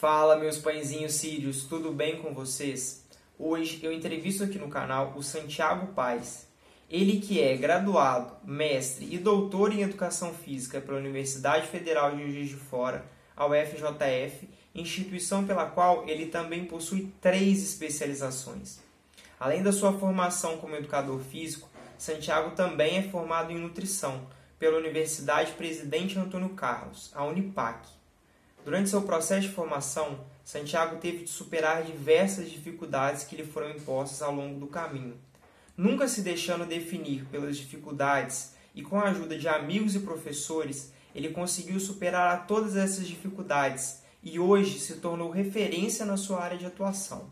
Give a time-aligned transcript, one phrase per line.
[0.00, 3.04] Fala, meus pãezinhos sírios, tudo bem com vocês?
[3.36, 6.46] Hoje eu entrevisto aqui no canal o Santiago Paz.
[6.88, 12.48] Ele que é graduado, mestre e doutor em Educação Física pela Universidade Federal de Juiz
[12.48, 13.04] de Fora,
[13.36, 18.78] a UFJF, instituição pela qual ele também possui três especializações.
[19.40, 21.68] Além da sua formação como educador físico,
[21.98, 24.28] Santiago também é formado em nutrição
[24.60, 27.97] pela Universidade Presidente Antônio Carlos, a Unipac.
[28.68, 34.20] Durante seu processo de formação, Santiago teve de superar diversas dificuldades que lhe foram impostas
[34.20, 35.16] ao longo do caminho.
[35.74, 41.30] Nunca se deixando definir pelas dificuldades e com a ajuda de amigos e professores, ele
[41.30, 47.30] conseguiu superar todas essas dificuldades e hoje se tornou referência na sua área de atuação.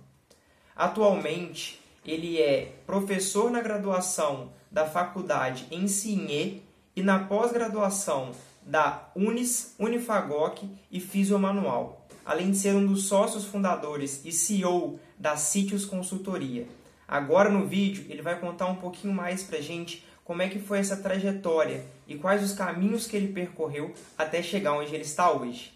[0.75, 6.61] Atualmente, ele é professor na graduação da faculdade em Ciné
[6.97, 8.33] e na pós-graduação
[8.67, 15.37] da Unis, Unifagoc e Fisiomanual, além de ser um dos sócios fundadores e CEO da
[15.37, 16.67] Sítios Consultoria.
[17.07, 20.81] Agora no vídeo ele vai contar um pouquinho mais pra gente como é que foi
[20.81, 25.73] essa trajetória e quais os caminhos que ele percorreu até chegar onde ele está hoje.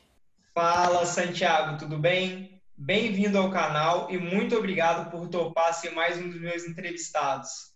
[0.53, 2.61] Fala Santiago, tudo bem?
[2.77, 7.71] Bem-vindo ao canal e muito obrigado por topar ser mais um dos meus entrevistados.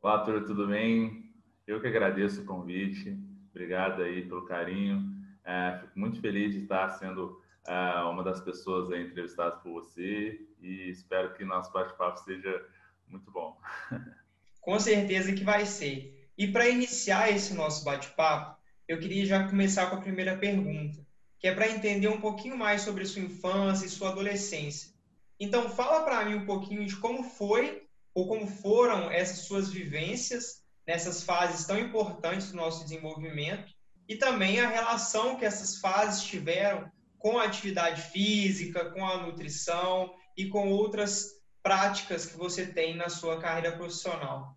[0.00, 1.30] Olá, Arthur, tudo bem?
[1.66, 3.29] Eu que agradeço o convite.
[3.50, 5.20] Obrigado aí pelo carinho.
[5.44, 10.40] É, fico muito feliz de estar sendo é, uma das pessoas aí entrevistadas por você
[10.60, 12.64] e espero que nosso bate-papo seja
[13.08, 13.58] muito bom.
[14.60, 16.28] Com certeza que vai ser.
[16.36, 20.98] E para iniciar esse nosso bate-papo, eu queria já começar com a primeira pergunta,
[21.38, 24.92] que é para entender um pouquinho mais sobre sua infância e sua adolescência.
[25.38, 30.59] Então, fala para mim um pouquinho de como foi ou como foram essas suas vivências
[30.90, 33.72] nessas fases tão importantes do nosso desenvolvimento
[34.08, 40.12] e também a relação que essas fases tiveram com a atividade física, com a nutrição
[40.36, 41.28] e com outras
[41.62, 44.56] práticas que você tem na sua carreira profissional.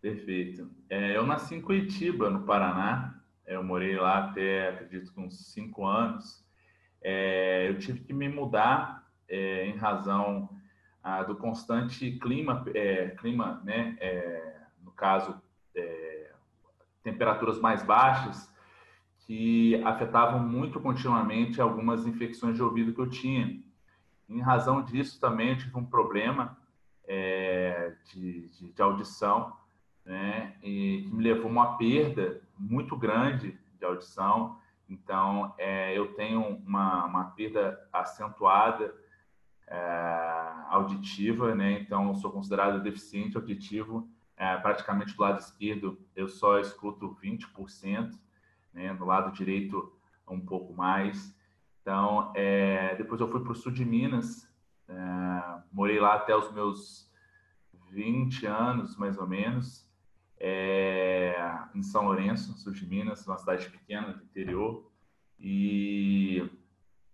[0.00, 0.68] Perfeito.
[0.88, 3.14] É, eu nasci em Curitiba, no Paraná.
[3.46, 6.44] Eu morei lá até, acredito, uns cinco anos.
[7.00, 10.50] É, eu tive que me mudar é, em razão
[11.00, 14.59] ah, do constante clima, é, clima né, é,
[15.00, 15.40] caso,
[15.74, 16.30] é,
[17.02, 18.52] temperaturas mais baixas,
[19.20, 23.62] que afetavam muito continuamente algumas infecções de ouvido que eu tinha.
[24.28, 26.58] Em razão disso, também tive um problema
[27.08, 29.56] é, de, de, de, audição,
[30.04, 34.58] né, e que me levou a uma perda muito grande de audição.
[34.88, 38.94] Então, é, eu tenho uma, uma perda acentuada
[39.66, 41.80] é, auditiva, né?
[41.80, 44.08] Então, eu sou considerado deficiente auditivo
[44.40, 48.18] é, praticamente do lado esquerdo eu só escuto 20%,
[48.72, 48.90] né?
[48.98, 49.92] lado direito
[50.26, 51.36] um pouco mais.
[51.82, 54.50] Então, é, depois eu fui para o sul de Minas,
[54.88, 54.94] é,
[55.70, 57.12] morei lá até os meus
[57.90, 59.86] 20 anos, mais ou menos,
[60.38, 61.36] é,
[61.74, 64.90] em São Lourenço, sul de Minas, uma cidade pequena do interior.
[65.38, 66.50] E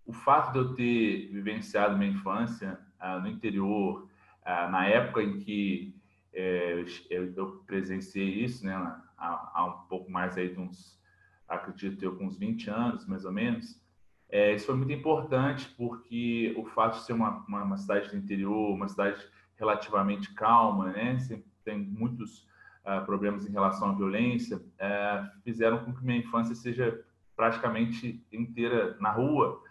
[0.05, 4.07] o fato de eu ter vivenciado minha infância ah, no interior,
[4.45, 5.93] ah, na época em que
[6.33, 8.73] é, eu, eu, presenciei isso, né,
[9.17, 10.99] há, há, um pouco mais aí de uns,
[11.47, 13.81] acredito eu, com uns 20 anos, mais ou menos.
[14.29, 18.17] É, isso foi muito importante porque o fato de ser uma, uma, uma cidade do
[18.17, 22.47] interior, uma cidade relativamente calma, né, sempre tem muitos
[22.85, 27.03] uh, problemas em relação à violência, uh, fizeram com que minha infância seja
[27.35, 29.61] praticamente inteira na rua,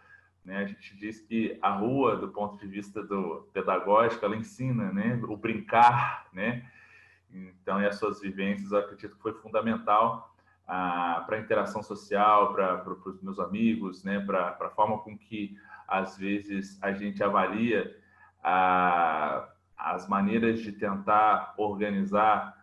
[0.47, 0.59] né?
[0.59, 5.21] A gente diz que a rua, do ponto de vista do pedagógico, ela ensina, né?
[5.25, 6.65] O brincar, né?
[7.31, 10.33] Então, e as suas vivências, eu acredito que foi fundamental
[10.67, 14.21] ah, para a interação social, para os meus amigos, né?
[14.21, 15.59] Para a forma com que
[15.89, 17.97] às vezes a gente avalia
[18.43, 22.56] ah, as maneiras de tentar organizar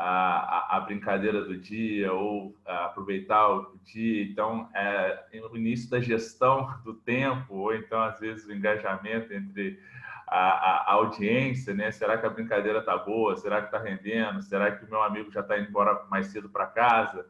[0.00, 4.22] a, a, brincadeira do dia ou aproveitar o dia.
[4.22, 9.80] Então, é, no início da gestão do tempo, ou então, às vezes, o engajamento entre
[10.28, 11.90] a, a audiência, né?
[11.90, 13.34] Será que a brincadeira tá boa?
[13.36, 14.40] Será que está rendendo?
[14.42, 17.26] Será que o meu amigo já está indo embora mais cedo para casa?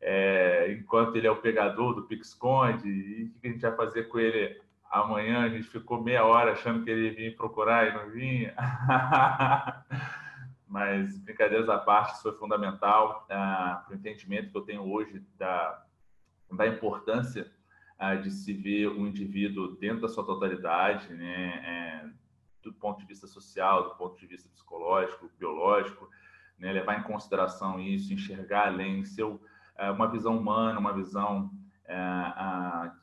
[0.00, 4.04] É, enquanto ele é o pegador do pique-esconde, e o que a gente vai fazer
[4.08, 4.60] com ele
[4.90, 5.44] amanhã?
[5.44, 8.52] A gente ficou meia hora achando que ele vinha procurar e não vinha.
[10.70, 15.20] mas brincadeiras à parte, isso foi fundamental ah, para o entendimento que eu tenho hoje
[15.36, 15.84] da,
[16.52, 17.50] da importância
[17.98, 22.10] ah, de se ver o indivíduo dentro da sua totalidade, né, é,
[22.62, 26.08] do ponto de vista social, do ponto de vista psicológico, biológico,
[26.56, 29.26] né, levar em consideração isso, enxergar além, ser
[29.76, 31.50] ah, uma visão humana, uma visão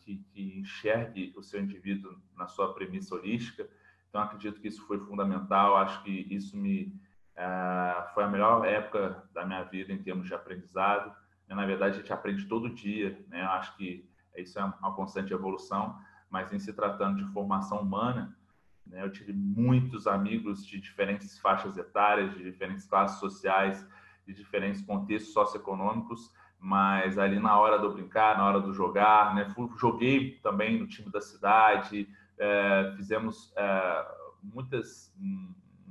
[0.06, 3.70] que, que, enxergue o seu indivíduo na sua premissa holística.
[4.08, 5.76] Então, acredito que isso foi fundamental.
[5.76, 6.98] Acho que isso me
[7.38, 11.16] uh, foi a melhor época da minha vida em termos de aprendizado.
[11.48, 13.18] Na verdade, a gente aprende todo dia.
[13.30, 13.42] Né?
[13.42, 15.98] Eu acho que isso é uma constante evolução,
[16.30, 18.38] mas em se tratando de formação humana,
[18.86, 23.86] né, eu tive muitos amigos de diferentes faixas etárias, de diferentes classes sociais,
[24.26, 29.54] de diferentes contextos socioeconômicos, mas ali na hora do brincar, na hora do jogar, né,
[29.78, 32.08] joguei também no time da cidade,
[32.38, 34.08] é, fizemos é,
[34.44, 35.14] muitas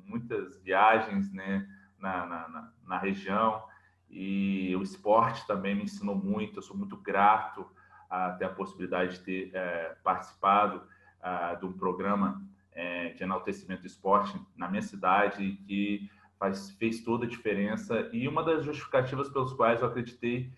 [0.07, 1.69] muitas viagens né,
[1.99, 3.63] na, na, na, região
[4.09, 6.59] e o esporte também me ensinou muito.
[6.59, 7.67] Eu sou muito grato
[8.09, 10.83] a ter a possibilidade de ter é, participado
[11.21, 12.43] a, de um programa
[12.73, 18.29] é, de enaltecimento do esporte na minha cidade que faz, fez toda a diferença e
[18.29, 20.53] uma das justificativas pelas quais eu acreditei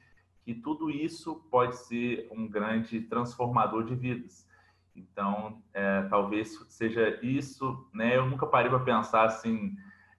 [0.44, 4.47] que tudo isso pode ser um grande transformador de vidas.
[4.98, 8.16] Então, é, talvez seja isso, né?
[8.16, 9.76] Eu nunca parei para pensar assim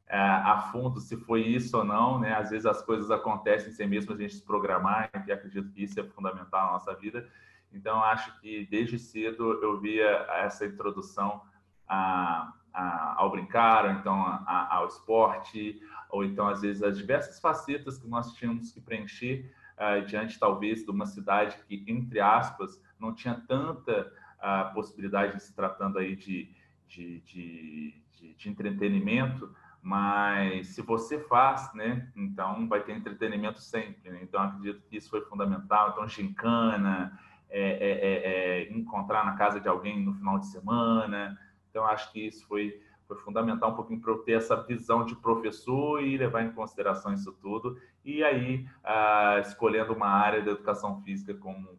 [0.08, 2.34] é, a fundo se foi isso ou não, né?
[2.34, 6.00] Às vezes as coisas acontecem sem mesmo a gente se programar, e acredito que isso
[6.00, 7.28] é fundamental na nossa vida.
[7.72, 11.42] Então, acho que desde cedo eu via essa introdução
[11.88, 15.80] a, a, ao brincar, ou então a, ao esporte,
[16.10, 20.84] ou então, às vezes, as diversas facetas que nós tínhamos que preencher uh, diante, talvez,
[20.84, 24.12] de uma cidade que, entre aspas, não tinha tanta
[24.42, 26.52] uh, possibilidade, se tratando aí de,
[26.88, 34.12] de, de, de, de entretenimento, mas se você faz, né, então vai ter entretenimento sempre.
[34.12, 34.20] Né?
[34.24, 35.92] Então, acredito que isso foi fundamental.
[35.92, 37.18] Então, gincana,
[37.50, 41.38] é, é, é, é encontrar na casa de alguém no final de semana,
[41.70, 45.16] então, acho que isso foi, foi fundamental um pouquinho para eu ter essa visão de
[45.16, 47.80] professor e levar em consideração isso tudo.
[48.04, 51.79] E aí, ah, escolhendo uma área da educação física como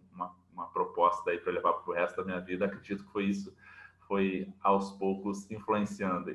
[0.72, 3.54] proposta para levar para o resto da minha vida, acredito que foi isso,
[4.06, 6.34] foi aos poucos influenciando.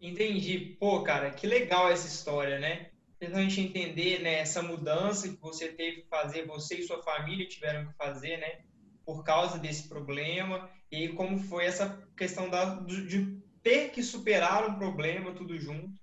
[0.00, 0.76] Entendi.
[0.78, 2.90] Pô, cara, que legal essa história, né?
[3.18, 7.02] Para a gente entender né, essa mudança que você teve que fazer, você e sua
[7.02, 8.60] família tiveram que fazer, né?
[9.04, 14.78] Por causa desse problema e como foi essa questão da, de ter que superar um
[14.78, 15.98] problema tudo junto.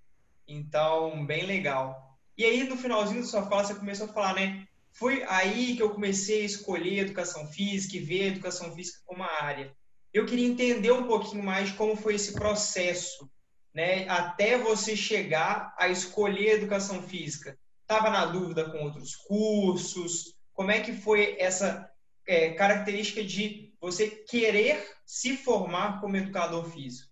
[0.48, 2.18] Então, bem legal.
[2.38, 4.68] E aí, no finalzinho da sua fala, você começou a falar, né?
[4.94, 9.22] Foi aí que eu comecei a escolher educação física e ver a educação física como
[9.22, 9.76] uma área.
[10.14, 13.30] Eu queria entender um pouquinho mais como foi esse processo,
[13.74, 14.08] né?
[14.08, 17.58] Até você chegar a escolher educação física.
[17.82, 20.36] Estava na dúvida com outros cursos?
[20.54, 21.90] Como é que foi essa
[22.28, 27.12] é, característica de você querer se formar como educador físico.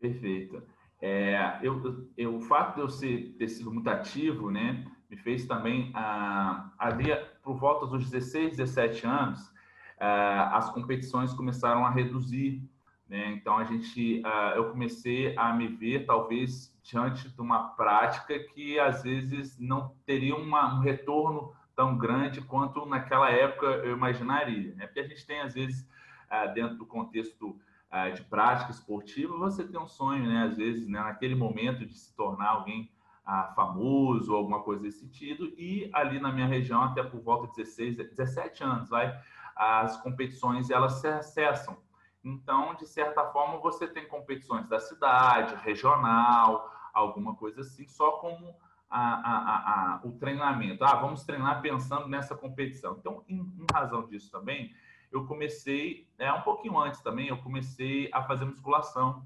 [0.00, 0.62] Perfeito.
[1.00, 5.46] É, eu, eu, o fato de eu ser, ter sido muito ativo, né, me fez
[5.46, 9.52] também, ah, ali por volta dos 16, 17 anos,
[9.98, 12.62] ah, as competições começaram a reduzir.
[13.08, 13.30] Né?
[13.32, 18.78] Então, a gente, ah, eu comecei a me ver, talvez, diante de uma prática que,
[18.78, 24.74] às vezes, não teria uma, um retorno tão grande quanto naquela época eu imaginaria.
[24.74, 24.86] Né?
[24.86, 25.88] Porque a gente tem, às vezes,
[26.28, 27.56] ah, dentro do contexto
[27.90, 30.42] ah, de prática esportiva, você tem um sonho, né?
[30.44, 30.98] às vezes, né?
[30.98, 32.90] naquele momento de se tornar alguém
[33.26, 35.52] ah, famoso ou alguma coisa desse sentido.
[35.58, 39.12] E ali na minha região, até por volta de 16, 17 anos, vai,
[39.56, 41.76] as competições elas se acessam.
[42.22, 48.54] Então, de certa forma, você tem competições da cidade, regional, alguma coisa assim, só como
[48.88, 50.84] a, a, a, o treinamento.
[50.84, 52.96] Ah, vamos treinar pensando nessa competição.
[52.98, 54.72] Então, em, em razão disso também,
[55.10, 59.24] eu comecei, é, um pouquinho antes também, eu comecei a fazer musculação.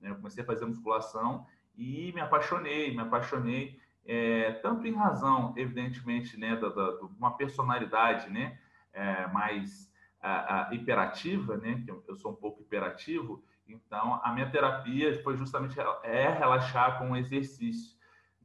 [0.00, 0.10] Né?
[0.10, 1.46] Eu comecei a fazer musculação
[1.76, 7.36] e me apaixonei, me apaixonei, é, tanto em razão, evidentemente, né, da, da, de uma
[7.36, 8.58] personalidade né,
[8.92, 9.90] é, mais
[10.20, 15.36] a, a, hiperativa, né, que eu, sou um pouco hiperativo, então a minha terapia foi
[15.36, 17.94] justamente é relaxar com o exercício.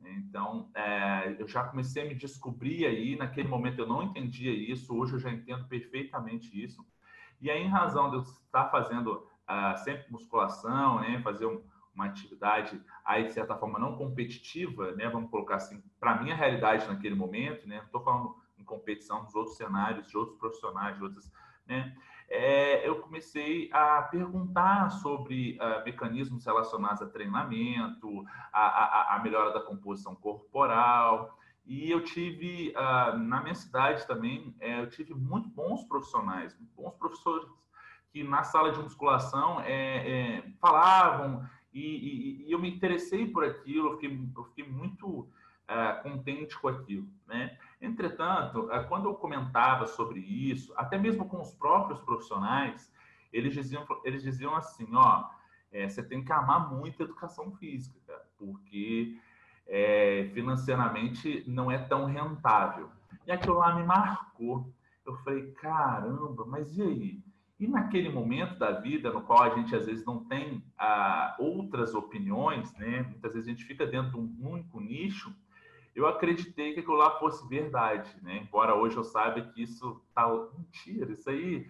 [0.01, 3.17] Então, é, eu já comecei a me descobrir aí.
[3.17, 6.85] Naquele momento eu não entendia isso, hoje eu já entendo perfeitamente isso.
[7.41, 11.61] E aí, em razão de eu estar fazendo uh, sempre musculação, né, fazer um,
[11.93, 16.87] uma atividade aí, de certa forma, não competitiva, né, vamos colocar assim, para minha realidade
[16.87, 21.31] naquele momento, né, estou falando em competição dos outros cenários, de outros profissionais, de outras,
[21.65, 21.97] né,
[22.29, 28.23] é, eu comecei a perguntar sobre uh, mecanismos relacionados a treinamento,
[28.53, 31.35] a, a, a, melhora da composição corporal.
[31.65, 36.93] E eu tive, uh, na minha cidade também, é, eu tive muito bons profissionais, bons
[36.99, 37.49] professores
[38.11, 43.43] que na sala de musculação é, é, falavam e, e, e, eu me interessei por
[43.43, 47.57] aquilo, eu fiquei, eu fiquei muito uh, contente com aquilo, né?
[47.81, 52.91] Entretanto, é, quando eu comentava sobre isso, até mesmo com os próprios profissionais,
[53.31, 55.29] eles diziam, eles diziam assim, ó,
[55.71, 59.17] é, você tem que amar muito a educação física, cara, porque
[59.67, 62.89] é, financeiramente não é tão rentável.
[63.25, 64.73] E aquilo lá me marcou.
[65.05, 67.23] Eu falei, caramba, mas e aí?
[67.59, 71.93] E naquele momento da vida no qual a gente às vezes não tem ah, outras
[71.93, 73.01] opiniões, né?
[73.01, 75.35] Muitas vezes a gente fica dentro de um único nicho.
[75.93, 78.37] Eu acreditei que aquilo lá fosse verdade, né?
[78.37, 80.25] Embora hoje eu saiba que isso tá
[80.57, 81.69] mentira, isso aí,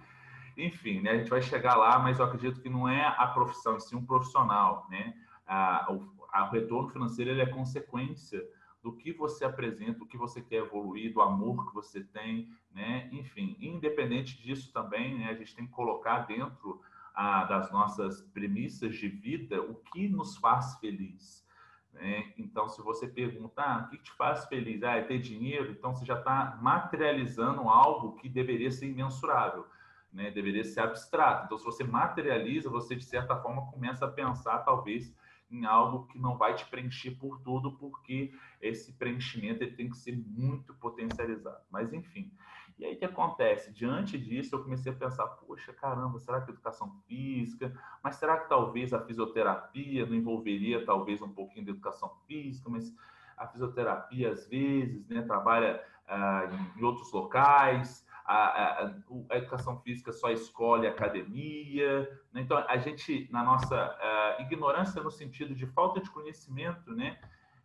[0.56, 1.12] enfim, né?
[1.12, 4.06] A gente vai chegar lá, mas eu acredito que não é a profissão, sim um
[4.06, 5.16] profissional, né?
[5.48, 8.46] Ah, o, o retorno financeiro é consequência
[8.82, 13.10] do que você apresenta, do que você quer evoluir, do amor que você tem, né?
[13.12, 16.82] Enfim, independente disso também, né, a gente tem que colocar dentro
[17.14, 21.46] ah, das nossas premissas de vida o que nos faz feliz.
[21.92, 22.32] Né?
[22.38, 25.94] Então, se você perguntar ah, o que te faz feliz, ah, é ter dinheiro, então
[25.94, 29.66] você já está materializando algo que deveria ser imensurável.
[30.12, 31.46] Né, deveria ser abstrato.
[31.46, 35.14] Então, se você materializa, você de certa forma começa a pensar, talvez,
[35.50, 39.98] em algo que não vai te preencher por tudo, porque esse preenchimento ele tem que
[39.98, 41.64] ser muito potencializado.
[41.70, 42.32] Mas enfim.
[42.78, 43.74] E aí o que acontece?
[43.74, 47.74] Diante disso, eu comecei a pensar: poxa, caramba, será que educação física?
[48.02, 52.70] Mas será que talvez a fisioterapia não envolveria talvez um pouquinho de educação física?
[52.70, 52.96] Mas
[53.36, 58.96] a fisioterapia, às vezes, né, trabalha ah, em outros locais a, a,
[59.32, 62.02] a, educação física só escolhe academia.
[62.32, 62.42] Né?
[62.42, 67.18] Então, a gente, na nossa ignorância, no sentido de falta de conhecimento, né?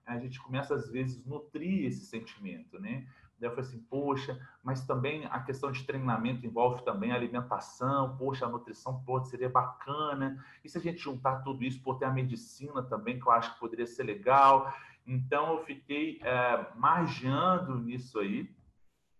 [0.07, 2.81] a gente começa, às vezes, nutrir esse sentimento.
[2.81, 3.07] Né?
[3.39, 8.17] Daí eu falei assim, poxa, mas também a questão de treinamento envolve também a alimentação,
[8.17, 10.43] poxa, a nutrição pode seria bacana.
[10.65, 13.53] E se a gente juntar tudo isso, por ter a medicina também, que eu acho
[13.53, 14.75] que poderia ser legal.
[15.07, 18.51] Então, eu fiquei uh, margeando nisso aí,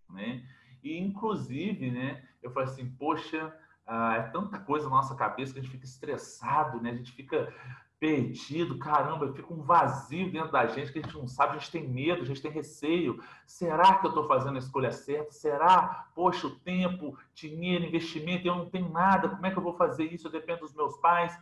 [0.09, 0.43] né?
[0.85, 3.53] E, inclusive, né, eu falei assim, poxa,
[3.87, 6.91] ah, é tanta coisa na nossa cabeça que a gente fica estressado, né?
[6.91, 7.53] A gente fica
[7.99, 11.71] perdido, caramba, fica um vazio dentro da gente que a gente não sabe, a gente
[11.71, 13.23] tem medo, a gente tem receio.
[13.47, 15.33] Será que eu estou fazendo a escolha certa?
[15.33, 16.11] Será?
[16.15, 20.05] Poxa, o tempo, dinheiro, investimento, eu não tenho nada, como é que eu vou fazer
[20.05, 20.27] isso?
[20.27, 21.39] Eu dependo dos meus pais.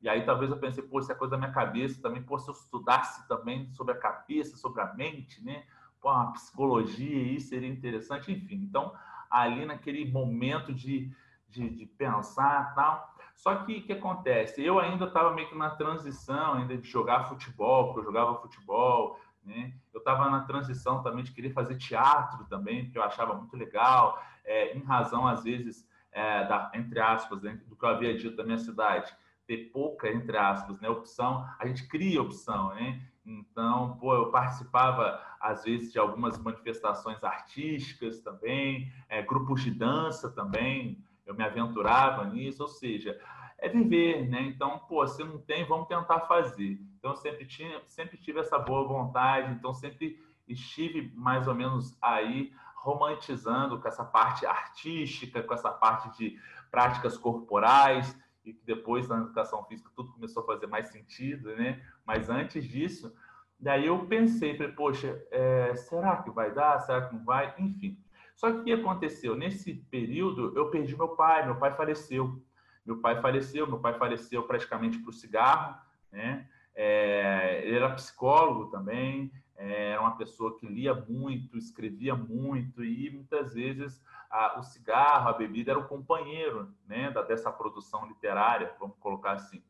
[0.00, 2.48] E aí talvez eu pensei, pô, isso é coisa da minha cabeça também, pô, se
[2.48, 5.64] eu estudasse também sobre a cabeça, sobre a mente, né?
[6.12, 8.56] Uma psicologia aí seria interessante, enfim.
[8.56, 8.94] Então,
[9.30, 11.10] ali naquele momento de,
[11.48, 13.14] de, de pensar tal.
[13.34, 14.64] Só que o que acontece?
[14.64, 19.18] Eu ainda estava meio que na transição ainda de jogar futebol, porque eu jogava futebol,
[19.44, 19.74] né?
[19.92, 24.22] Eu estava na transição também de querer fazer teatro também, que eu achava muito legal,
[24.44, 28.36] é, em razão, às vezes, é, da, entre aspas, né, do que eu havia dito
[28.36, 29.14] da minha cidade,
[29.46, 33.02] ter pouca, entre aspas, né, opção, a gente cria opção, né?
[33.24, 40.30] Então, pô, eu participava, às vezes, de algumas manifestações artísticas também, é, grupos de dança
[40.30, 43.18] também, eu me aventurava nisso, ou seja,
[43.58, 44.42] é viver, né?
[44.42, 46.78] Então, pô, se não tem, vamos tentar fazer.
[46.98, 51.96] Então, eu sempre, tinha, sempre tive essa boa vontade, então sempre estive mais ou menos
[52.02, 56.38] aí romantizando com essa parte artística, com essa parte de
[56.70, 61.82] práticas corporais, e que depois na educação física tudo começou a fazer mais sentido, né?
[62.04, 63.14] Mas antes disso,
[63.58, 66.80] daí eu pensei, falei, poxa, é, será que vai dar?
[66.80, 67.54] Será que não vai?
[67.58, 67.98] Enfim.
[68.36, 69.36] Só que o que aconteceu?
[69.36, 72.42] Nesse período, eu perdi meu pai, meu pai faleceu.
[72.84, 75.76] Meu pai faleceu, meu pai faleceu praticamente para o cigarro,
[76.12, 76.48] né?
[76.74, 83.54] É, ele era psicólogo também, era uma pessoa que lia muito, escrevia muito e muitas
[83.54, 88.96] vezes a, o cigarro, a bebida era o companheiro né, da, dessa produção literária, vamos
[88.98, 89.62] colocar assim.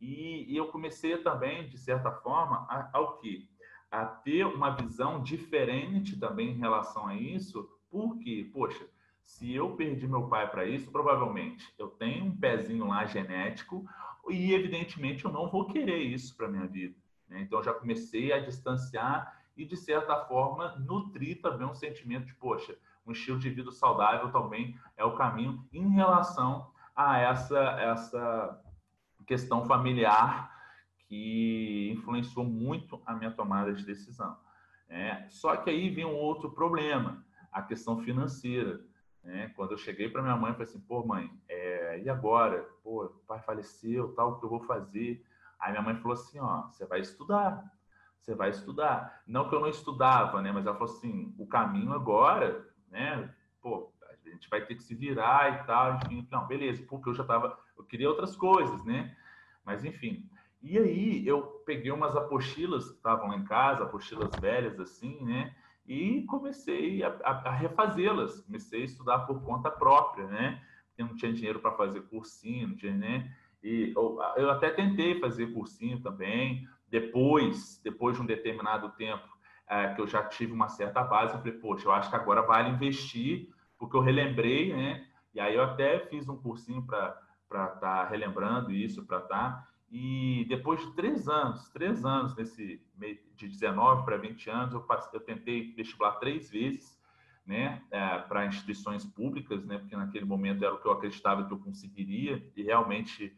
[0.00, 3.48] E, e eu comecei também, de certa forma, a, ao que?
[3.90, 8.86] A ter uma visão diferente também em relação a isso, porque, poxa,
[9.22, 13.84] se eu perdi meu pai para isso, provavelmente eu tenho um pezinho lá genético
[14.28, 16.94] e, evidentemente, eu não vou querer isso para minha vida.
[17.34, 17.42] Né?
[17.42, 22.76] Então, já comecei a distanciar e, de certa forma, nutrir também um sentimento de, poxa,
[23.04, 28.62] um estilo de vida saudável também é o caminho em relação a essa, essa
[29.26, 30.50] questão familiar
[31.08, 34.38] que influenciou muito a minha tomada de decisão.
[34.88, 38.80] É, só que aí vem um outro problema, a questão financeira.
[39.24, 39.52] Né?
[39.56, 42.62] Quando eu cheguei para minha mãe, falei assim, pô, mãe, é, e agora?
[42.82, 45.24] Pô, o pai faleceu, tal, o que eu vou fazer?
[45.60, 47.64] Aí minha mãe falou assim, ó, você vai estudar,
[48.20, 49.22] você vai estudar.
[49.26, 50.52] Não que eu não estudava, né?
[50.52, 53.28] Mas ela falou assim, o caminho agora né?
[53.60, 57.14] Pô, a gente vai ter que se virar e tal, enfim, não, beleza, porque eu
[57.14, 59.16] já tava, eu queria outras coisas, né?
[59.64, 60.30] Mas enfim.
[60.62, 65.54] E aí eu peguei umas apostilas que estavam lá em casa, apostilas velhas assim, né?
[65.86, 70.62] e comecei a, a, a refazê-las, comecei a estudar por conta própria, né?
[70.88, 73.36] Porque não tinha dinheiro para fazer cursinho, não tinha, né?
[73.64, 79.26] E eu, eu até tentei fazer cursinho também, depois, depois de um determinado tempo,
[79.66, 82.42] é, que eu já tive uma certa base, eu falei, poxa, eu acho que agora
[82.42, 85.06] vale investir, porque eu relembrei, né?
[85.34, 87.18] E aí eu até fiz um cursinho para
[87.48, 89.52] estar tá relembrando isso, para estar.
[89.52, 89.68] Tá.
[89.90, 92.82] E depois de três anos, três anos nesse
[93.36, 96.98] de 19 para 20 anos, eu, passei, eu tentei vestibular três vezes,
[97.46, 101.52] né, é, para instituições públicas, né, porque naquele momento era o que eu acreditava que
[101.52, 103.36] eu conseguiria e realmente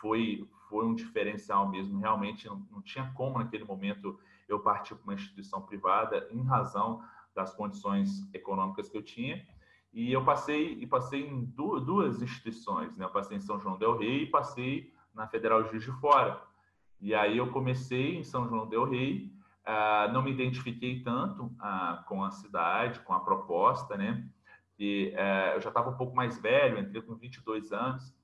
[0.00, 1.98] foi foi um diferencial mesmo.
[1.98, 7.02] Realmente não, não tinha como naquele momento eu partir para uma instituição privada em razão
[7.34, 9.46] das condições econômicas que eu tinha.
[9.92, 13.04] E eu passei e passei em duas, duas instituições, né?
[13.04, 16.42] Eu passei em São João del Rei e passei na Federal Juiz de Fora.
[17.00, 19.32] E aí eu comecei em São João del Rei,
[19.66, 24.28] uh, não me identifiquei tanto uh, com a cidade, com a proposta, né?
[24.78, 28.14] E uh, eu já estava um pouco mais velho, entrei com 22 anos,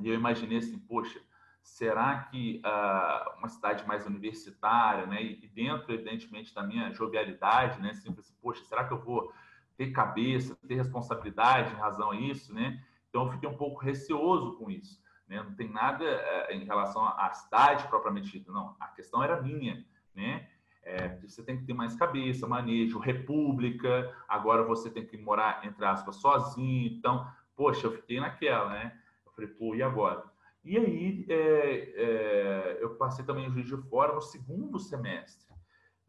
[0.00, 1.20] e eu imaginei assim, poxa,
[1.62, 7.92] será que uh, uma cidade mais universitária, né, e dentro, evidentemente, da minha jovialidade, né,
[7.94, 9.32] sempre assim, poxa, será que eu vou
[9.76, 12.82] ter cabeça, ter responsabilidade em razão a isso, né?
[13.08, 15.42] Então, eu fiquei um pouco receoso com isso, né?
[15.42, 18.74] Não tem nada uh, em relação à cidade propriamente dita, não.
[18.80, 19.84] A questão era minha,
[20.14, 20.48] né?
[20.82, 25.84] É, você tem que ter mais cabeça, manejo, república, agora você tem que morar, entre
[25.84, 26.86] aspas, sozinho.
[26.86, 28.96] Então, poxa, eu fiquei naquela, né?
[29.36, 30.24] Falei, pô, e agora?
[30.64, 35.46] E aí é, é, eu passei também o Juiz de Fora no segundo semestre.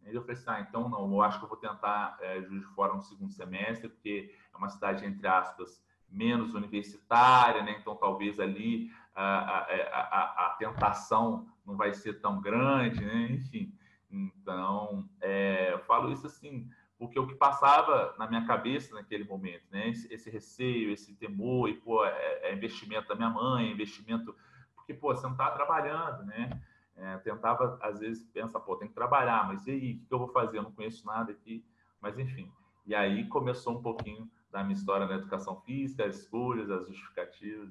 [0.04, 2.62] E eu falei assim, ah, então não, eu acho que eu vou tentar é, Juiz
[2.62, 7.78] de Fora no segundo semestre, porque é uma cidade, entre aspas, menos universitária, né?
[7.80, 13.28] Então talvez ali a, a, a, a tentação não vai ser tão grande, né?
[13.32, 13.78] Enfim,
[14.10, 19.64] então é, eu falo isso assim, porque o que passava na minha cabeça naquele momento,
[19.72, 19.90] né?
[19.90, 24.36] Esse, esse receio, esse temor, e pô, é, é, investimento da minha mãe, é investimento.
[24.76, 26.50] Porque, pô, você não está trabalhando, né?
[26.96, 30.20] É, tentava, às vezes, pensar, pô, tem que trabalhar, mas e aí, o que eu
[30.20, 30.58] vou fazer?
[30.58, 31.64] Eu não conheço nada aqui,
[32.02, 32.52] mas enfim.
[32.86, 37.70] E aí começou um pouquinho da minha história na educação física, as escolhas, as justificativas.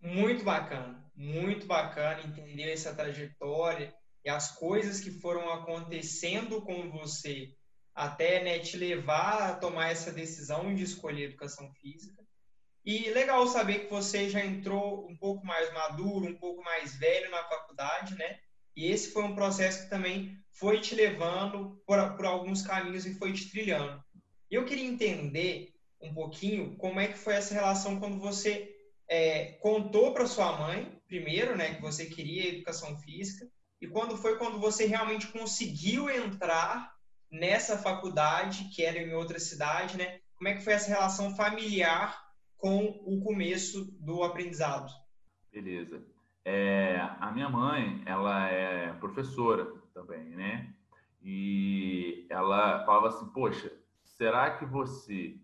[0.00, 3.92] Muito bacana, muito bacana entender essa trajetória
[4.24, 7.52] e as coisas que foram acontecendo com você
[7.94, 12.24] até né, te levar a tomar essa decisão de escolher educação física.
[12.84, 17.30] E legal saber que você já entrou um pouco mais maduro, um pouco mais velho
[17.30, 18.38] na faculdade, né?
[18.76, 23.14] E esse foi um processo que também foi te levando por, por alguns caminhos e
[23.14, 24.02] foi te trilhando.
[24.50, 28.74] Eu queria entender um pouquinho como é que foi essa relação quando você
[29.08, 33.48] é, contou para sua mãe, primeiro, né, que você queria educação física,
[33.84, 36.94] e quando foi quando você realmente conseguiu entrar
[37.30, 40.20] nessa faculdade, que era em outra cidade, né?
[40.36, 42.18] Como é que foi essa relação familiar
[42.56, 44.90] com o começo do aprendizado?
[45.52, 46.02] Beleza.
[46.46, 50.74] É, a minha mãe, ela é professora também, né?
[51.22, 53.70] E ela falava assim, poxa,
[54.02, 55.38] será que você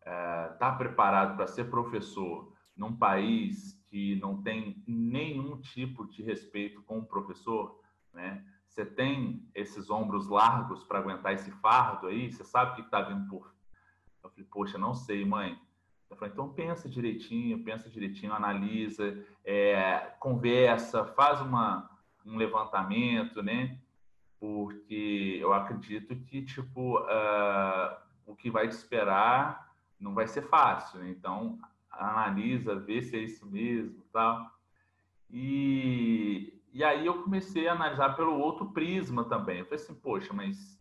[0.00, 6.82] está é, preparado para ser professor num país que não tem nenhum tipo de respeito
[6.82, 7.77] com o professor,
[8.12, 8.44] né?
[8.68, 12.30] Você tem esses ombros largos para aguentar esse fardo aí?
[12.30, 13.52] Você sabe o que está vindo por.
[14.22, 15.58] Eu falei, poxa, não sei, mãe.
[16.10, 21.90] Eu falei, então pensa direitinho, pensa direitinho, analisa, é, conversa, faz uma,
[22.24, 23.78] um levantamento, né?
[24.38, 31.00] Porque eu acredito que, tipo, uh, o que vai te esperar não vai ser fácil.
[31.00, 31.10] Né?
[31.10, 31.58] Então,
[31.90, 34.48] analisa, vê se é isso mesmo, tal.
[35.30, 39.58] E, e aí eu comecei a analisar pelo outro prisma também.
[39.58, 40.80] Eu falei assim, poxa, mas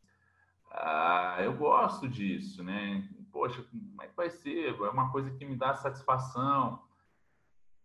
[0.69, 3.09] ah, eu gosto disso, né?
[3.31, 4.75] Poxa, como é que vai ser?
[4.75, 6.83] É uma coisa que me dá satisfação.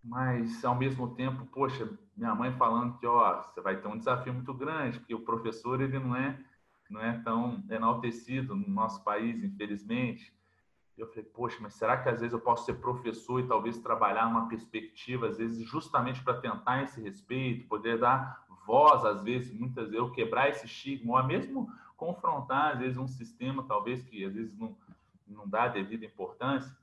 [0.04, 4.34] Mas, ao mesmo tempo, poxa, minha mãe falando que, ó, você vai ter um desafio
[4.34, 6.38] muito grande, porque o professor, ele não é,
[6.90, 10.36] não é tão enaltecido no nosso país, infelizmente.
[10.96, 14.26] Eu falei, poxa, mas será que às vezes eu posso ser professor e talvez trabalhar
[14.26, 19.86] numa perspectiva, às vezes, justamente para tentar esse respeito, poder dar voz, às vezes, muitas
[19.86, 24.34] vezes, eu quebrar esse estigma, ou mesmo confrontar, às vezes, um sistema, talvez, que às
[24.34, 24.76] vezes não,
[25.26, 26.76] não dá devida importância.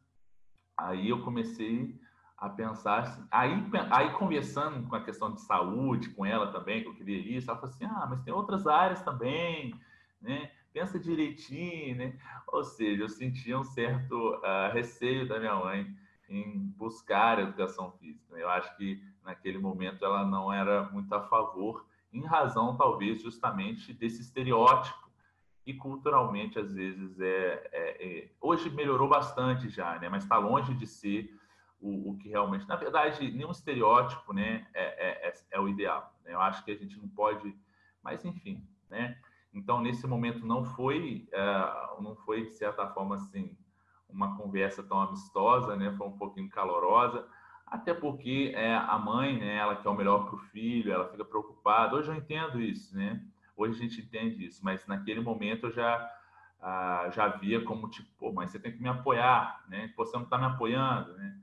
[0.78, 2.00] Aí eu comecei
[2.38, 6.88] a pensar assim, aí, aí conversando com a questão de saúde, com ela também, que
[6.88, 9.76] eu queria isso, ela falou assim, ah, mas tem outras áreas também,
[10.22, 10.50] né?
[10.80, 12.18] Pensa direitinho, né?
[12.48, 15.94] Ou seja, eu sentia um certo uh, receio da minha mãe
[16.30, 18.38] em buscar a educação física.
[18.38, 23.94] Eu acho que naquele momento ela não era muito a favor em razão, talvez, justamente
[23.94, 25.10] desse estereótipo
[25.65, 30.08] que culturalmente, às vezes, é, é, é hoje melhorou bastante já, né?
[30.08, 31.38] mas está longe de ser
[31.82, 32.68] o, o, que realmente...
[32.68, 36.15] Na verdade, nenhum estereótipo né, é, é, é, é o ideal.
[36.24, 36.34] Né?
[36.34, 37.54] Eu acho que a gente não pode...
[38.02, 39.20] Mas, enfim, né?
[39.54, 43.58] Então, nesse momento, não foi, uh, não foi de certa forma, assim,
[44.08, 45.94] uma conversa tão amistosa, né?
[45.98, 47.28] Foi um pouquinho calorosa,
[47.66, 49.58] até porque é, a mãe, né?
[49.58, 51.96] Ela quer o melhor para o filho, ela fica preocupada.
[51.96, 53.24] Hoje eu entendo isso, né?
[53.56, 56.10] Hoje a gente entende isso, mas naquele momento eu já
[56.60, 59.94] uh, já via como tipo, pô, mas você tem que me apoiar, né?
[59.98, 61.38] Você não está me apoiando, né?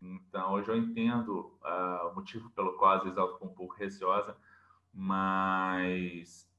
[0.00, 3.74] Então hoje eu entendo uh, o motivo pelo qual às vezes ela ficou um pouco
[3.74, 4.36] receosa,
[4.92, 6.51] mas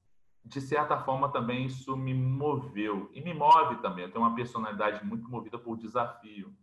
[0.46, 4.06] de certa forma também isso me moveu e me move também.
[4.06, 6.54] Eu tenho uma personalidade muito movida por desafio.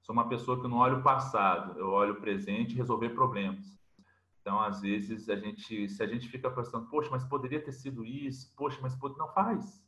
[0.00, 3.78] Sou uma pessoa que não olha o passado, eu olho o presente e resolver problemas.
[4.40, 8.02] Então, às vezes, a gente, se a gente fica pensando, poxa, mas poderia ter sido
[8.02, 9.18] isso, poxa, mas pode...
[9.18, 9.86] não faz.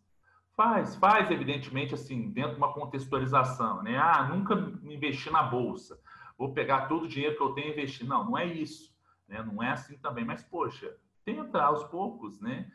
[0.54, 3.96] Faz, faz, evidentemente, assim, dentro de uma contextualização, né?
[3.96, 5.98] Ah, nunca investi na bolsa,
[6.36, 8.06] vou pegar todo o dinheiro que eu tenho e investir.
[8.06, 8.94] Não, não é isso,
[9.26, 9.42] né?
[9.42, 12.70] Não é assim também, mas, poxa, tenta aos poucos, né?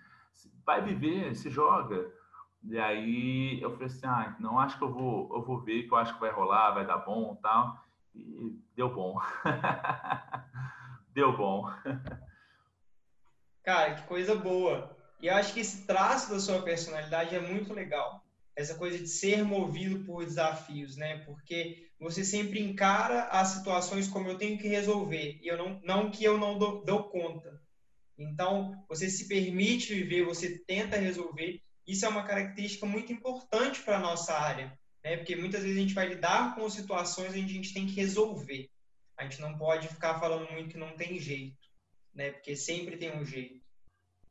[0.65, 2.11] Vai viver, se joga.
[2.63, 5.93] E aí eu falei assim, ah, não acho que eu vou, eu vou ver, que
[5.93, 7.77] eu acho que vai rolar, vai dar bom, tal.
[8.13, 9.19] E deu bom.
[11.13, 11.69] deu bom.
[13.63, 14.95] Cara, que coisa boa.
[15.21, 18.23] E eu acho que esse traço da sua personalidade é muito legal.
[18.55, 21.19] Essa coisa de ser movido por desafios, né?
[21.25, 26.11] Porque você sempre encara as situações como eu tenho que resolver e eu não, não
[26.11, 27.61] que eu não dou, dou conta.
[28.17, 31.61] Então, você se permite viver, você tenta resolver.
[31.85, 35.17] Isso é uma característica muito importante para a nossa área, né?
[35.17, 38.69] porque muitas vezes a gente vai lidar com situações onde a gente tem que resolver.
[39.17, 41.57] A gente não pode ficar falando muito que não tem jeito,
[42.13, 42.31] né?
[42.31, 43.61] porque sempre tem um jeito.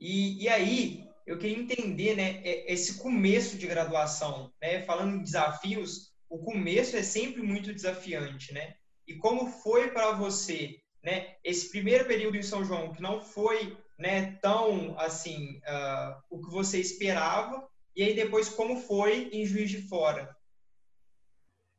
[0.00, 4.52] E, e aí, eu queria entender né, esse começo de graduação.
[4.60, 4.82] Né?
[4.82, 8.52] Falando em desafios, o começo é sempre muito desafiante.
[8.52, 8.74] Né?
[9.06, 13.76] E como foi para você né, esse primeiro período em São João, que não foi
[13.98, 19.70] né, tão assim uh, o que você esperava, e aí depois como foi em Juiz
[19.70, 20.34] de Fora?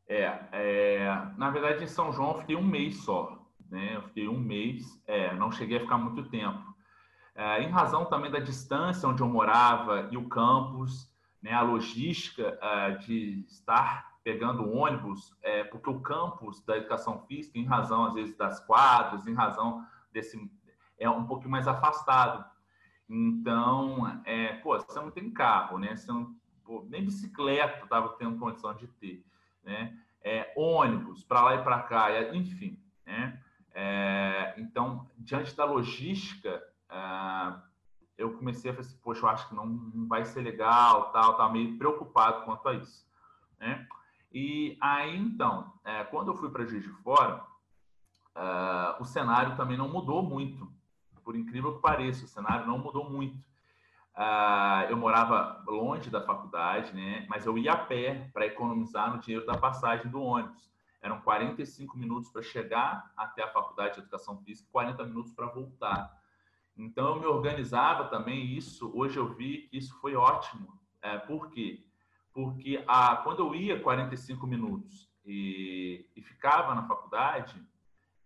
[0.08, 1.08] É, é,
[1.38, 3.96] na verdade em São João eu fiquei um mês só, né?
[3.96, 6.64] Eu fiquei um mês, é, não cheguei a ficar muito tempo.
[7.34, 11.12] É, em razão também da distância onde eu morava e o campus,
[11.42, 17.60] né, a logística uh, de estar pegando ônibus, é, porque o campus da educação física,
[17.60, 20.52] em razão, às vezes, das quadras, em razão desse.
[20.98, 22.44] é um pouquinho mais afastado.
[23.08, 25.96] Então, é, pô, você não tem carro, né?
[25.96, 29.24] Você não, pô, nem bicicleta estava tendo condição de ter,
[29.64, 29.96] né?
[30.24, 33.40] É, ônibus para lá e para cá, enfim, né?
[33.76, 37.62] É, então, diante da logística, é,
[38.18, 41.38] eu comecei a falar assim, poxa, eu acho que não, não vai ser legal, tal,
[41.38, 43.08] tá meio preocupado quanto a isso,
[43.60, 43.88] né?
[44.38, 47.42] E aí, então, é, quando eu fui para Juiz de Fora,
[48.36, 50.70] uh, o cenário também não mudou muito.
[51.24, 53.38] Por incrível que pareça, o cenário não mudou muito.
[54.14, 57.26] Uh, eu morava longe da faculdade, né?
[57.30, 60.70] Mas eu ia a pé para economizar no dinheiro da passagem do ônibus.
[61.02, 66.12] Eram 45 minutos para chegar até a faculdade de educação física, 40 minutos para voltar.
[66.76, 68.92] Então eu me organizava também isso.
[68.94, 70.78] Hoje eu vi que isso foi ótimo.
[71.02, 71.86] É, por quê?
[72.36, 77.56] Porque a, quando eu ia 45 minutos e, e ficava na faculdade,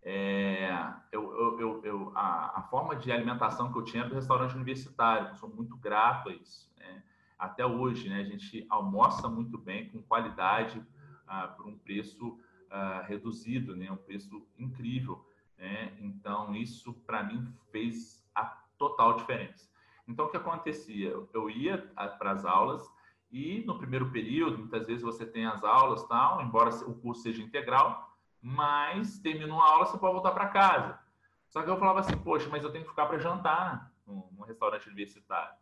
[0.02, 0.72] é,
[1.12, 5.36] eu, eu, eu, a, a, forma de alimentação que eu tinha era do restaurante universitário,
[5.36, 6.74] sou muito grato a isso.
[6.80, 7.04] Né?
[7.38, 10.84] Até hoje, né, a gente almoça muito bem, com qualidade,
[11.28, 12.40] ah, por um preço
[12.72, 15.24] ah, reduzido, né, um preço incrível.
[15.56, 15.96] Né?
[16.00, 18.44] Então, isso para mim fez a
[18.76, 19.70] total diferença.
[20.08, 21.10] Então, o que acontecia?
[21.32, 21.78] Eu ia
[22.18, 22.90] para as aulas,
[23.32, 27.44] e no primeiro período, muitas vezes você tem as aulas, tal, embora o curso seja
[27.44, 31.00] integral, mas terminou a aula, você pode voltar para casa.
[31.48, 34.88] Só que eu falava assim, poxa, mas eu tenho que ficar para jantar no, restaurante
[34.88, 35.54] universitário.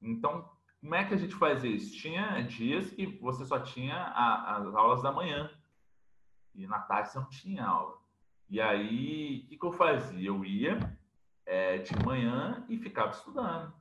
[0.00, 0.48] Então,
[0.80, 1.96] como é que a gente fazia isso?
[1.96, 5.50] Tinha dias que você só tinha a, as aulas da manhã.
[6.54, 7.98] E na tarde você não tinha aula.
[8.48, 10.28] E aí, o que, que eu fazia?
[10.28, 10.78] Eu ia
[11.44, 13.74] é, de manhã e ficava estudando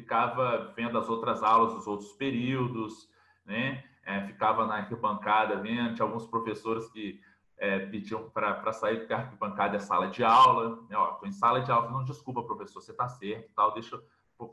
[0.00, 3.08] ficava vendo as outras aulas dos outros períodos,
[3.44, 3.84] né?
[4.04, 7.20] É, ficava na arquibancada vendo, tinha alguns professores que
[7.58, 10.96] é, pediam para sair porque a arquibancada é sala de aula, né?
[10.96, 14.00] Ó, tô em sala de aula, não, desculpa, professor, você está certo, tal, deixa,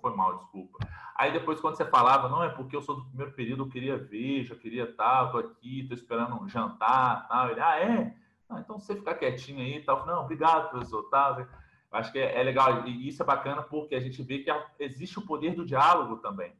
[0.02, 0.80] foi mal, desculpa.
[1.16, 3.98] Aí depois, quando você falava, não, é porque eu sou do primeiro período, eu queria
[3.98, 7.52] ver, já queria tal, tô aqui, tô esperando um jantar, tal.
[7.52, 8.16] Ele, ah, é?
[8.50, 10.06] Ah, então você ficar quietinho aí, tal.
[10.06, 11.48] Não, obrigado, professor, tal.
[11.92, 15.18] Acho que é, é, legal e isso é bacana porque a gente vê que existe
[15.18, 16.54] o poder do diálogo também,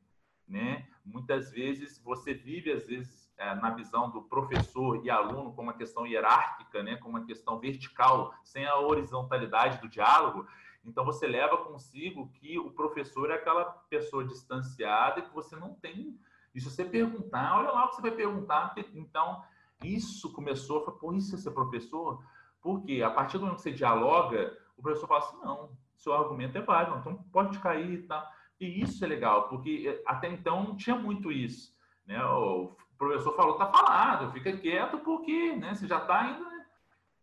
[0.48, 0.88] né?
[1.04, 5.74] Muitas vezes você vive às vezes é, na visão do professor e aluno como uma
[5.74, 6.96] questão hierárquica, né?
[6.98, 10.48] Como uma questão vertical, sem a horizontalidade do diálogo.
[10.86, 15.74] Então você leva consigo que o professor é aquela pessoa distanciada e que você não
[15.74, 16.18] tem.
[16.54, 18.74] E se você perguntar, olha lá o que você vai perguntar.
[18.94, 19.44] Então
[19.84, 22.24] isso começou, foi por isso ser professor,
[22.62, 26.58] porque a partir do momento que você dialoga o professor fala assim, não, seu argumento
[26.58, 28.26] é válido, então pode cair e tal.
[28.60, 31.76] E isso é legal, porque eh, até então não tinha muito isso.
[32.06, 32.24] Né?
[32.24, 36.44] O professor falou, tá falado, fica quieto, porque né, você já está indo.
[36.44, 36.66] Né?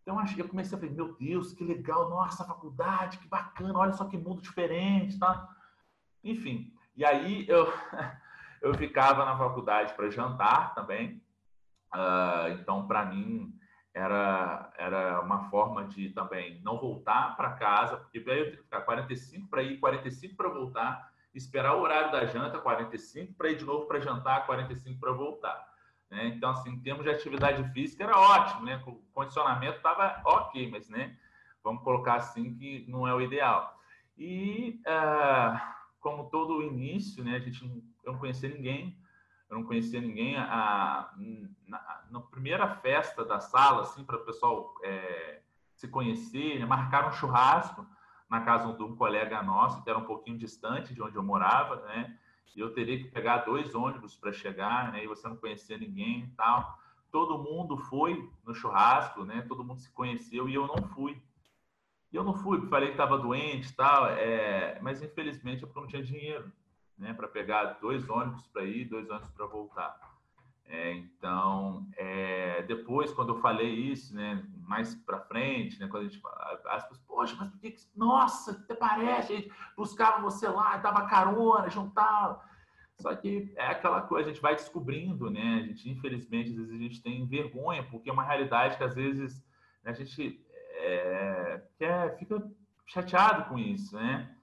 [0.03, 4.05] Então eu comecei a ver, meu Deus, que legal, nossa, faculdade, que bacana, olha só
[4.05, 5.49] que mundo diferente, tá?
[6.25, 7.73] Enfim, e aí eu,
[8.61, 11.23] eu ficava na faculdade para jantar também.
[11.95, 13.55] Uh, então, para mim,
[13.95, 18.63] era, era uma forma de também não voltar para casa, porque aí eu tenho que
[18.63, 23.57] ficar 45 para ir, 45 para voltar, esperar o horário da janta, 45 para ir
[23.57, 25.73] de novo para jantar, 45 para voltar.
[26.11, 26.27] Né?
[26.27, 28.83] Então, assim, em termos de atividade física, era ótimo, né?
[28.87, 31.17] O condicionamento estava ok, mas, né?
[31.65, 33.79] Vamos colocar assim que não é o ideal.
[34.19, 37.37] E, ah, como todo o início, né?
[37.37, 38.95] A gente não, eu não conhecia ninguém,
[39.53, 40.35] eu não conhecia ninguém.
[40.37, 41.13] A,
[41.69, 45.43] na, na primeira festa da sala, assim, para o pessoal é,
[45.75, 46.65] se conhecer, né?
[46.65, 47.87] marcaram um churrasco
[48.31, 51.77] na casa de um colega nosso, que era um pouquinho distante de onde eu morava,
[51.83, 52.19] né?
[52.57, 55.05] E eu teria que pegar dois ônibus para chegar, né?
[55.05, 56.79] E você não conhecia ninguém e tal.
[57.11, 59.43] Todo mundo foi no churrasco, né?
[59.47, 61.23] Todo mundo se conheceu e eu não fui.
[62.11, 64.79] E eu não fui, falei que estava doente e tal, é...
[64.81, 66.51] mas infelizmente eu não tinha dinheiro
[66.99, 70.13] né, para pegar dois ônibus para ir, dois ônibus para voltar.
[70.67, 76.09] É, então, é, depois, quando eu falei isso, né, mais para frente, né, quando a
[76.09, 76.23] gente
[76.67, 81.07] as pessoas, poxa, mas por que, nossa, até parece, a gente buscava você lá, dava
[81.07, 82.41] carona, juntava.
[82.99, 86.73] Só que é aquela coisa, a gente vai descobrindo, né, a gente, infelizmente, às vezes
[86.73, 89.45] a gente tem vergonha, porque é uma realidade que às vezes
[89.83, 90.43] né, a gente
[90.77, 92.51] é, quer, fica
[92.87, 94.35] chateado com isso, né?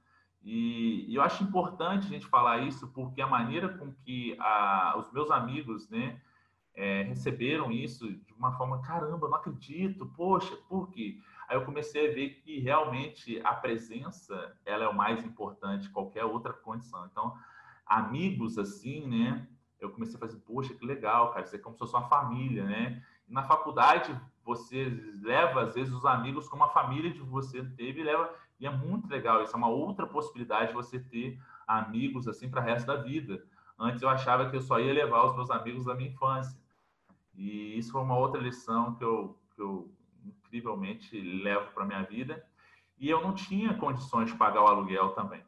[0.52, 4.96] E, e, eu acho importante a gente falar isso porque a maneira com que a,
[4.98, 6.20] os meus amigos, né,
[6.74, 11.20] é, receberam isso de uma forma, caramba, não acredito, poxa, por quê?
[11.48, 16.26] Aí eu comecei a ver que realmente a presença, ela é o mais importante qualquer
[16.26, 17.06] outra condição.
[17.06, 17.38] Então,
[17.86, 19.48] amigos assim, né,
[19.80, 22.64] eu comecei a fazer, poxa, que legal, cara, isso é como se fosse uma família,
[22.64, 23.04] né?
[23.28, 24.86] E na faculdade, você
[25.22, 29.08] leva, às vezes, os amigos como a família de você teve, leva e é muito
[29.08, 32.98] legal, isso é uma outra possibilidade de você ter amigos assim para o resto da
[32.98, 33.44] vida.
[33.78, 36.60] Antes eu achava que eu só ia levar os meus amigos da minha infância.
[37.36, 39.90] E isso foi uma outra lição que eu, que eu
[40.26, 42.46] incrivelmente levo para minha vida.
[43.00, 45.42] E eu não tinha condições de pagar o aluguel também.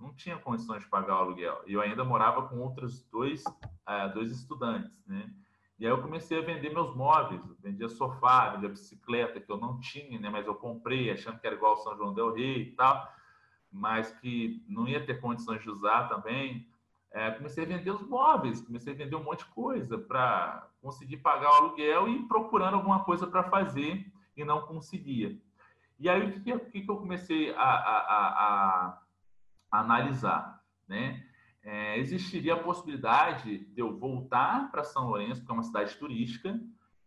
[0.00, 1.62] Não tinha condições de pagar o aluguel.
[1.66, 5.30] E eu ainda morava com outros dois, uh, dois estudantes, né?
[5.78, 9.80] E aí eu comecei a vender meus móveis, vendia sofá, vendia bicicleta, que eu não
[9.80, 10.30] tinha, né?
[10.30, 13.12] Mas eu comprei, achando que era igual ao São João del Rei e tal,
[13.70, 16.68] mas que não ia ter condições de usar também.
[17.10, 21.18] É, comecei a vender os móveis, comecei a vender um monte de coisa para conseguir
[21.18, 25.36] pagar o aluguel e procurando alguma coisa para fazer e não conseguia.
[25.98, 28.98] E aí o que, que eu comecei a, a, a,
[29.70, 31.23] a analisar, né?
[31.64, 36.60] É, existiria a possibilidade de eu voltar para São Lourenço, que é uma cidade turística,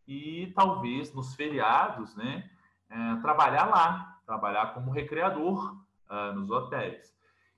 [0.08, 2.50] e talvez nos feriados, né,
[2.90, 5.78] é, trabalhar lá, trabalhar como recreador
[6.10, 7.16] uh, nos hotéis.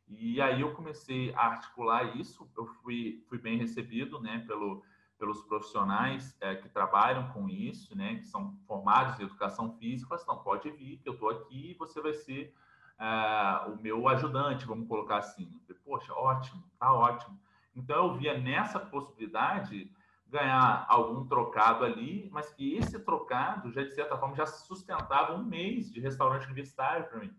[0.08, 4.84] E aí eu comecei a articular isso, eu fui, fui bem recebido, né, pelo,
[5.18, 10.26] pelos profissionais é, que trabalham com isso, né, que são formados em educação física, mas
[10.26, 12.54] não pode vir, que eu estou aqui você vai ser
[13.00, 15.52] uh, o meu ajudante, vamos colocar assim.
[15.66, 17.40] falei, Poxa, ótimo, tá ótimo.
[17.76, 19.92] Então eu via nessa possibilidade
[20.28, 25.44] ganhar algum trocado ali, mas que esse trocado já de certa forma já sustentava um
[25.44, 27.34] mês de restaurante universitário para mim.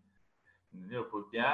[0.73, 1.05] Entendeu?
[1.07, 1.49] Porque a,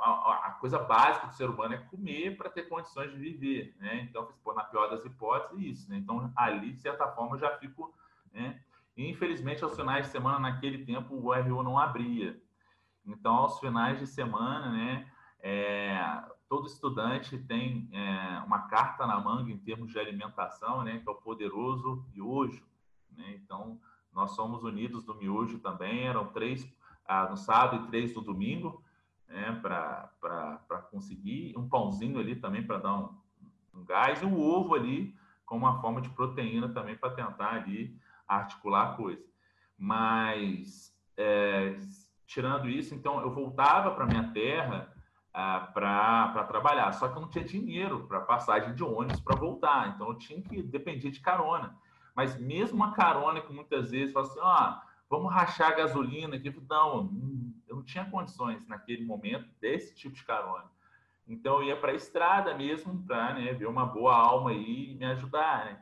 [0.00, 4.02] a, a, coisa básica do ser humano é comer para ter condições de viver, né?
[4.02, 5.98] Então, na pior das hipóteses, isso, né?
[5.98, 7.94] Então, ali, de certa forma, eu já fico,
[8.32, 8.60] né?
[8.96, 12.40] E, infelizmente, aos finais de semana, naquele tempo, o RU não abria.
[13.06, 15.06] Então, aos finais de semana, né,
[15.40, 21.08] é, todo estudante tem é, uma carta na manga em termos de alimentação, né, que
[21.08, 22.64] é o poderoso miojo.
[23.10, 23.34] Né?
[23.42, 23.78] Então,
[24.12, 26.66] nós somos unidos do miojo também, eram três
[27.06, 28.82] ah, no sábado e três no domingo,
[29.28, 33.16] né, para conseguir um pãozinho ali também para dar um,
[33.74, 35.14] um gás e um ovo ali
[35.44, 39.22] como uma forma de proteína também para tentar ali articular a coisa.
[39.76, 41.76] Mas é,
[42.26, 44.92] tirando isso, então eu voltava para minha terra
[45.32, 46.92] ah, para trabalhar.
[46.92, 50.40] Só que eu não tinha dinheiro para passagem de ônibus para voltar, então eu tinha
[50.42, 51.76] que depender de carona.
[52.14, 56.54] Mas mesmo a carona que muitas vezes fala assim, ah, vamos rachar a gasolina aqui,
[56.68, 57.10] não,
[57.66, 60.72] eu não tinha condições naquele momento desse tipo de carona.
[61.26, 64.94] Então eu ia para a estrada mesmo para né, ver uma boa alma aí e
[64.94, 65.80] me ajudar, né?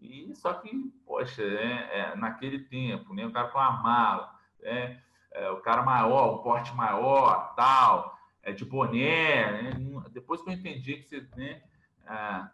[0.00, 0.70] E só que,
[1.06, 5.02] poxa, é, é, naquele tempo, né, o cara com a mala, né,
[5.34, 9.70] é, o cara maior, o porte maior, tal, é de boné, né,
[10.10, 11.62] depois que eu entendi que você, né,
[12.06, 12.50] ah,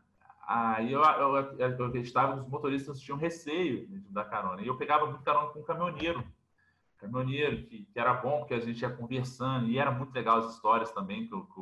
[0.46, 5.48] aí eu, acreditava que os motoristas tinham receio dar carona, e eu pegava muito carona
[5.48, 6.24] com um caminhoneiro,
[6.96, 10.54] caminhoneiro que, que, era bom, porque a gente ia conversando, e era muito legal as
[10.54, 11.58] histórias também, que eu, que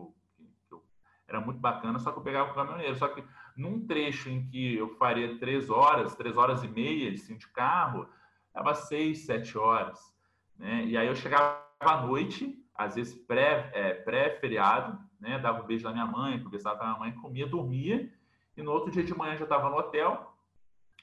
[0.72, 0.82] eu,
[1.26, 3.24] era muito bacana, só que eu pegava com o caminhoneiro, só que
[3.56, 8.08] num trecho em que eu faria três horas, três horas e meia assim, de carro,
[8.54, 10.16] dava seis, sete horas.
[10.58, 10.84] Né?
[10.86, 15.38] E aí eu chegava à noite, às vezes pré, é, pré-feriado, né?
[15.38, 18.12] dava um beijo na minha mãe, conversava com a minha mãe, comia, dormia,
[18.56, 20.34] e no outro dia de manhã já estava no hotel.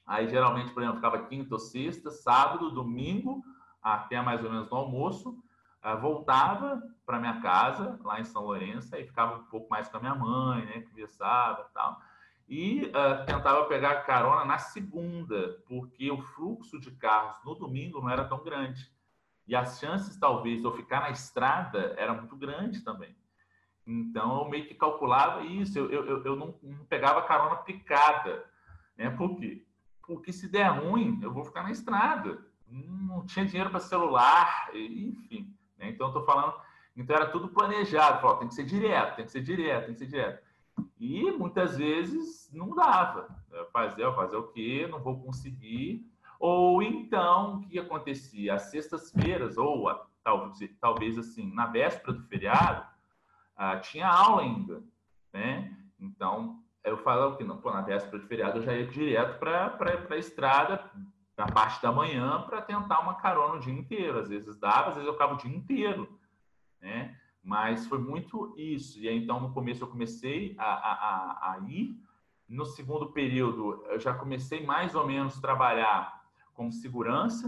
[0.05, 3.43] Aí geralmente, por exemplo, ficava quinta ou sexta, sábado, domingo,
[3.81, 5.29] até mais ou menos no almoço,
[5.83, 9.97] uh, voltava para minha casa, lá em São Lourenço, e ficava um pouco mais com
[9.97, 10.81] a minha mãe, né?
[10.81, 12.01] conversava e tal
[12.47, 18.09] e uh, tentava pegar carona na segunda, porque o fluxo de carros no domingo não
[18.09, 18.91] era tão grande.
[19.47, 23.15] E as chances, talvez, de eu ficar na estrada era muito grande também.
[23.85, 28.43] Então, eu meio que calculava isso, eu, eu, eu não, não pegava carona picada.
[28.97, 29.09] Né?
[29.11, 29.63] Por quê?
[30.07, 32.43] Porque se der ruim, eu vou ficar na estrada.
[32.67, 35.55] Não tinha dinheiro para celular, enfim.
[35.77, 35.89] Né?
[35.89, 36.55] Então, eu estou falando.
[36.97, 38.21] Então, era tudo planejado.
[38.21, 40.43] Falou, tem que ser direto, tem que ser direto, tem que ser direto.
[40.99, 43.27] E muitas vezes não dava.
[43.71, 44.87] Fazer, fazer o quê?
[44.89, 46.09] Não vou conseguir.
[46.39, 48.55] Ou então, o que acontecia?
[48.55, 49.89] Às sextas-feiras, ou
[50.23, 52.85] talvez, talvez assim, na véspera do feriado,
[53.55, 54.83] ah, tinha aula ainda.
[55.33, 55.75] Né?
[55.99, 60.07] Então, eu falava que não, pô, na véspera do feriado eu já ia direto para
[60.09, 60.89] a estrada,
[61.37, 64.19] na parte da manhã, para tentar uma carona o dia inteiro.
[64.19, 66.07] Às vezes dava, às vezes eu ficava o dia inteiro.
[66.81, 67.17] Né?
[67.43, 68.99] Mas foi muito isso.
[68.99, 71.99] E aí, então, no começo, eu comecei a, a, a ir.
[72.47, 76.24] No segundo período, eu já comecei mais ou menos a trabalhar
[76.55, 77.47] como segurança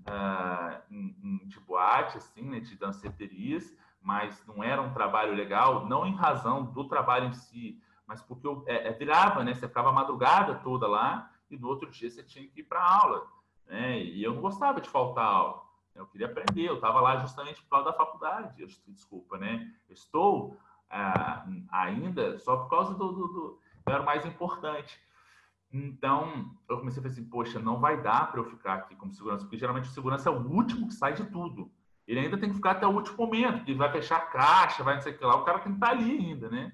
[0.00, 5.86] uh, em, em, de boate, assim, né, de danceterias, mas não era um trabalho legal,
[5.86, 9.52] não em razão do trabalho em si, mas porque eu é, é, virava, né?
[9.52, 12.80] Você ficava a madrugada toda lá e no outro dia você tinha que ir para
[12.80, 13.26] aula,
[13.66, 14.00] né?
[14.00, 15.62] E eu não gostava de faltar aula.
[15.92, 18.62] Eu queria aprender, eu estava lá justamente por causa da faculdade.
[18.62, 19.72] Eu, desculpa, né?
[19.88, 20.56] Estou
[20.88, 25.00] ah, ainda só por causa do, do, do, Era o mais importante.
[25.84, 29.12] Então, eu comecei a falar assim: poxa, não vai dar para eu ficar aqui como
[29.12, 31.70] segurança, porque geralmente o segurança é o último que sai de tudo.
[32.06, 34.94] Ele ainda tem que ficar até o último momento, porque vai fechar a caixa, vai
[34.94, 36.72] não sei o que lá, o cara tem que estar tá ali ainda, né?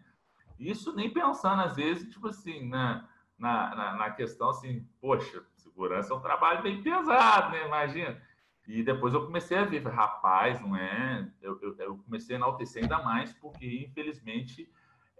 [0.58, 6.12] Isso nem pensando, às vezes, tipo assim, na, na, na, na questão assim, poxa, segurança
[6.12, 7.66] é um trabalho bem pesado, né?
[7.66, 8.20] Imagina
[8.66, 11.28] e depois eu comecei a ver, rapaz, não é?
[11.40, 14.70] Eu, eu, eu comecei a enaltecer ainda mais, porque infelizmente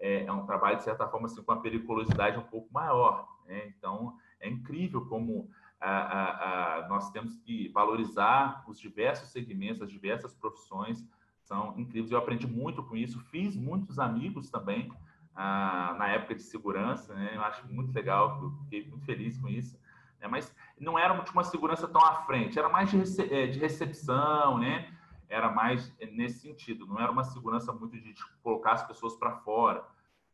[0.03, 3.25] é, é, um trabalho, de certa forma, assim, com a periculosidade um pouco maior.
[3.47, 3.67] Né?
[3.67, 9.89] Então, é incrível como a, a, a, nós temos que valorizar os diversos segmentos, as
[9.89, 11.07] diversas profissões,
[11.41, 12.11] são incríveis.
[12.11, 14.91] Eu aprendi muito com isso, fiz muitos amigos também
[15.33, 17.31] ah, na época de segurança, né?
[17.35, 19.79] eu acho muito legal, fiquei muito feliz com isso.
[20.19, 20.27] Né?
[20.27, 24.57] Mas não era uma segurança tão à frente, era mais de, rece é, de recepção,
[24.57, 24.91] né?
[25.29, 28.13] Era mais nesse sentido, não era uma segurança muito de
[28.43, 29.83] colocar as pessoas para fora.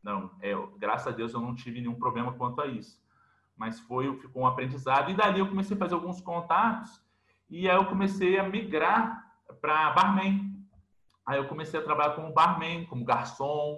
[0.02, 3.00] Não, é, graças a Deus eu não tive nenhum problema quanto a isso.
[3.56, 5.10] Mas foi, ficou um aprendizado.
[5.10, 7.00] E dali eu comecei a fazer alguns contatos
[7.48, 9.26] e aí eu comecei a migrar
[9.60, 10.64] para barman.
[11.26, 13.76] Aí eu comecei a trabalhar como barman, como garçom,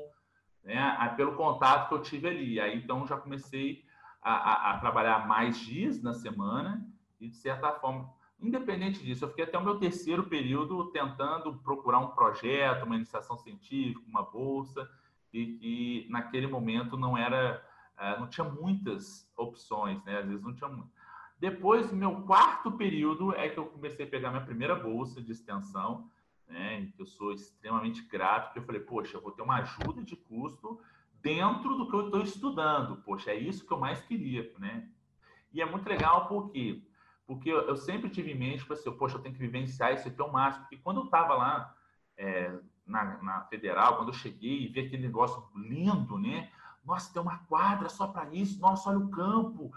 [0.63, 1.15] né?
[1.17, 2.61] pelo contato que eu tive ali.
[2.61, 3.85] Aí então já comecei
[4.23, 6.87] a, a, a, trabalhar mais dias na semana
[7.21, 8.09] e, de certa forma,
[8.41, 13.37] independente disso, eu fiquei até o meu terceiro período tentando procurar um projeto, uma iniciação
[13.37, 14.89] científica, uma bolsa,
[15.33, 17.65] e que naquele momento não era,
[17.99, 20.19] é, não tinha muitas opções, né?
[20.19, 20.91] Às vezes não tinha muito.
[21.39, 26.11] Depois, meu quarto período é que eu comecei a pegar minha primeira bolsa de extensão,
[26.47, 26.87] né?
[26.95, 30.15] Que eu sou extremamente grato, porque eu falei, poxa, eu vou ter uma ajuda de
[30.15, 30.81] custo
[31.21, 33.03] dentro do que eu estou estudando.
[33.03, 34.89] Poxa, é isso que eu mais queria, né?
[35.53, 36.83] E é muito legal porque
[37.27, 40.21] porque eu, sempre tive em mente, tipo assim, poxa, eu tenho que vivenciar isso aqui
[40.21, 40.65] ao máximo.
[40.65, 41.75] Porque quando eu estava lá
[42.17, 46.51] é, na, na, federal, quando eu cheguei e vi aquele negócio lindo, né?
[46.85, 48.61] Nossa, tem uma quadra só para isso.
[48.61, 49.73] Nossa, olha o campo.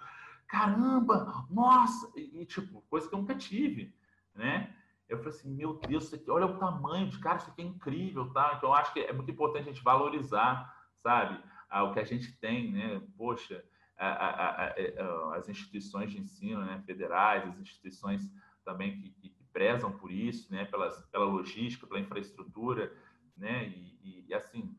[0.47, 2.11] Caramba, nossa!
[2.15, 3.93] E, e, tipo, coisa que eu nunca tive,
[4.33, 4.73] né?
[5.07, 7.65] Eu eu falei assim, meu Deus, aqui, olha o tamanho de cara, isso aqui é
[7.65, 8.55] incrível, tá?
[8.57, 11.41] Então, acho que é muito importante a gente valorizar, sabe,
[11.71, 13.01] o que a gente tem, né?
[13.17, 13.63] Poxa,
[13.97, 18.29] a, a, a, as instituições de ensino né, federais, as instituições
[18.63, 20.65] também que, que, prezam por isso, né?
[20.65, 22.93] Pelas, pela logística, pela infraestrutura,
[23.37, 23.69] né?
[23.69, 24.75] E, e, assim,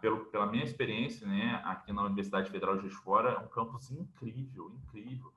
[0.00, 1.62] pelo, pela minha experiência, né?
[1.64, 5.32] Aqui na Universidade Federal de Fora, é um campus incrível, incrível.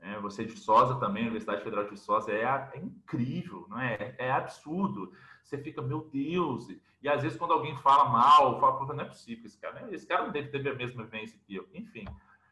[0.00, 4.16] É, você de Sosa também, a Universidade Federal de Sosa, é, é incrível, não é?
[4.18, 5.12] É absurdo.
[5.44, 6.68] Você fica, meu Deus.
[6.68, 9.94] E, e às vezes, quando alguém fala mal, fala, não é possível, esse cara, né?
[9.94, 11.68] esse cara não deve ter a mesma vivência que eu.
[11.72, 12.06] Enfim.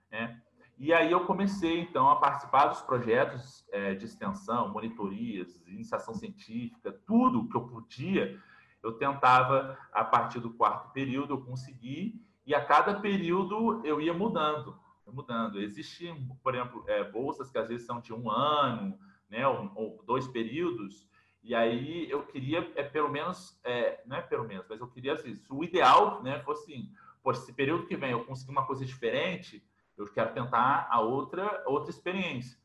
[0.08, 0.40] Né?
[0.78, 6.92] E aí eu comecei, então, a participar dos projetos é, de extensão, monitorias, iniciação científica,
[7.06, 8.40] tudo que eu podia,
[8.82, 14.14] eu tentava, a partir do quarto período, eu consegui, e a cada período eu ia
[14.14, 14.78] mudando
[15.12, 15.60] mudando.
[15.60, 18.98] Existem, por exemplo, é, bolsas que às vezes são de um ano,
[19.28, 21.08] né, ou, ou dois períodos,
[21.42, 25.14] e aí eu queria, é pelo menos, é, não é pelo menos, mas eu queria,
[25.14, 28.84] assim, o ideal né, fosse assim, poxa, esse período que vem eu conseguir uma coisa
[28.84, 29.64] diferente,
[29.98, 32.58] eu quero tentar a outra, outra experiência.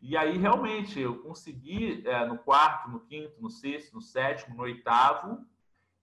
[0.00, 4.62] E aí, realmente, eu consegui é, no quarto, no quinto, no sexto, no sétimo, no
[4.62, 5.44] oitavo,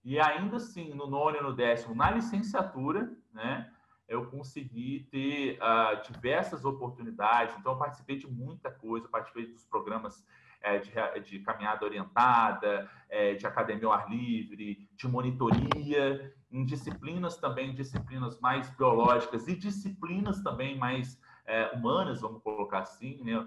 [0.04, 3.72] e ainda assim, no nono e no décimo, na licenciatura, né?
[4.08, 7.56] eu consegui ter uh, diversas oportunidades.
[7.58, 10.24] Então, eu participei de muita coisa, participei dos programas
[10.62, 17.36] é, de, de, caminhada orientada, é, de academia ao ar livre, de monitoria, em disciplinas
[17.36, 23.45] também, disciplinas mais biológicas e disciplinas também mais é, humanas, vamos colocar assim, né?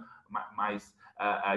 [0.55, 0.95] mais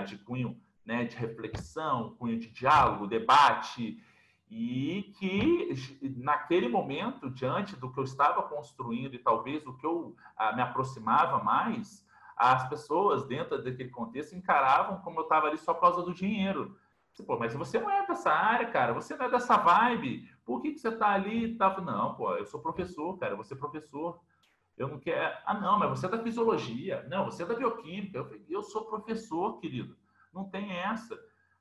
[0.08, 4.02] de cunho né, de reflexão, cunho de diálogo, debate,
[4.50, 5.74] e que
[6.18, 10.16] naquele momento, diante do que eu estava construindo e talvez o que eu
[10.56, 15.82] me aproximava mais, as pessoas dentro daquele contexto encaravam como eu estava ali só por
[15.82, 16.76] causa do dinheiro.
[17.24, 20.72] Pô, mas você não é dessa área, cara, você não é dessa vibe, por que,
[20.72, 21.80] que você está ali e tá?
[21.82, 24.20] Não, pô, eu sou professor, cara, você é professor.
[24.78, 25.38] Eu não quero.
[25.46, 27.06] Ah, não, mas você é da fisiologia.
[27.10, 28.18] Não, você é da bioquímica.
[28.18, 29.98] Eu, eu sou professor, querido.
[30.34, 31.20] Não tem essa.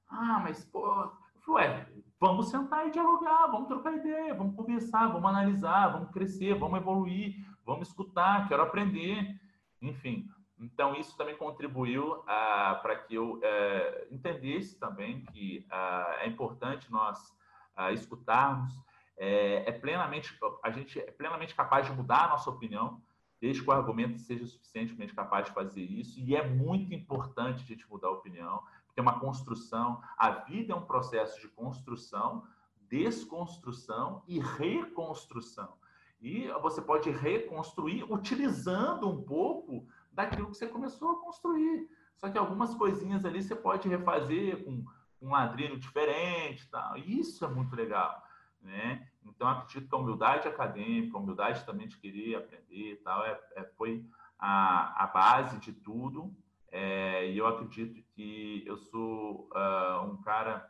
[0.09, 1.11] Ah, mas, pô,
[1.49, 1.87] Ué,
[2.21, 7.37] vamos sentar e dialogar, vamos trocar ideia, vamos conversar, vamos analisar, vamos crescer, vamos evoluir,
[7.65, 9.41] vamos escutar, quero aprender.
[9.81, 10.29] Enfim,
[10.61, 16.91] então isso também contribuiu ah, para que eu eh, entendesse também que ah, é importante
[16.91, 17.37] nós
[17.77, 18.73] ah, escutarmos,
[19.17, 23.03] é, é, plenamente a gente é plenamente capaz de mudar a nossa opinião,
[23.41, 27.67] desde que o argumento seja suficientemente capaz de fazer isso, e é muito importante a
[27.67, 28.63] gente mudar a opinião
[28.99, 30.03] tem uma construção.
[30.19, 32.43] A vida é um processo de construção,
[32.89, 35.75] desconstrução e reconstrução.
[36.21, 39.87] E você pode reconstruir utilizando um pouco
[40.19, 41.89] daquilo que você começou a construir.
[42.17, 44.85] Só que algumas coisinhas ali você pode refazer com
[45.23, 46.97] um ladrilho diferente, tal.
[46.97, 48.21] Isso é muito legal,
[48.61, 49.09] né?
[49.25, 53.63] Então acredito que a humildade acadêmica, a humildade também de querer aprender, tal, é, é
[53.63, 54.05] foi
[54.37, 56.35] a, a base de tudo
[56.73, 60.69] é, e eu acredito que eu sou uh, um cara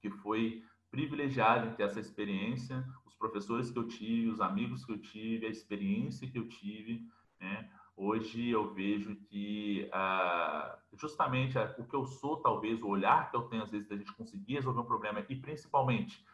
[0.00, 4.90] que foi privilegiado em ter essa experiência, os professores que eu tive, os amigos que
[4.90, 7.06] eu tive, a experiência que eu tive.
[7.40, 7.70] Né?
[7.96, 13.36] Hoje eu vejo que uh, justamente uh, o que eu sou, talvez, o olhar que
[13.36, 16.24] eu tenho às vezes da gente conseguir resolver um problema e principalmente,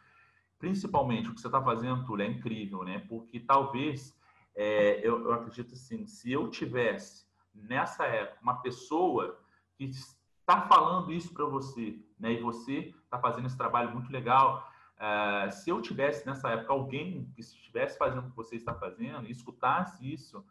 [0.57, 3.05] principalmente o que você está fazendo, Túlio, é incrível, né?
[3.07, 4.17] Porque talvez
[4.55, 9.39] é, eu, eu acredito assim, se eu tivesse nessa época, uma pessoa
[9.75, 12.33] que está falando isso para você, né?
[12.33, 14.67] E você está fazendo esse trabalho muito legal.
[14.97, 19.27] Uh, se eu tivesse nessa época alguém que estivesse fazendo o que você está fazendo
[19.27, 20.43] e escutasse isso,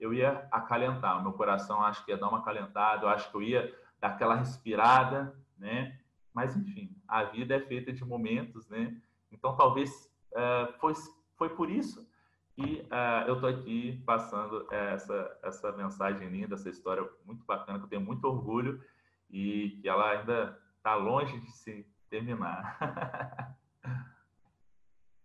[0.00, 1.18] eu ia acalentar.
[1.18, 4.08] O meu coração acho que ia dar uma acalentada, eu acho que eu ia dar
[4.08, 5.98] aquela respirada, né?
[6.32, 8.96] Mas enfim, a vida é feita de momentos, né?
[9.30, 10.94] Então talvez uh, foi,
[11.36, 12.08] foi por isso
[12.56, 17.84] e uh, eu estou aqui passando essa, essa mensagem linda, essa história muito bacana, que
[17.84, 18.84] eu tenho muito orgulho
[19.30, 23.56] e que ela ainda está longe de se terminar.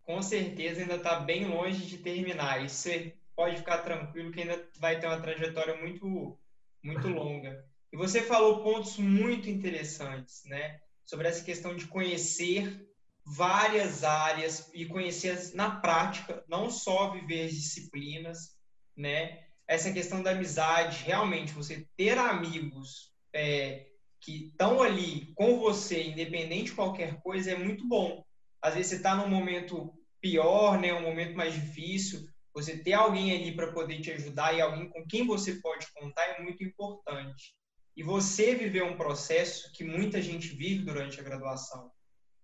[0.04, 2.64] Com certeza ainda está bem longe de terminar.
[2.64, 6.40] E você pode ficar tranquilo que ainda vai ter uma trajetória muito,
[6.84, 7.66] muito longa.
[7.92, 10.80] E você falou pontos muito interessantes, né?
[11.06, 12.86] Sobre essa questão de conhecer
[13.26, 18.56] várias áreas e conhecer na prática, não só viver as disciplinas,
[18.96, 19.44] né?
[19.68, 23.88] Essa questão da amizade, realmente, você ter amigos é,
[24.22, 28.24] que estão ali com você, independente de qualquer coisa, é muito bom.
[28.62, 30.94] Às vezes você está num momento pior, né?
[30.94, 35.06] Um momento mais difícil, você ter alguém ali para poder te ajudar e alguém com
[35.06, 37.54] quem você pode contar é muito importante.
[37.98, 41.92] E você viveu um processo que muita gente vive durante a graduação,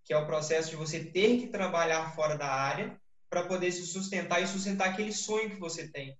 [0.03, 2.99] que é o processo de você ter que trabalhar fora da área
[3.29, 6.17] para poder se sustentar e sustentar aquele sonho que você tem.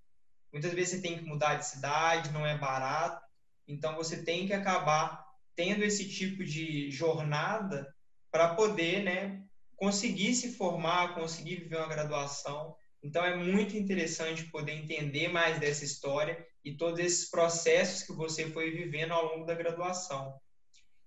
[0.50, 3.22] Muitas vezes você tem que mudar de cidade, não é barato,
[3.68, 5.22] então você tem que acabar
[5.54, 7.94] tendo esse tipo de jornada
[8.30, 9.42] para poder, né,
[9.76, 12.74] conseguir se formar, conseguir viver uma graduação.
[13.02, 18.48] Então é muito interessante poder entender mais dessa história e todos esses processos que você
[18.50, 20.32] foi vivendo ao longo da graduação.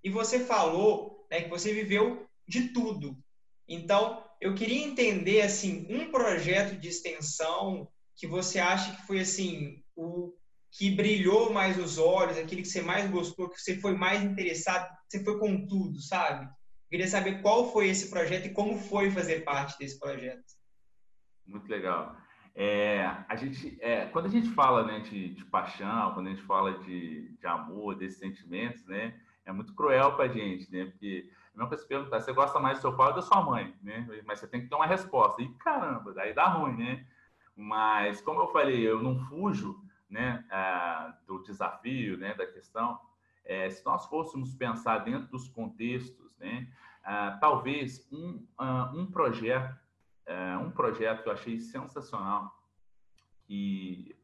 [0.04, 3.18] E você falou né, que você viveu de tudo.
[3.68, 9.82] Então, eu queria entender assim um projeto de extensão que você acha que foi assim
[9.96, 10.34] o
[10.72, 14.88] que brilhou mais os olhos, aquele que você mais gostou, que você foi mais interessado,
[15.10, 16.46] você foi com tudo, sabe?
[16.46, 20.44] Eu queria saber qual foi esse projeto e como foi fazer parte desse projeto.
[21.48, 22.16] Muito legal.
[22.54, 26.44] É, a gente, é, quando a gente fala né, de, de, paixão, quando a gente
[26.44, 30.86] fala de, de amor, desses sentimentos, né, é muito cruel para a gente, né?
[30.86, 33.42] Porque a mesma coisa se perguntar, você gosta mais do seu pai ou da sua
[33.42, 34.08] mãe, né?
[34.26, 35.42] Mas você tem que ter uma resposta.
[35.42, 37.06] E caramba, daí dá ruim, né?
[37.56, 39.80] Mas como eu falei, eu não fujo,
[40.10, 40.44] né,
[41.28, 43.00] do desafio, né, da questão.
[43.44, 46.68] É, se nós fôssemos pensar dentro dos contextos, né,
[47.40, 48.46] talvez um,
[48.94, 49.85] um projeto,
[50.26, 52.54] é, um projeto que eu achei sensacional,
[53.44, 54.16] que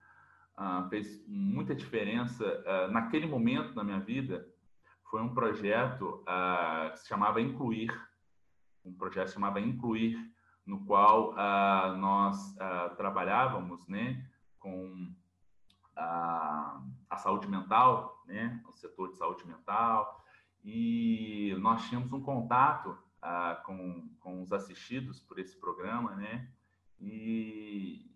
[0.89, 2.45] fez muita diferença
[2.91, 4.47] naquele momento na minha vida,
[5.09, 6.23] foi um projeto
[6.91, 7.91] que se chamava Incluir,
[8.85, 10.31] um projeto que se chamava Incluir,
[10.65, 11.33] no qual
[11.97, 12.55] nós
[12.95, 14.23] trabalhávamos, né,
[14.59, 15.11] com
[15.95, 20.23] a, a saúde mental, né, o setor de saúde mental,
[20.63, 22.97] e nós tínhamos um contato
[23.65, 26.49] com, com os assistidos por esse programa, né,
[26.99, 28.09] e,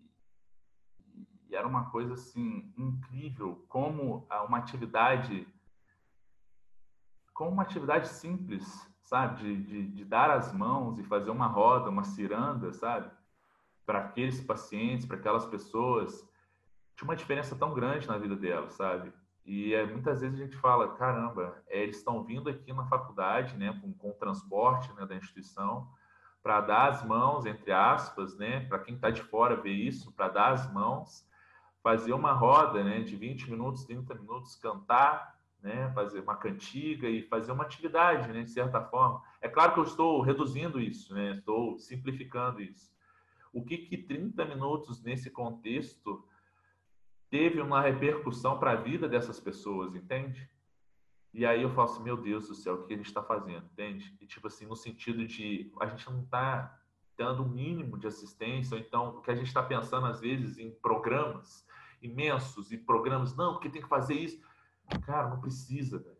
[1.48, 5.46] e era uma coisa assim incrível como uma atividade
[7.36, 8.64] como uma atividade simples,
[9.04, 13.10] sabe, de, de, de dar as mãos e fazer uma roda, uma ciranda, sabe,
[13.84, 16.26] para aqueles pacientes, para aquelas pessoas.
[16.96, 19.12] Tinha uma diferença tão grande na vida dela, sabe?
[19.46, 23.56] E é, muitas vezes a gente fala, caramba, é, eles estão vindo aqui na faculdade,
[23.56, 25.88] né, com, com o transporte né, da instituição,
[26.42, 30.28] para dar as mãos, entre aspas, né, para quem está de fora ver isso, para
[30.28, 31.24] dar as mãos,
[31.80, 37.22] fazer uma roda né, de 20 minutos, 30 minutos, cantar, né, fazer uma cantiga e
[37.22, 39.22] fazer uma atividade, né, de certa forma.
[39.40, 42.90] É claro que eu estou reduzindo isso, né, estou simplificando isso.
[43.52, 46.24] O que, que 30 minutos nesse contexto
[47.36, 50.48] teve uma repercussão para a vida dessas pessoas, entende?
[51.34, 53.66] E aí eu falo assim, meu Deus do céu, o que a gente está fazendo,
[53.66, 54.16] entende?
[54.18, 56.80] E tipo assim, no sentido de a gente não está
[57.14, 60.18] dando o um mínimo de assistência, ou então o que a gente está pensando às
[60.18, 61.66] vezes em programas
[62.00, 64.40] imensos e programas, não, porque tem que fazer isso.
[65.04, 66.16] Cara, não precisa, velho.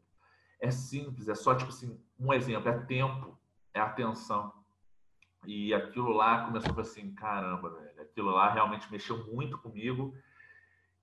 [0.60, 3.38] É simples, é só tipo assim, um exemplo, é tempo,
[3.72, 4.52] é atenção.
[5.46, 10.14] E aquilo lá começou assim, caramba, velho, aquilo lá realmente mexeu muito comigo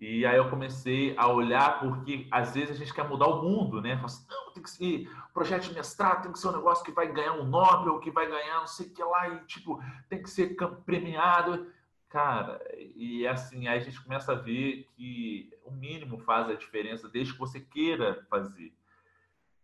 [0.05, 3.81] e aí eu comecei a olhar, porque às vezes a gente quer mudar o mundo,
[3.81, 3.95] né?
[3.95, 6.91] Fala assim, não, tem que ser projeto de mestrado, tem que ser um negócio que
[6.91, 10.21] vai ganhar um Nobel, que vai ganhar não sei o que lá, e tipo, tem
[10.21, 11.71] que ser premiado.
[12.09, 17.07] Cara, e assim, aí a gente começa a ver que o mínimo faz a diferença,
[17.07, 18.75] desde que você queira fazer.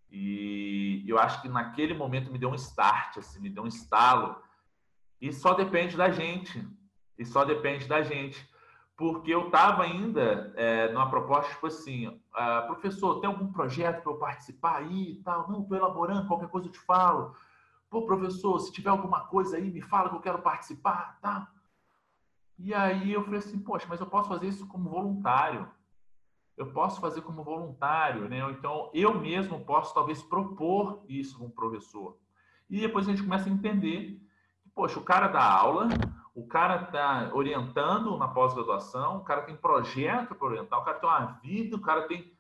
[0.10, 4.42] E eu acho que naquele momento me deu um start, assim, me deu um estalo.
[5.20, 6.66] E só depende da gente.
[7.18, 8.48] E só depende da gente
[9.00, 14.12] porque eu estava ainda é, numa proposta tipo assim, ah, professor, tem algum projeto para
[14.12, 15.50] eu participar aí e tal?
[15.50, 17.34] Não, estou elaborando, qualquer coisa eu te falo.
[17.90, 21.50] Pô, professor, se tiver alguma coisa aí, me fala que eu quero participar, tá?
[22.58, 25.66] E aí eu falei assim, poxa, mas eu posso fazer isso como voluntário.
[26.58, 28.42] Eu posso fazer como voluntário, né?
[28.52, 32.18] Então eu mesmo posso talvez propor isso com o professor.
[32.70, 34.22] E depois a gente começa a entender
[34.62, 35.88] que, poxa, o cara dá aula,
[36.40, 41.10] o cara está orientando na pós-graduação, o cara tem projeto para orientar, o cara tem
[41.10, 42.32] uma vida, o cara tem.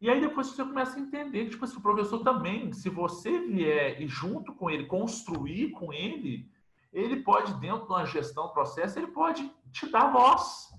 [0.00, 3.40] E aí depois você começa a entender que tipo, assim, o professor também, se você
[3.40, 6.48] vier e junto com ele, construir com ele,
[6.92, 10.72] ele pode, dentro de uma gestão, processo, ele pode te dar voz.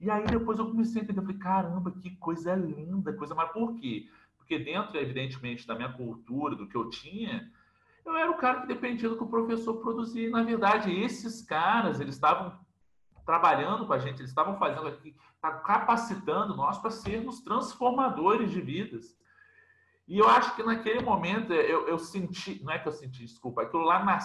[0.00, 3.74] E aí depois eu comecei a entender, falei, caramba, que coisa linda, coisa, mas por
[3.76, 4.08] quê?
[4.38, 7.48] Porque dentro, evidentemente, da minha cultura, do que eu tinha,
[8.06, 10.30] eu era o cara que dependia do que o professor produzia.
[10.30, 12.56] Na verdade, esses caras, eles estavam
[13.26, 18.60] trabalhando com a gente, eles estavam fazendo aqui, tá capacitando nós para sermos transformadores de
[18.60, 19.18] vidas.
[20.06, 23.62] E eu acho que naquele momento eu, eu senti, não é que eu senti, desculpa,
[23.62, 24.18] aquilo lá na,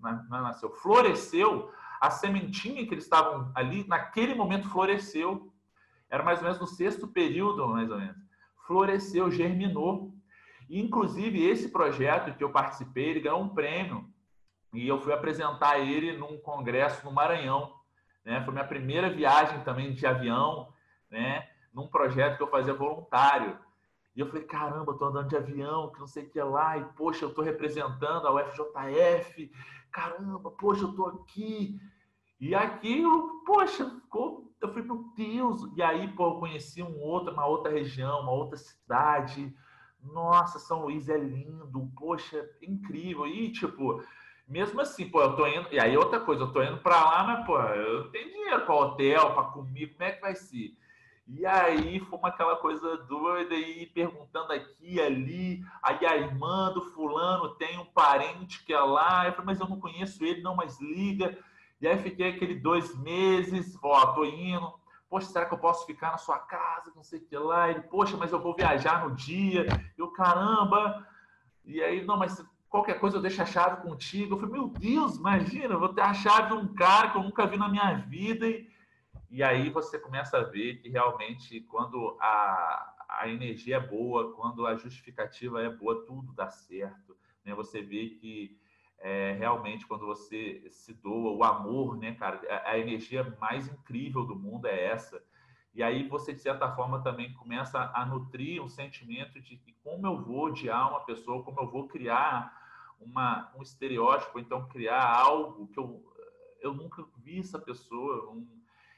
[0.00, 5.52] na, nasceu, floresceu, a sementinha que eles estavam ali, naquele momento floresceu.
[6.08, 8.16] Era mais ou menos no sexto período, mais ou menos.
[8.64, 10.14] floresceu, germinou.
[10.68, 14.06] Inclusive, esse projeto que eu participei, ele ganhou um prêmio
[14.72, 17.74] e eu fui apresentar ele num congresso no Maranhão.
[18.24, 18.42] Né?
[18.44, 20.72] Foi minha primeira viagem também de avião,
[21.10, 21.48] né?
[21.72, 23.58] num projeto que eu fazia voluntário.
[24.14, 26.84] E eu falei, caramba, estou andando de avião, que não sei o que lá, e
[26.96, 29.50] poxa, eu estou representando a UFJF,
[29.92, 31.80] caramba, poxa, eu estou aqui.
[32.40, 35.70] E aquilo, poxa, ficou, eu falei, meu Deus.
[35.76, 39.54] E aí, pô, eu conheci um outro, uma outra região, uma outra cidade.
[40.02, 43.26] Nossa, São Luís é lindo, poxa, incrível.
[43.26, 44.02] E, tipo,
[44.46, 45.68] mesmo assim, pô, eu tô indo.
[45.72, 48.74] E aí, outra coisa, eu tô indo para lá, mas, pô, eu tenho dinheiro para
[48.74, 50.76] hotel, para comer, como é que vai ser?
[51.30, 55.62] E aí foi aquela coisa doida e perguntando aqui ali.
[55.82, 59.26] Aí a irmã do fulano tem um parente que é lá.
[59.26, 61.36] Eu falei, mas eu não conheço ele, não, mas liga.
[61.82, 64.72] E aí fiquei aquele dois meses, ó, tô indo.
[65.08, 66.92] Poxa, será que eu posso ficar na sua casa?
[66.94, 67.70] Não sei o que lá.
[67.70, 69.66] Ele, poxa, mas eu vou viajar no dia.
[69.96, 71.06] Eu, caramba.
[71.64, 74.34] E aí, não, mas qualquer coisa eu deixo a chave contigo.
[74.34, 77.22] Eu falei, meu Deus, imagina, eu vou ter a chave de um cara que eu
[77.22, 78.46] nunca vi na minha vida.
[78.46, 78.68] E,
[79.30, 84.66] e aí você começa a ver que realmente, quando a, a energia é boa, quando
[84.66, 87.16] a justificativa é boa, tudo dá certo.
[87.44, 87.54] Né?
[87.54, 88.58] Você vê que
[89.00, 94.24] é, realmente quando você se doa, o amor, né, cara, a, a, energia mais incrível
[94.24, 95.22] do mundo é essa.
[95.74, 100.20] E aí você, de certa forma, também começa a nutrir um sentimento de como eu
[100.20, 102.52] vou odiar uma pessoa, como eu vou criar
[103.00, 106.04] uma, um estereótipo, então criar algo que eu,
[106.60, 108.30] eu nunca vi essa pessoa.
[108.30, 108.46] Um,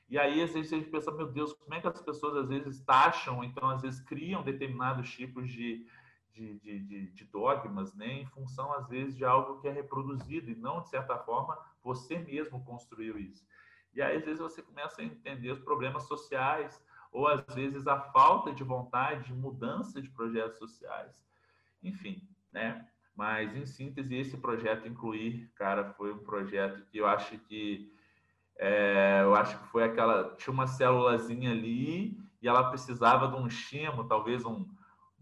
[0.09, 2.48] e aí, às vezes, a gente pensa, meu Deus, como é que as pessoas, às
[2.48, 5.86] vezes, taxam, então, às vezes, criam determinados tipos de,
[6.35, 10.55] de, de, de, dogmas, né, em função, às vezes, de algo que é reproduzido e
[10.55, 13.47] não, de certa forma, você mesmo construiu isso.
[13.95, 18.01] E aí, às vezes, você começa a entender os problemas sociais ou, às vezes, a
[18.01, 21.24] falta de vontade de mudança de projetos sociais.
[21.83, 22.22] Enfim,
[22.53, 22.89] né?
[23.16, 27.93] Mas, em síntese, esse projeto Incluir, cara, foi um projeto que eu acho que
[28.57, 33.47] é, eu acho que foi aquela tinha uma célulazinha ali e ela precisava de um
[33.47, 34.66] estímulo, talvez um,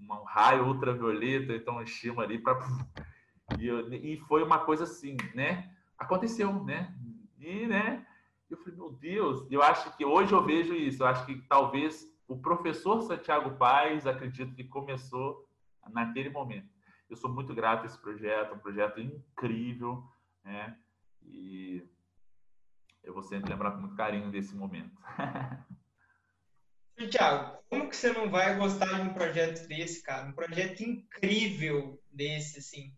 [0.01, 2.59] um raio ultravioleta, então estímulo ali para
[3.59, 5.75] e, e foi uma coisa assim, né?
[5.99, 6.95] Aconteceu, né?
[7.39, 8.07] E, né?
[8.51, 11.03] Eu falei, meu Deus, eu acho que hoje eu vejo isso.
[11.03, 15.49] Eu acho que talvez o professor Santiago Paz, acredito que começou
[15.91, 16.69] naquele momento.
[17.09, 20.05] Eu sou muito grato a esse projeto, um projeto incrível,
[20.45, 20.77] né?
[21.23, 21.83] E
[23.03, 24.97] eu vou sempre lembrar com muito carinho desse momento.
[27.07, 30.27] Tiago, como que você não vai gostar de um projeto desse, cara?
[30.27, 32.93] Um projeto incrível desse, assim.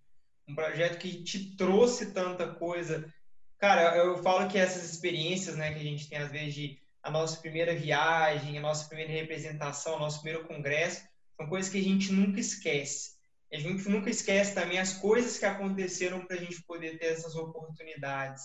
[0.48, 3.12] Um projeto que te trouxe tanta coisa.
[3.58, 7.10] Cara, eu falo que essas experiências, né, que a gente tem às vezes de a
[7.10, 11.02] nossa primeira viagem, a nossa primeira representação, o nosso primeiro congresso,
[11.36, 13.18] são coisas que a gente nunca esquece.
[13.52, 17.34] A gente nunca esquece também as coisas que aconteceram para a gente poder ter essas
[17.34, 18.44] oportunidades.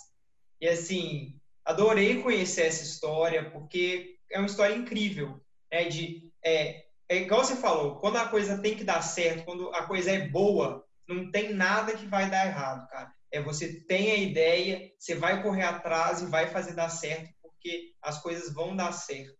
[0.59, 5.44] E assim, adorei conhecer essa história, porque é uma história incrível
[5.75, 9.73] é de é, é igual você falou, quando a coisa tem que dar certo, quando
[9.73, 13.13] a coisa é boa, não tem nada que vai dar errado, cara.
[13.31, 17.93] É você tem a ideia, você vai correr atrás e vai fazer dar certo, porque
[18.01, 19.35] as coisas vão dar certo.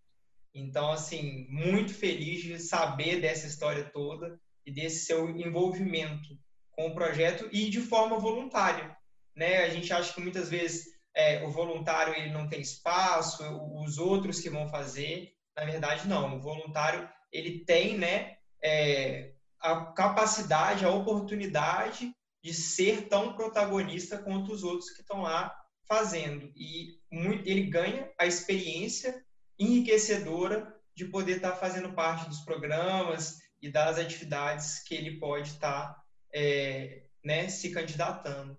[0.54, 6.38] Então, assim, muito feliz de saber dessa história toda e desse seu envolvimento
[6.72, 8.96] com o projeto e de forma voluntária,
[9.36, 9.64] né?
[9.64, 13.44] A gente acha que muitas vezes é, o voluntário ele não tem espaço,
[13.82, 16.38] os outros que vão fazer, na verdade, não.
[16.38, 24.52] O voluntário ele tem né, é, a capacidade, a oportunidade de ser tão protagonista quanto
[24.52, 25.56] os outros que estão lá
[25.88, 26.52] fazendo.
[26.56, 29.24] E muito, ele ganha a experiência
[29.58, 35.50] enriquecedora de poder estar tá fazendo parte dos programas e das atividades que ele pode
[35.50, 36.04] estar tá,
[36.34, 38.58] é, né, se candidatando.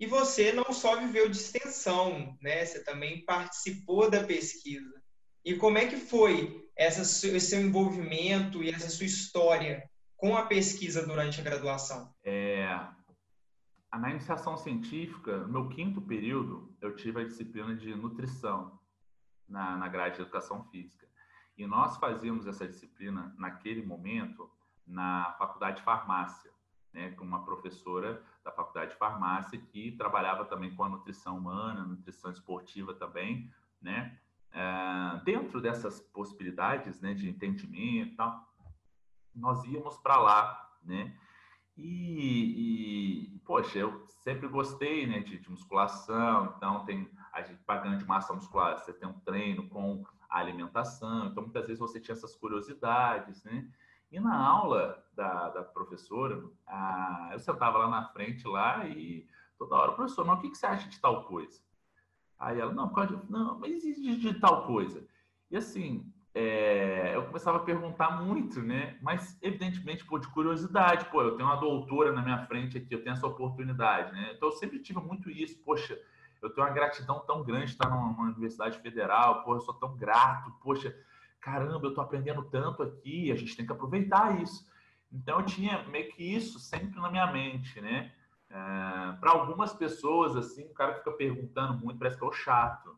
[0.00, 2.64] E você não só viveu de extensão, né?
[2.64, 5.01] Você também participou da pesquisa.
[5.44, 10.46] E como é que foi essa, esse seu envolvimento e essa sua história com a
[10.46, 12.14] pesquisa durante a graduação?
[12.24, 12.68] É,
[13.92, 18.78] na iniciação científica, no meu quinto período, eu tive a disciplina de nutrição
[19.48, 21.06] na, na grade de educação física.
[21.58, 24.50] E nós fazíamos essa disciplina, naquele momento,
[24.86, 26.50] na faculdade de farmácia,
[26.92, 31.84] né, com uma professora da faculdade de farmácia que trabalhava também com a nutrição humana,
[31.84, 34.18] nutrição esportiva também, né?
[34.52, 38.52] É, dentro dessas possibilidades né, de entendimento tal,
[39.34, 41.16] nós íamos para lá, né?
[41.76, 47.96] E, e, poxa, eu sempre gostei né, de, de, musculação, então tem a gente pagando
[47.96, 52.14] de massa muscular, você tem um treino com a alimentação, então muitas vezes você tinha
[52.14, 53.66] essas curiosidades, né?
[54.10, 59.26] E na aula da, da professora, a, eu sentava lá na frente lá e
[59.58, 61.58] toda hora, professor, mas o que, que você acha de tal coisa?
[62.42, 65.06] Aí ela, não, pode, não, mas e de, tal coisa?
[65.48, 68.98] E assim, é, eu começava a perguntar muito, né?
[69.00, 71.04] Mas, evidentemente, pô, de curiosidade.
[71.04, 74.32] Pô, eu tenho uma doutora na minha frente aqui, eu tenho essa oportunidade, né?
[74.34, 75.56] Então, eu sempre tive muito isso.
[75.62, 75.96] Poxa,
[76.42, 79.44] eu tenho uma gratidão tão grande de estar numa, universidade federal.
[79.44, 80.50] Pô, eu sou tão grato.
[80.60, 80.92] Poxa,
[81.40, 83.30] caramba, eu estou aprendendo tanto aqui.
[83.30, 84.66] A gente tem que aproveitar isso.
[85.12, 88.10] Então, eu tinha meio que isso sempre na minha mente, né?
[88.52, 92.96] É, Para algumas pessoas, assim, o cara fica perguntando muito, parece que é o chato,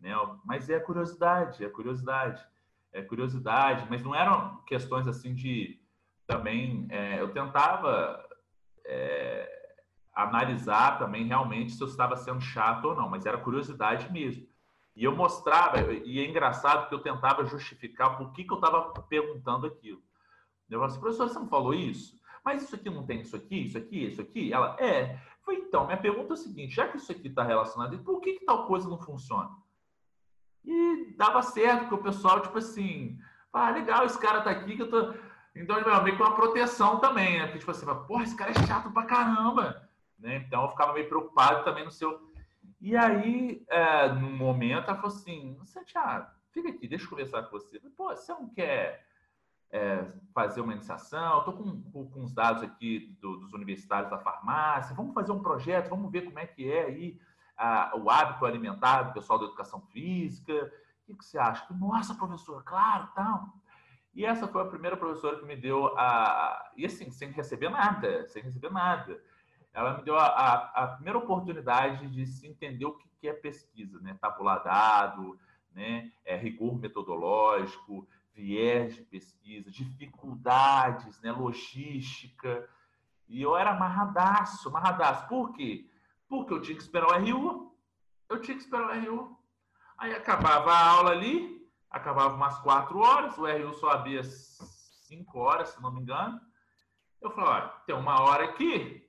[0.00, 0.12] né?
[0.44, 2.44] Mas é a curiosidade, é a curiosidade
[2.96, 5.78] é, curiosidade, mas não eram questões assim de
[6.26, 6.86] também.
[6.90, 8.24] É, eu tentava
[8.84, 9.76] é,
[10.14, 14.46] analisar também realmente se eu estava sendo chato ou não, mas era curiosidade mesmo.
[14.94, 18.94] E eu mostrava, e é engraçado que eu tentava justificar por que, que eu estava
[19.02, 20.02] perguntando aquilo.
[20.70, 22.18] Eu falei assim, professor, você não falou isso?
[22.46, 24.52] Mas isso aqui não tem isso aqui, isso aqui, isso aqui?
[24.52, 25.18] Ela, é.
[25.40, 28.34] Foi então, minha pergunta é a seguinte, já que isso aqui está relacionado, por que,
[28.34, 29.50] que tal coisa não funciona?
[30.64, 33.18] E dava certo, porque o pessoal, tipo assim,
[33.52, 35.12] ah, legal, esse cara tá aqui que eu tô.
[35.56, 37.46] Então, meio que uma proteção também, né?
[37.46, 39.88] Porque, tipo assim, porra, esse cara é chato pra caramba.
[40.16, 40.36] Né?
[40.36, 42.30] Então, eu ficava meio preocupado também no seu.
[42.80, 47.50] E aí, é, no momento, ela falou assim: Santiago, fica aqui, deixa eu conversar com
[47.50, 47.80] você.
[47.96, 49.05] Pô, você não quer
[49.70, 50.04] é,
[50.34, 51.44] fazer uma iniciação?
[51.44, 55.42] Tô com, com, com os dados aqui do, dos universitários da farmácia, vamos fazer um
[55.42, 57.20] projeto, vamos ver como é que é aí
[57.56, 60.52] a, o hábito alimentar do pessoal da educação física.
[60.52, 61.66] O que, que você acha?
[61.72, 63.48] Nossa, professor, claro, tal.
[64.14, 66.72] E essa foi a primeira professora que me deu a.
[66.76, 69.20] E assim, sem receber nada, sem receber nada.
[69.74, 73.34] Ela me deu a, a, a primeira oportunidade de se entender o que, que é
[73.34, 74.16] pesquisa, né?
[74.18, 75.38] Tabular dado,
[75.74, 76.10] né?
[76.24, 81.32] É, rigor metodológico, viés de pesquisa, dificuldades, né?
[81.32, 82.68] logística.
[83.26, 85.26] E eu era amarradaço, amarradaço.
[85.26, 85.88] Por quê?
[86.28, 87.74] Porque eu tinha que esperar o RU.
[88.28, 89.38] Eu tinha que esperar o RU.
[89.96, 95.70] Aí acabava a aula ali, acabava umas quatro horas, o RU só abria cinco horas,
[95.70, 96.38] se não me engano.
[97.22, 99.08] Eu falei, olha, tem uma hora aqui,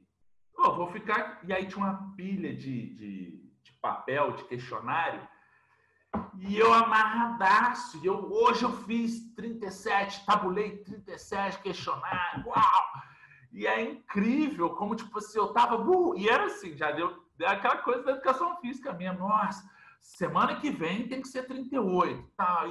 [0.58, 1.42] eu vou ficar.
[1.44, 5.28] E aí tinha uma pilha de, de, de papel, de questionário.
[6.40, 8.00] E eu amarradaço.
[8.04, 12.46] Eu, hoje eu fiz 37, tabulei 37 questionários.
[12.46, 12.84] Uau!
[13.52, 15.78] E é incrível como, tipo assim, eu tava.
[15.78, 19.14] Uh, e era assim, já deu, deu aquela coisa da educação física minha.
[19.14, 19.68] Nossa,
[20.00, 22.32] semana que vem tem que ser 38.
[22.38, 22.66] Tá,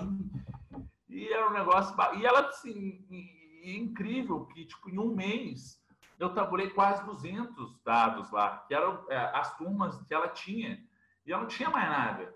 [1.08, 1.96] e, e era um negócio.
[2.18, 5.84] E ela, assim, e, e incrível que, tipo, em um mês
[6.18, 10.80] eu tabulei quase 200 dados lá, que eram é, as turmas que ela tinha.
[11.26, 12.34] E ela não tinha mais nada.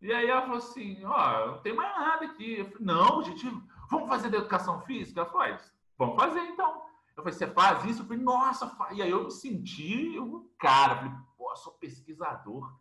[0.00, 2.58] E aí ela falou assim: Ó, oh, não tem mais nada aqui.
[2.58, 3.46] Eu falei: Não, gente,
[3.90, 5.20] vamos fazer da educação física?
[5.20, 5.58] Ela falou:
[5.98, 6.90] Vamos fazer então.
[7.20, 8.02] Eu falei, você faz isso?
[8.02, 8.96] Eu falei, nossa, faz.
[8.96, 12.74] e aí eu me senti um cara, falei, pô, sou pesquisador.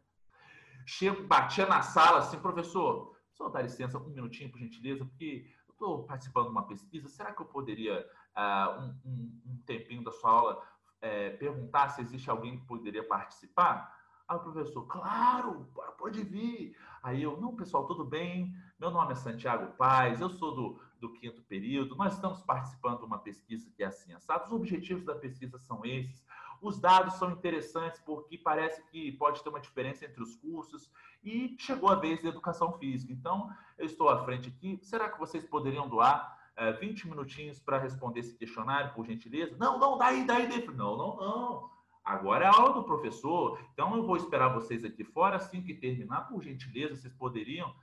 [0.86, 5.72] Chego, batia na sala assim, professor, só dá licença um minutinho, por gentileza, porque eu
[5.72, 8.00] estou participando de uma pesquisa, será que eu poderia,
[8.36, 13.06] uh, um, um, um, tempinho da sua aula, uh, perguntar se existe alguém que poderia
[13.06, 13.94] participar?
[14.30, 15.68] Aí o professor, claro,
[15.98, 16.78] pode vir.
[17.02, 18.56] Aí eu, não, pessoal, tudo bem?
[18.80, 21.96] Meu nome é Santiago Paz, eu sou do, do quinto período.
[21.96, 24.46] Nós estamos participando de uma pesquisa que é assim, assado.
[24.46, 26.24] Os objetivos da pesquisa são esses.
[26.62, 30.92] Os dados são interessantes porque parece que pode ter uma diferença entre os cursos
[31.24, 33.12] e chegou a vez da educação física.
[33.12, 34.80] Então, eu estou à frente aqui.
[34.84, 39.58] Será que vocês poderiam doar é, 20 minutinhos para responder esse questionário, por gentileza?
[39.58, 40.68] Não, não, daí, daí, daí.
[40.68, 41.79] Não, não, não.
[42.04, 45.36] Agora é a aula do professor, então eu vou esperar vocês aqui fora.
[45.36, 47.74] Assim que terminar, por gentileza, vocês poderiam.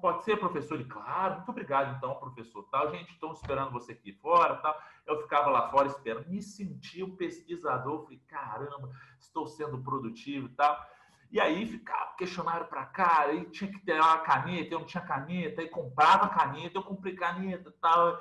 [0.00, 0.80] Pode ser, professor?
[0.80, 2.64] E claro, muito obrigado, então, professor.
[2.70, 4.56] Tal, gente, estou esperando você aqui fora.
[4.56, 4.76] Tal.
[5.06, 8.02] Eu ficava lá fora esperando, me sentia um pesquisador.
[8.02, 10.84] Falei, caramba, estou sendo produtivo e tal.
[11.30, 15.02] E aí ficava questionário para cá, aí tinha que ter uma caneta, eu não tinha
[15.02, 18.20] caneta, aí comprava caneta, eu comprei caneta e tal.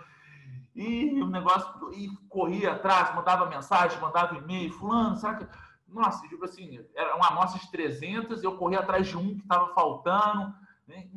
[0.76, 5.48] E o negócio, e corria atrás, mandava mensagem, mandava e-mail, fulano, será que...
[5.88, 9.74] Nossa, tipo assim, era uma amostra de 300, eu corria atrás de um que estava
[9.74, 10.54] faltando.
[10.86, 11.08] Né?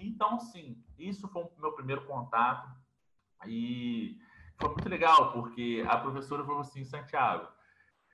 [0.00, 2.68] Então, sim, isso foi o meu primeiro contato.
[3.46, 4.18] E
[4.58, 7.46] foi muito legal, porque a professora falou assim, Santiago,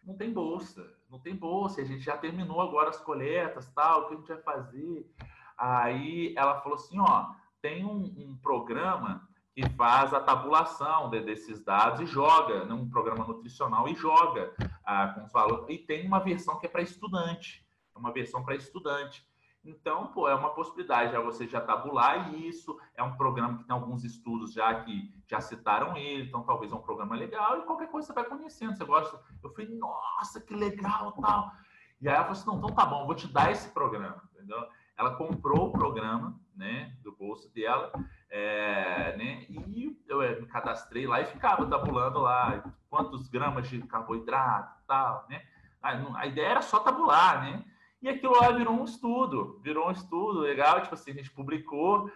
[0.04, 4.08] não tem bolsa, não tem bolsa, a gente já terminou agora as coletas, tal, o
[4.08, 5.14] que a gente vai fazer?
[5.56, 7.32] Aí ela falou assim, ó,
[7.62, 13.24] tem um, um programa que faz a tabulação de, desses dados e joga num programa
[13.24, 15.66] nutricional e joga ah, com os valores.
[15.68, 19.28] E tem uma versão que é para estudante, é uma versão para estudante.
[19.62, 22.78] Então, pô, é uma possibilidade já você já tabular isso.
[22.94, 26.74] É um programa que tem alguns estudos já que já citaram ele, então talvez é
[26.74, 28.74] um programa legal e qualquer coisa você vai conhecendo.
[28.74, 29.20] Você gosta?
[29.42, 31.52] Eu falei, nossa, que legal, tal.
[32.00, 34.66] E aí ela falou assim, não, então tá bom, vou te dar esse programa, entendeu?
[34.96, 37.92] Ela comprou o programa, né, do bolso dela,
[38.30, 43.80] é, né, e eu é, me cadastrei lá e ficava tabulando lá quantos gramas de
[43.82, 45.42] carboidrato, tal, né?
[45.82, 47.64] A, a ideia era só tabular, né?
[48.02, 52.10] E aquilo lá virou um estudo, virou um estudo legal, tipo assim, a gente publicou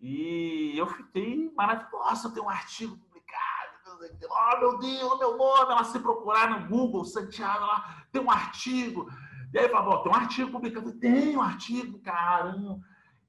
[0.00, 1.96] e eu fiquei maravilhoso.
[1.96, 3.72] Nossa, tem um artigo publicado,
[4.28, 9.08] oh meu Deus, meu nome, ela se procurar no Google, Santiago lá, tem um artigo.
[9.52, 12.80] E aí falou, tem um artigo publicado, tem um artigo, caramba.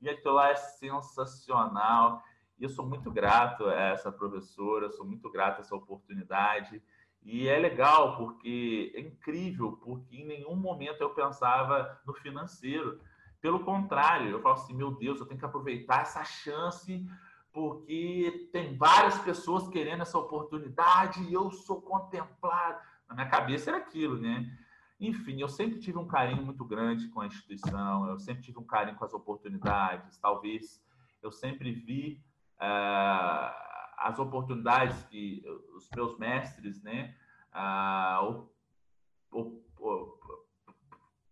[0.04, 2.22] E aquilo lá é sensacional.
[2.60, 6.84] E eu sou muito grato a essa professora, sou muito grato a essa oportunidade.
[7.24, 13.00] E é legal porque é incrível, porque em nenhum momento eu pensava no financeiro.
[13.40, 17.06] Pelo contrário, eu falo assim, meu Deus, eu tenho que aproveitar essa chance
[17.54, 22.80] porque tem várias pessoas querendo essa oportunidade e eu sou contemplado.
[23.08, 24.52] Na minha cabeça era aquilo, né?
[25.00, 28.66] Enfim, eu sempre tive um carinho muito grande com a instituição, eu sempre tive um
[28.66, 30.18] carinho com as oportunidades.
[30.18, 30.82] Talvez
[31.22, 32.22] eu sempre vi
[32.62, 33.54] uh,
[33.98, 35.44] as oportunidades que
[35.76, 37.16] os meus mestres, né,
[37.52, 38.20] ah,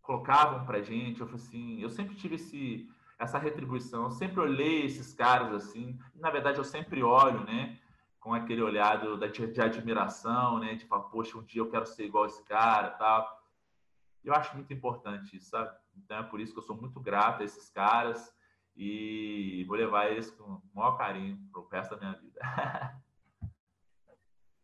[0.01, 1.21] colocavam para gente.
[1.21, 2.89] Eu falei assim, eu sempre tive esse,
[3.19, 5.99] essa retribuição, eu sempre olhei esses caras assim.
[6.15, 7.77] E, na verdade, eu sempre olho, né,
[8.19, 12.05] com aquele olhado de, de admiração, né, de falar, poxa, um dia eu quero ser
[12.05, 13.40] igual esse cara, tal.
[14.23, 15.75] Eu acho muito importante isso, sabe?
[15.97, 18.31] Então é por isso que eu sou muito grato a esses caras
[18.75, 22.39] e vou levar eles com o maior carinho pro resto da minha vida.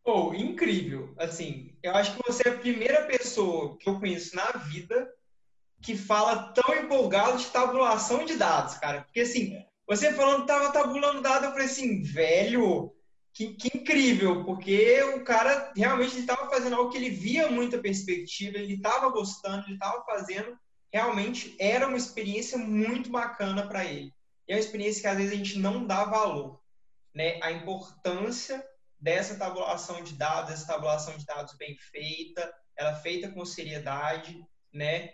[0.06, 1.14] oh, incrível!
[1.18, 5.12] Assim, eu acho que você é a primeira pessoa que eu conheço na vida
[5.82, 9.04] que fala tão empolgado de tabulação de dados, cara.
[9.04, 12.94] Porque assim, você falando que tava tabulando dados, eu falei assim, velho,
[13.38, 18.58] que, que incrível, porque o cara realmente estava fazendo algo que ele via muita perspectiva,
[18.58, 20.58] ele estava gostando, ele estava fazendo
[20.92, 24.12] realmente era uma experiência muito bacana para ele.
[24.48, 26.60] E é uma experiência que às vezes a gente não dá valor,
[27.14, 27.40] né?
[27.44, 28.66] A importância
[29.00, 35.12] dessa tabulação de dados, essa tabulação de dados bem feita, ela feita com seriedade, né?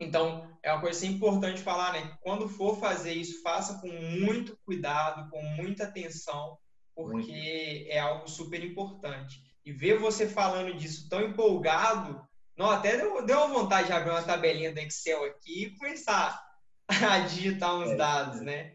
[0.00, 2.16] Então, é uma coisa importante falar, né?
[2.22, 6.58] Quando for fazer isso, faça com muito cuidado, com muita atenção,
[6.94, 7.90] porque muito.
[7.90, 9.42] é algo super importante.
[9.64, 12.20] E ver você falando disso tão empolgado,
[12.56, 16.40] não, até deu, deu uma vontade de abrir uma tabelinha do Excel aqui e começar
[16.88, 17.96] a digitar uns é.
[17.96, 18.74] dados, né?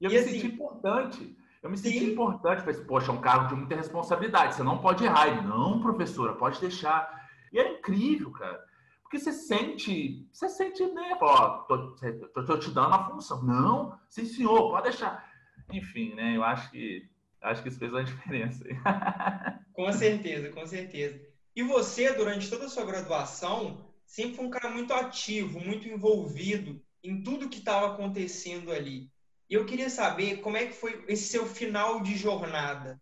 [0.00, 1.36] E eu e me assim, senti importante.
[1.62, 2.12] Eu me senti sim.
[2.12, 2.60] importante.
[2.60, 4.54] Falei assim, poxa, é um cargo de muita responsabilidade.
[4.54, 5.28] Você não pode errar.
[5.28, 7.08] Ele, não, professora, pode deixar.
[7.52, 8.60] E é incrível, cara.
[9.02, 11.16] Porque você sente, você sente, né?
[11.20, 11.94] Ó, tô,
[12.34, 13.42] tô, tô te dando a função.
[13.42, 15.30] Não, sim, senhor, pode deixar.
[15.70, 16.36] Enfim, né?
[16.36, 17.08] Eu acho que
[17.42, 18.64] acho que isso fez uma diferença.
[19.74, 21.20] com certeza, com certeza.
[21.54, 26.82] E você, durante toda a sua graduação, sempre foi um cara muito ativo, muito envolvido
[27.02, 29.10] em tudo que estava acontecendo ali.
[29.50, 33.00] E eu queria saber como é que foi esse seu final de jornada.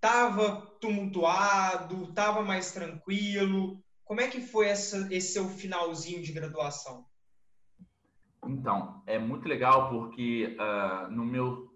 [0.00, 2.10] Tava tumultuado?
[2.14, 3.82] Tava mais tranquilo?
[4.04, 7.04] Como é que foi essa, esse seu finalzinho de graduação?
[8.46, 11.69] Então, é muito legal porque uh, no meu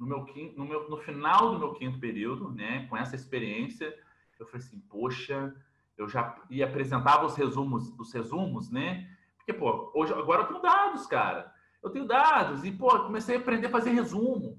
[0.00, 0.26] no meu,
[0.56, 3.94] no meu no final do meu quinto período, né, com essa experiência,
[4.38, 5.54] eu falei assim, poxa,
[5.98, 9.06] eu já ia apresentava os resumos, os resumos, né?
[9.36, 11.52] Porque, pô, hoje, agora eu tenho dados, cara.
[11.82, 14.58] Eu tenho dados e, pô, comecei a aprender a fazer resumo.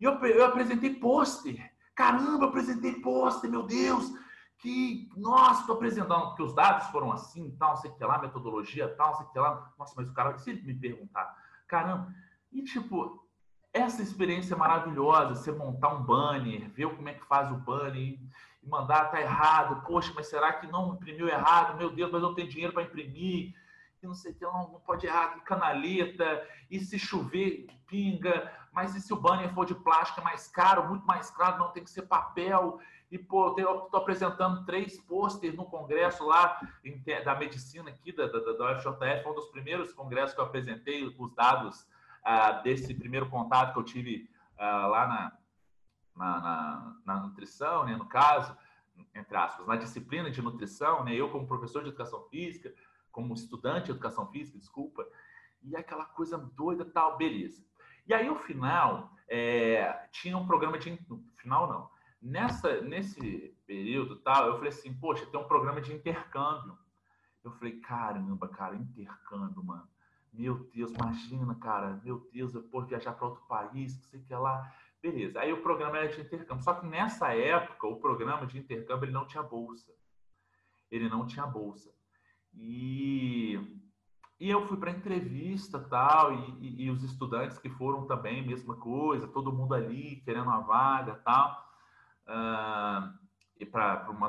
[0.00, 1.72] E eu, eu apresentei pôster.
[1.94, 4.12] Caramba, eu apresentei pôster, meu Deus!
[4.58, 9.16] Que, nossa, estou apresentando, porque os dados foram assim, tal, sei que lá, metodologia, tal,
[9.16, 9.72] sei que lá.
[9.78, 11.34] Nossa, mas o cara, se me perguntar,
[11.68, 12.12] caramba,
[12.52, 13.19] e tipo,
[13.72, 18.68] essa experiência maravilhosa, você montar um banner, ver como é que faz o banner, e
[18.68, 21.76] mandar tá errado, poxa, mas será que não imprimiu errado?
[21.76, 23.54] Meu Deus, mas eu não tenho dinheiro para imprimir,
[24.02, 28.52] e não sei o que, não, não pode errar, que canaleta, e se chover, pinga,
[28.72, 31.70] mas e se o banner for de plástico é mais caro, muito mais caro, não
[31.70, 36.60] tem que ser papel, e pô, eu estou apresentando três pôsteres no congresso lá
[37.24, 41.04] da medicina aqui, da, da, da UFJF, foi um dos primeiros congressos que eu apresentei
[41.04, 41.86] os dados
[42.62, 45.38] desse primeiro contato que eu tive lá na,
[46.16, 48.56] na, na, na nutrição, né, no caso,
[49.14, 52.74] entre aspas, na disciplina de nutrição, né, eu como professor de educação física,
[53.10, 55.06] como estudante de educação física, desculpa,
[55.62, 57.64] e aquela coisa doida tal, beleza.
[58.06, 60.98] E aí, no final, é, tinha um programa de.
[61.08, 61.90] No final, não.
[62.20, 66.76] Nessa, nesse período tal, eu falei assim, poxa, tem um programa de intercâmbio.
[67.42, 69.88] Eu falei, caramba, cara, intercâmbio, mano.
[70.32, 74.32] Meu Deus, imagina, cara, meu Deus, eu posso viajar para outro país, que sei que
[74.32, 74.72] é lá.
[75.02, 75.40] Beleza.
[75.40, 76.62] Aí o programa era de intercâmbio.
[76.62, 79.92] Só que nessa época, o programa de intercâmbio ele não tinha bolsa.
[80.90, 81.90] Ele não tinha bolsa.
[82.54, 83.58] E,
[84.38, 88.76] e eu fui para entrevista tal, e, e, e, os estudantes que foram também, mesma
[88.76, 91.70] coisa, todo mundo ali querendo uma vaga tal.
[92.26, 93.18] Uh,
[93.58, 94.28] e para uma,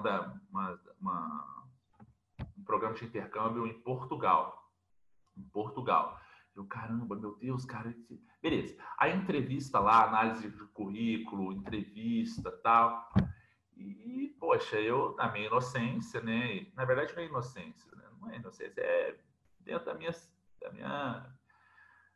[0.49, 1.65] uma, uma,
[2.57, 4.60] um programa de intercâmbio em Portugal.
[5.37, 6.19] Em Portugal.
[6.55, 7.95] Eu, caramba, meu Deus, cara.
[8.41, 8.75] Beleza.
[8.97, 13.09] A entrevista lá, análise de currículo, entrevista tal.
[13.75, 16.67] E, poxa, eu, na minha inocência, né?
[16.75, 18.03] Na verdade, não é inocência, né?
[18.19, 19.17] Não é inocência, é
[19.59, 20.11] dentro da minha.
[20.59, 21.31] Da minha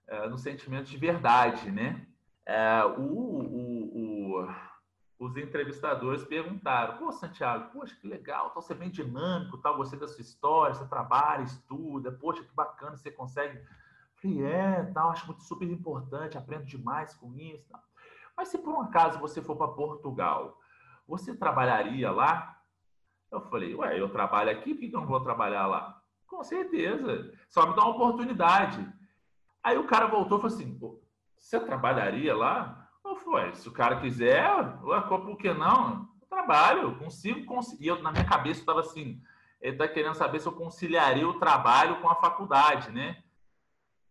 [0.07, 2.05] é, no sentimento de verdade, né?
[2.45, 3.74] É, o, o,
[5.20, 10.07] os entrevistadores perguntaram: Pô, Santiago, poxa, que legal, você é bem dinâmico, tal, gostei da
[10.07, 13.61] sua história, você trabalha, estuda, poxa, que bacana, você consegue
[14.16, 17.68] Falei, é, tal, acho muito super importante, aprendo demais com isso.
[17.70, 17.84] Tal.
[18.36, 20.59] Mas se por um acaso você for para Portugal,
[21.07, 22.59] você trabalharia lá?
[23.32, 26.01] Eu falei, ué, eu trabalho aqui, por que eu não vou trabalhar lá?
[26.28, 28.88] Com certeza, só me dá uma oportunidade.
[29.63, 30.80] Aí o cara voltou e falou assim,
[31.38, 32.85] você trabalharia lá?
[33.20, 34.47] Falei, se o cara quiser,
[35.07, 36.09] por que não?
[36.22, 37.88] Eu trabalho, eu consigo conseguir.
[37.88, 39.22] Eu, na minha cabeça estava assim,
[39.59, 43.24] ele está querendo saber se eu conciliaria o trabalho com a faculdade, né?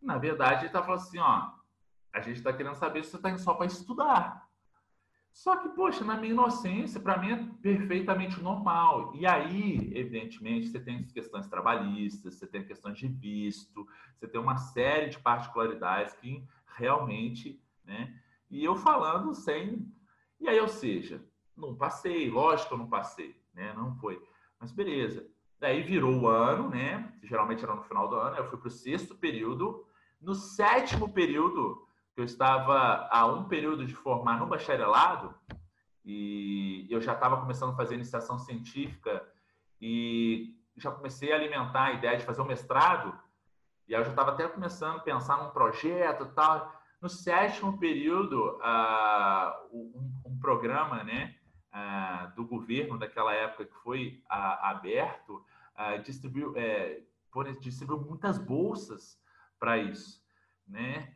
[0.01, 1.51] Na verdade, ele está falando assim, ó,
[2.13, 4.45] a gente está querendo saber se você está indo só para estudar.
[5.33, 9.13] Só que, poxa, na minha inocência, para mim é perfeitamente normal.
[9.17, 13.85] E aí, evidentemente, você tem questões trabalhistas, você tem questões de visto,
[14.15, 16.47] você tem uma série de particularidades que
[16.77, 18.15] realmente, né?
[18.55, 19.85] E eu falando sem.
[20.41, 21.21] E aí, ou seja,
[21.57, 23.73] não passei, lógico que eu não passei, né?
[23.73, 24.23] Não foi.
[24.61, 25.27] Mas beleza.
[25.59, 27.13] Daí virou o ano, né?
[27.25, 29.85] Geralmente era no final do ano, eu fui para o sexto período
[30.21, 31.85] no sétimo período,
[32.15, 35.35] que eu estava a um período de formar no bacharelado,
[36.05, 39.29] e eu já estava começando a fazer iniciação científica
[39.81, 43.19] e já comecei a alimentar a ideia de fazer um mestrado,
[43.89, 46.84] e aí eu já estava até começando a pensar num projeto e tal.
[47.05, 51.37] No sétimo período, uh, um, um, programa né,
[51.71, 55.45] uh, do governo daquela época que foi aberto
[56.03, 57.03] distribuiu, é,
[57.61, 59.21] distribuiu muitas bolsas
[59.61, 60.25] para isso,
[60.67, 61.15] né?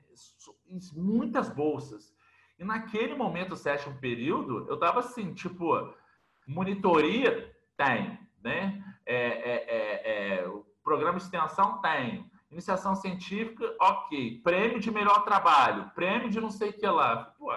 [0.92, 2.14] Muitas bolsas.
[2.58, 5.72] E naquele momento, o sétimo período, eu tava assim, tipo,
[6.46, 8.84] monitoria tem, né?
[9.06, 10.52] É, é, é, é,
[10.84, 16.70] programa de extensão tem, iniciação científica, ok, prêmio de melhor trabalho, prêmio de não sei
[16.70, 17.24] o que lá.
[17.38, 17.52] Pô.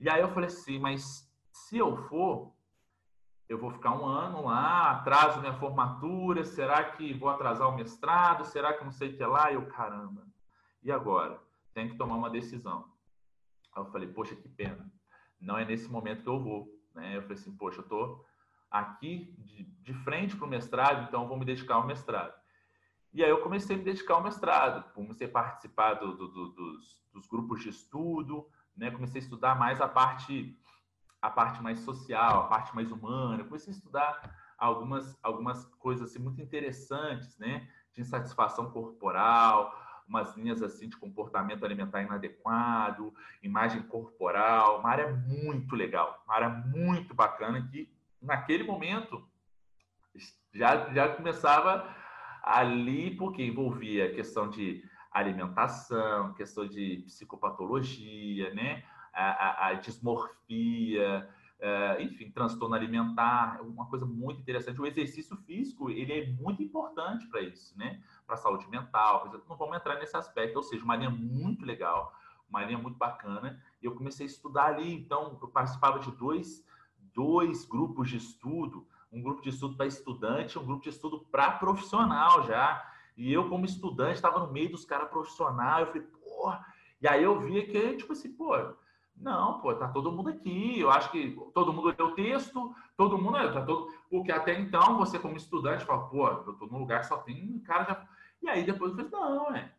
[0.00, 2.52] E aí eu falei assim, mas se eu for,
[3.48, 8.44] eu vou ficar um ano lá, atraso minha formatura, será que vou atrasar o mestrado,
[8.44, 9.50] será que não sei o que lá?
[9.50, 10.26] E eu, caramba,
[10.82, 11.40] e agora?
[11.74, 12.92] Tem que tomar uma decisão.
[13.74, 14.90] Aí eu falei, poxa, que pena,
[15.40, 16.68] não é nesse momento que eu vou.
[16.94, 17.16] Né?
[17.16, 18.24] Eu falei assim, poxa, eu estou
[18.70, 22.37] aqui de, de frente para o mestrado, então vou me dedicar ao mestrado.
[23.18, 26.48] E aí eu comecei a me dedicar ao mestrado, comecei a participar do, do, do,
[26.50, 28.92] dos, dos grupos de estudo, né?
[28.92, 30.56] comecei a estudar mais a parte
[31.20, 33.42] a parte mais social, a parte mais humana.
[33.42, 37.68] Comecei a estudar algumas, algumas coisas assim, muito interessantes, né?
[37.92, 39.74] De insatisfação corporal,
[40.06, 43.12] umas linhas assim de comportamento alimentar inadequado,
[43.42, 47.92] imagem corporal, uma área muito legal, uma área muito bacana que
[48.22, 49.28] naquele momento
[50.54, 51.97] já, já começava
[52.56, 58.84] ali porque envolvia a questão de alimentação, questão de psicopatologia, né?
[59.18, 61.28] a, a dismorfia,
[61.58, 64.80] uh, enfim, transtorno alimentar, uma coisa muito interessante.
[64.80, 68.00] O exercício físico, ele é muito importante para isso, né?
[68.26, 72.14] Para a saúde mental, não vamos entrar nesse aspecto, ou seja, uma linha muito legal,
[72.48, 76.64] uma linha muito bacana, e eu comecei a estudar ali, então, eu participava de dois,
[77.12, 81.52] dois grupos de estudo, um grupo de estudo para estudante, um grupo de estudo para
[81.52, 82.84] profissional já,
[83.16, 86.52] e eu, como estudante, estava no meio dos caras profissionais, eu falei, pô,
[87.00, 88.54] e aí eu via que, tipo assim, pô,
[89.20, 90.78] não, pô, tá todo mundo aqui.
[90.78, 94.96] Eu acho que todo mundo lê o texto, todo mundo, tá todo, porque até então
[94.96, 98.06] você como estudante fala, pô, eu tô num lugar que só tem cara já.
[98.42, 99.72] E aí depois eu falei, não, é.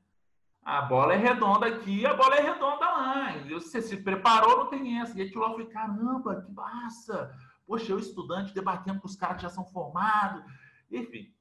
[0.62, 3.34] A bola é redonda aqui, a bola é redonda lá.
[3.50, 5.20] Você se preparou, não tem essa.
[5.20, 7.34] E lá eu falei, caramba, que massa!
[7.70, 10.43] Poxa, eu estudante debatendo com os caras que já são formados.
[10.89, 11.32] Enfim.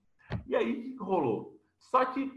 [0.47, 1.59] E aí rolou.
[1.79, 2.31] Só que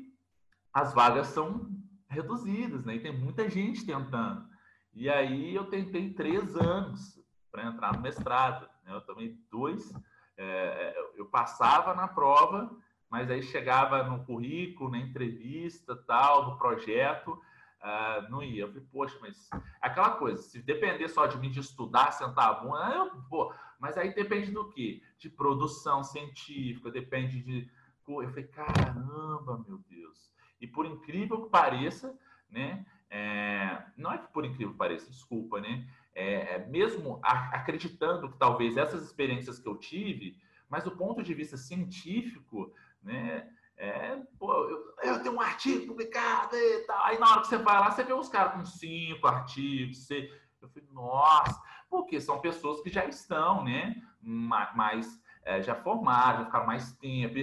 [0.74, 1.70] as vagas são
[2.08, 2.96] reduzidas, né?
[2.96, 4.48] E tem muita gente tentando.
[4.94, 7.20] E aí eu tentei três anos
[7.52, 8.66] para entrar no mestrado.
[8.86, 8.96] Né?
[8.96, 9.94] Eu tomei dois.
[10.38, 12.74] É, eu passava na prova,
[13.10, 18.64] mas aí chegava no currículo, na entrevista, tal, no projeto, uh, não ia.
[18.64, 19.50] Eu falei, poxa, mas
[19.82, 23.98] aquela coisa, se depender só de mim de estudar, sentar a bunda, eu, pô, mas
[23.98, 25.02] aí depende do quê?
[25.18, 27.68] De produção científica, depende de.
[28.08, 30.32] Eu falei, caramba, meu Deus.
[30.60, 32.16] E por incrível que pareça,
[32.48, 32.86] né?
[33.10, 35.88] É, não é que por incrível que pareça, desculpa, né?
[36.14, 40.38] É, é mesmo acreditando que talvez essas experiências que eu tive,
[40.70, 42.72] mas do ponto de vista científico,
[43.02, 43.50] né?
[43.78, 47.04] É, pô, eu, eu, tenho um artigo publicado e tal.
[47.06, 50.06] Aí na hora que você vai lá, você vê os caras com cinco artigos.
[50.06, 51.60] Você, eu falei, nossa,
[51.92, 54.02] porque são pessoas que já estão, né?
[54.22, 57.36] Mais, é, já formaram, já ficaram mais tempo.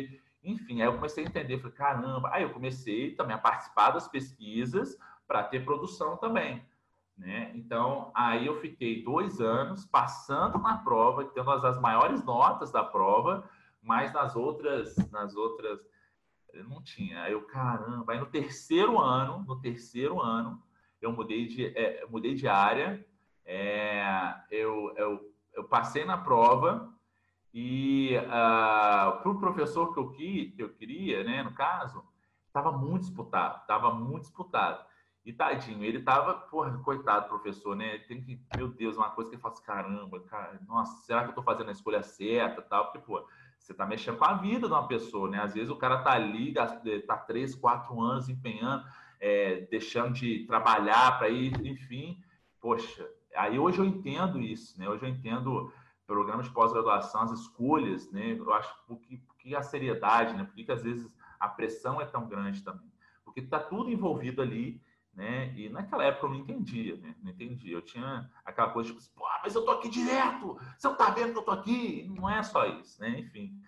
[0.42, 2.30] Enfim, aí eu comecei a entender, falei, caramba.
[2.32, 6.66] Aí eu comecei também a participar das pesquisas para ter produção também.
[7.16, 7.52] Né?
[7.54, 12.82] Então, aí eu fiquei dois anos passando na prova, tendo as, as maiores notas da
[12.82, 13.48] prova,
[13.82, 15.80] mas nas outras, nas outras
[16.68, 17.22] não tinha.
[17.24, 20.62] Aí eu, caramba, aí no terceiro ano, no terceiro ano,
[21.02, 23.04] eu mudei de, é, mudei de área,
[23.50, 26.92] é, eu, eu, eu passei na prova
[27.52, 32.04] e uh, ah, para o professor que eu, que eu queria, né, no caso,
[32.46, 34.86] estava muito disputado, estava muito disputado.
[35.24, 37.98] E tadinho, ele tava, porra, coitado professor, né?
[38.00, 41.30] Tem que, meu Deus, uma coisa que ele fala assim, caramba, cara, nossa, será que
[41.30, 42.84] eu tô fazendo a escolha certa tal?
[42.84, 43.26] Porque, pô,
[43.58, 45.40] você está mexendo com a vida de uma pessoa, né?
[45.42, 48.86] Às vezes o cara está ali, está três, quatro anos empenhando,
[49.20, 52.22] é, deixando de trabalhar para ir, enfim.
[52.60, 53.06] Poxa,
[53.36, 54.88] aí hoje eu entendo isso, né?
[54.88, 55.72] Hoje eu entendo
[56.06, 58.32] programas de pós-graduação, as escolhas, né?
[58.38, 60.44] Eu acho que, que a seriedade, né?
[60.44, 62.90] Por que às vezes a pressão é tão grande também?
[63.24, 64.80] Porque está tudo envolvido ali
[65.18, 65.52] né?
[65.56, 67.12] E naquela época eu não entendia, né?
[67.20, 67.74] Não entendia.
[67.74, 71.10] Eu tinha aquela coisa tipo assim, pô, mas eu tô aqui direto, você não tá
[71.10, 72.08] vendo que eu tô aqui?
[72.16, 73.18] Não é só isso, né?
[73.18, 73.60] Enfim,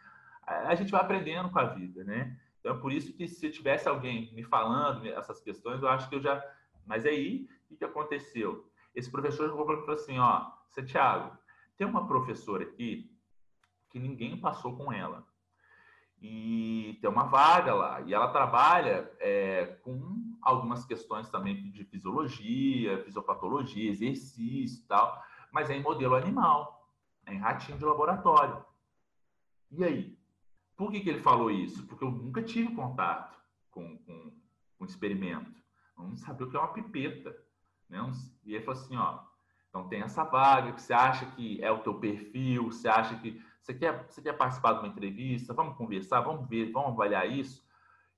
[0.46, 2.38] a gente vai aprendendo com a vida, né?
[2.60, 6.14] Então é por isso que se tivesse alguém me falando essas questões, eu acho que
[6.14, 6.40] eu já.
[6.86, 8.70] Mas aí, o que aconteceu?
[8.94, 11.36] Esse professor falou para assim: ó, Santiago,
[11.76, 13.10] tem uma professora aqui
[13.90, 15.26] que ninguém passou com ela
[16.20, 18.00] e tem uma vaga lá.
[18.02, 25.70] E ela trabalha é, com algumas questões também de fisiologia, fisiopatologia, exercício e tal, mas
[25.70, 26.88] é em modelo animal,
[27.26, 28.64] é em ratinho de laboratório.
[29.70, 30.18] E aí?
[30.76, 31.86] Por que, que ele falou isso?
[31.86, 33.38] Porque eu nunca tive contato
[33.70, 34.32] com, com,
[34.78, 35.60] com experimento.
[35.98, 37.36] Eu não sabia o que é uma pipeta.
[37.90, 38.00] Né?
[38.44, 39.18] E ele falou assim, ó,
[39.68, 43.42] então tem essa vaga que você acha que é o teu perfil, você acha que
[43.60, 47.68] você quer, você quer participar de uma entrevista, vamos conversar, vamos ver, vamos avaliar isso.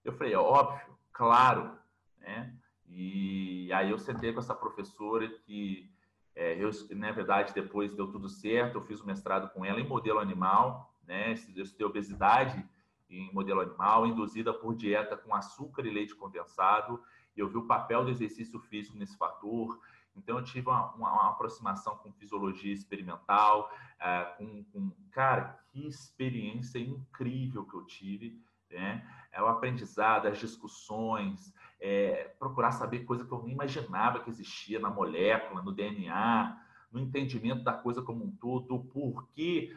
[0.05, 1.77] Eu falei, é óbvio, claro,
[2.19, 2.55] né?
[2.87, 5.91] E aí eu sentei com essa professora que,
[6.35, 9.89] é, eu, na verdade, depois deu tudo certo, eu fiz o mestrado com ela em
[9.89, 11.33] modelo animal, né?
[11.55, 12.65] Eu estudei obesidade
[13.11, 17.03] em modelo animal, induzida por dieta com açúcar e leite condensado,
[17.37, 19.79] e eu vi o papel do exercício físico nesse fator,
[20.17, 25.87] então, eu tive uma, uma, uma aproximação com fisiologia experimental, uh, com, com, cara, que
[25.87, 29.07] experiência incrível que eu tive, né?
[29.33, 34.79] É o aprendizado, as discussões, é, procurar saber coisa que eu nem imaginava que existia
[34.79, 36.59] na molécula, no DNA,
[36.91, 39.75] no entendimento da coisa como um todo, o porquê,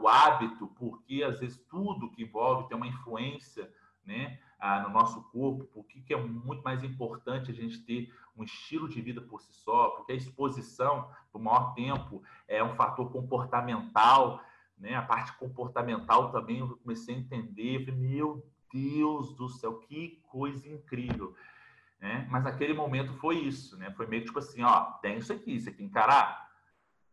[0.00, 3.68] o hábito, porque às vezes tudo que envolve tem uma influência,
[4.04, 4.38] né?
[4.64, 8.88] Ah, no nosso corpo, por que, é muito mais importante a gente ter um estilo
[8.88, 14.40] de vida por si só, porque a exposição por maior tempo é um fator comportamental,
[14.78, 14.94] né?
[14.94, 20.68] A parte comportamental também eu comecei a entender, falei, meu Deus do céu, que coisa
[20.68, 21.34] incrível,
[22.00, 22.28] né?
[22.30, 23.90] Mas naquele momento foi isso, né?
[23.90, 26.48] Foi meio tipo assim, ó, tem isso aqui, tem que encarar.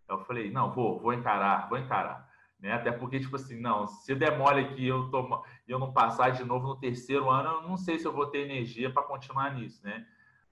[0.08, 2.29] Eu falei, não, vou, vou encarar, vou encarar.
[2.60, 2.74] Né?
[2.74, 5.10] Até porque, tipo assim, não, se demole aqui eu,
[5.68, 8.40] eu não passar de novo no terceiro ano, eu não sei se eu vou ter
[8.40, 10.06] energia para continuar nisso, né?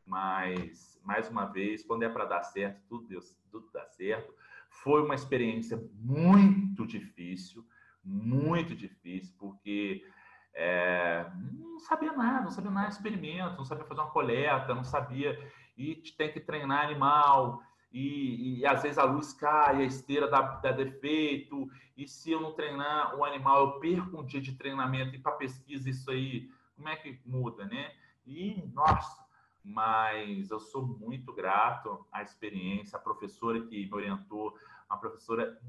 [0.05, 4.33] Mas, mais uma vez, quando é para dar certo, tudo, Deus, tudo dá certo.
[4.69, 7.65] Foi uma experiência muito difícil,
[8.01, 10.05] muito difícil, porque
[10.53, 14.83] é, não sabia nada, não sabia nada de experimento, não sabia fazer uma coleta, não
[14.83, 15.37] sabia,
[15.77, 17.61] e tem que treinar animal,
[17.91, 22.41] e, e, às vezes a luz cai, a esteira dá, dá, defeito, e se eu
[22.41, 26.49] não treinar o animal, eu perco um dia de treinamento, e para pesquisa isso aí,
[26.75, 27.91] como é que muda, né?
[28.25, 29.25] E, nossa,
[29.63, 34.55] mas eu sou muito grato à experiência, a professora que me orientou,
[34.89, 35.59] uma professora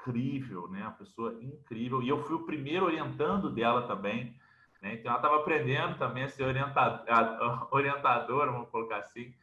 [0.00, 0.82] incrível, né?
[0.82, 4.34] Uma pessoa incrível, e eu fui o primeiro orientando dela também,
[4.80, 4.94] né?
[4.94, 6.44] Então ela estava aprendendo também a ser
[7.70, 9.34] orientadora, vamos colocar assim,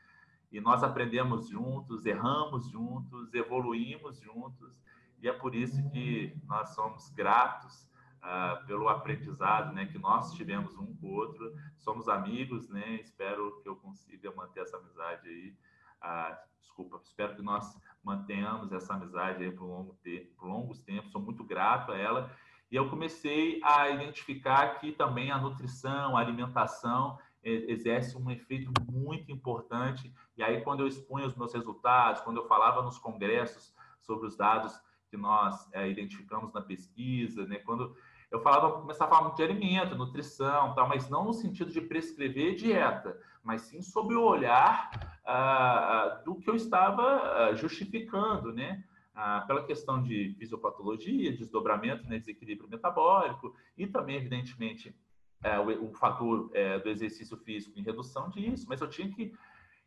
[0.51, 4.81] e nós aprendemos juntos, erramos juntos, evoluímos juntos,
[5.21, 7.87] e é por isso que nós somos gratos
[8.17, 11.53] uh, pelo aprendizado né, que nós tivemos um com o outro.
[11.77, 12.95] Somos amigos, né?
[12.95, 15.55] Espero que eu consiga manter essa amizade aí.
[16.03, 21.11] Uh, desculpa, espero que nós mantenhamos essa amizade aí por, longo tempo, por longos tempos.
[21.11, 22.31] Sou muito grato a ela.
[22.69, 27.17] E eu comecei a identificar que também a nutrição, a alimentação
[27.47, 30.13] exerce um efeito muito importante.
[30.35, 34.35] E aí, quando eu expunha os meus resultados, quando eu falava nos congressos sobre os
[34.35, 34.79] dados
[35.09, 37.57] que nós é, identificamos na pesquisa, né?
[37.59, 37.95] quando
[38.29, 41.79] eu falava, começava a falar muito de alimento, nutrição, tal, mas não no sentido de
[41.79, 48.83] prescrever dieta, mas sim sobre o olhar ah, do que eu estava ah, justificando, né?
[49.15, 54.95] Ah, pela questão de fisiopatologia, desdobramento, né, desequilíbrio metabólico e também, evidentemente,
[55.43, 59.33] é, o, o, fator é, do exercício físico em redução disso, mas eu tinha que,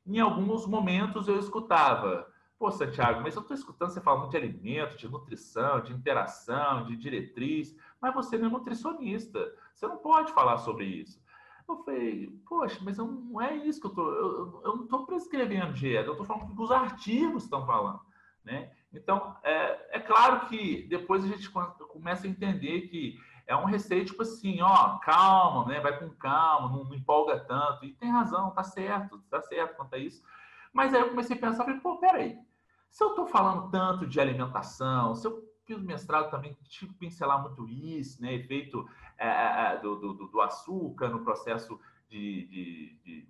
[0.07, 2.27] em alguns momentos, eu escutava,
[2.59, 6.85] pô, Santiago, mas eu estou escutando você falar muito de alimento, de nutrição, de interação,
[6.85, 11.21] de diretriz, mas você não é nutricionista, você não pode falar sobre isso.
[11.69, 15.07] Eu falei, poxa, mas eu, não é isso que eu estou, eu, eu, não estou
[15.07, 18.01] prescrevendo dieta, eu estou falando que os artigos estão falando,
[18.45, 18.73] né?
[18.93, 23.17] Então, é, é claro que depois a gente começa a entender que
[23.51, 25.81] é um receio tipo assim, ó, calma, né?
[25.81, 27.85] Vai com calma, não, não, empolga tanto.
[27.85, 30.23] E tem razão, tá certo, tá certo quanto a isso.
[30.73, 32.39] Mas aí eu comecei a pensar, falei, pô, peraí,
[32.89, 37.67] se eu tô falando tanto de alimentação, se eu fiz mestrado também, que pincelar muito
[37.69, 38.35] isso, né?
[38.35, 43.29] Efeito é, é, é do, do, do, açúcar no processo de, de, de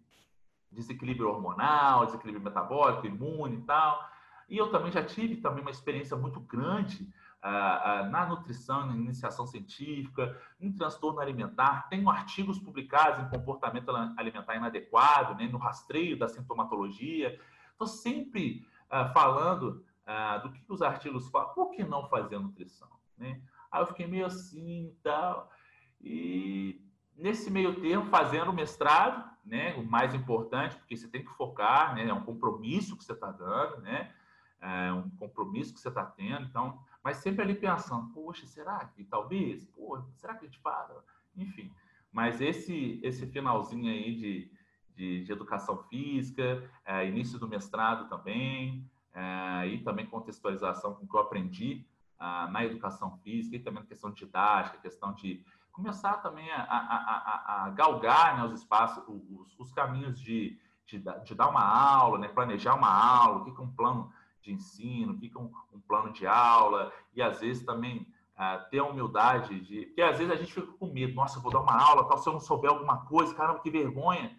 [0.70, 4.06] desequilíbrio hormonal, desequilíbrio metabólico, imune e tal.
[4.51, 7.10] E eu também já tive também uma experiência muito grande
[7.42, 11.88] na nutrição, na iniciação científica, em transtorno alimentar.
[11.88, 17.38] Tenho artigos publicados em comportamento alimentar inadequado, né, no rastreio da sintomatologia.
[17.72, 22.90] Estou sempre uh, falando uh, do que os artigos falam, por que não fazer nutrição?
[23.16, 23.40] Né?
[23.72, 25.50] Aí eu fiquei meio assim e tal.
[25.98, 26.84] E
[27.16, 31.94] nesse meio tempo, fazendo o mestrado, né, o mais importante, porque você tem que focar,
[31.94, 34.12] né, é um compromisso que você está dando, né,
[34.60, 36.46] é um compromisso que você está tendo.
[36.46, 39.64] Então, mas sempre ali pensando, poxa, será que talvez?
[39.66, 41.02] Pô, será que a gente para?
[41.36, 41.72] Enfim,
[42.12, 44.52] mas esse, esse finalzinho aí de,
[44.94, 51.09] de, de educação física, é, início do mestrado também, é, e também contextualização com o
[51.09, 51.86] que eu aprendi
[52.18, 57.64] ah, na educação física, e também questão didática, questão de começar também a, a, a,
[57.64, 62.28] a galgar né, os espaços, os, os caminhos de, de, de, dar uma aula, né,
[62.28, 66.26] planejar uma aula, o que é um plano de ensino, fica um, um plano de
[66.26, 68.06] aula, e às vezes também
[68.36, 69.86] uh, ter a humildade de.
[69.86, 72.18] Porque às vezes a gente fica com medo, nossa, eu vou dar uma aula, tal,
[72.18, 74.36] se eu não souber alguma coisa, caramba, que vergonha.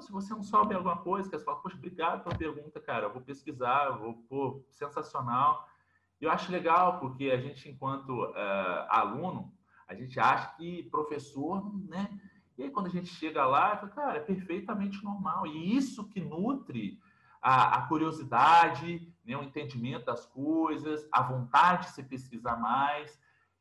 [0.00, 3.20] Se você não souber alguma coisa, você fala, poxa, obrigado pela pergunta, cara, eu vou
[3.20, 5.68] pesquisar, vou, pô, sensacional.
[6.20, 8.34] E eu acho legal, porque a gente, enquanto uh,
[8.88, 9.52] aluno,
[9.88, 12.08] a gente acha que professor, né?
[12.56, 15.46] E aí, quando a gente chega lá, cara, é perfeitamente normal.
[15.46, 17.00] E isso que nutre
[17.40, 23.18] a, a curiosidade, né, o entendimento das coisas, a vontade de se pesquisar mais,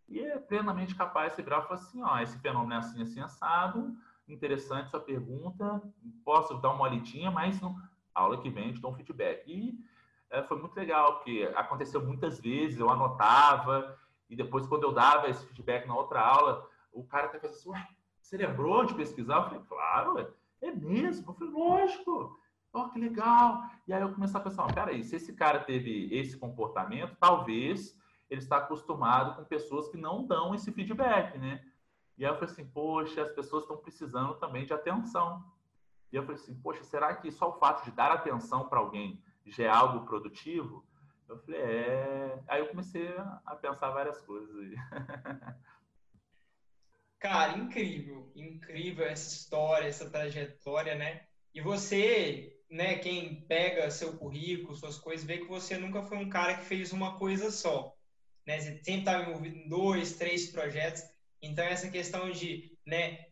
[0.08, 3.20] e é plenamente capaz de se e falar assim, ó, esse fenômeno é assim, assim,
[3.20, 3.96] assado,
[4.28, 5.82] interessante sua pergunta,
[6.24, 7.76] posso dar uma olhadinha, mas não,
[8.14, 9.44] aula que vem te dou um feedback.
[9.48, 9.80] E
[10.30, 13.98] é, foi muito legal, porque aconteceu muitas vezes, eu anotava,
[14.30, 17.70] e depois quando eu dava esse feedback na outra aula, o cara até fazia assim,
[17.70, 17.88] ué,
[18.22, 19.38] você lembrou de pesquisar?
[19.38, 21.32] Eu falei, claro, é mesmo.
[21.32, 22.40] Eu falei, lógico.
[22.72, 23.64] Oh, que legal!
[23.88, 27.98] E aí eu comecei a pensar, peraí, se esse cara teve esse comportamento, talvez
[28.30, 31.66] ele está acostumado com pessoas que não dão esse feedback, né?
[32.18, 35.44] E aí eu falei assim, poxa, as pessoas estão precisando também de atenção.
[36.12, 39.24] E eu falei assim, poxa, será que só o fato de dar atenção para alguém
[39.46, 40.86] já é algo produtivo?
[41.28, 42.44] Eu falei, é.
[42.48, 43.08] Aí eu comecei
[43.46, 44.50] a pensar várias coisas.
[47.20, 51.26] Cara, incrível, incrível essa história, essa trajetória, né?
[51.54, 56.30] E você né, quem pega seu currículo, suas coisas, vê que você nunca foi um
[56.30, 57.96] cara que fez uma coisa só.
[58.46, 58.60] Né?
[58.60, 61.04] Você sempre estava envolvido em dois, três projetos.
[61.42, 63.26] Então, essa questão de né,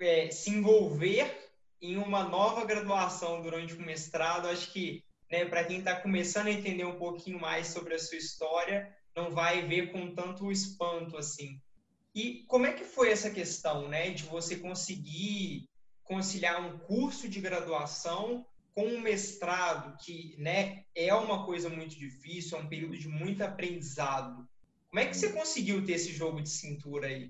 [0.00, 1.50] é, se envolver
[1.80, 6.52] em uma nova graduação durante o mestrado, acho que né, para quem está começando a
[6.52, 11.60] entender um pouquinho mais sobre a sua história, não vai ver com tanto espanto assim.
[12.14, 15.68] E como é que foi essa questão, né, de você conseguir
[16.04, 22.58] conciliar um curso de graduação com um mestrado, que né, é uma coisa muito difícil,
[22.58, 24.48] é um período de muito aprendizado,
[24.94, 27.28] como é que você conseguiu ter esse jogo de cintura aí?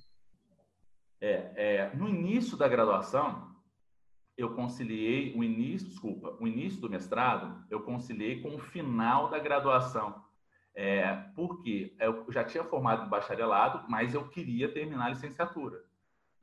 [1.19, 3.57] É, é, no início da graduação,
[4.37, 9.39] eu conciliei o início, desculpa, o início do mestrado, eu conciliei com o final da
[9.39, 10.23] graduação.
[10.75, 15.83] É, porque eu já tinha formado bacharelado, mas eu queria terminar a licenciatura.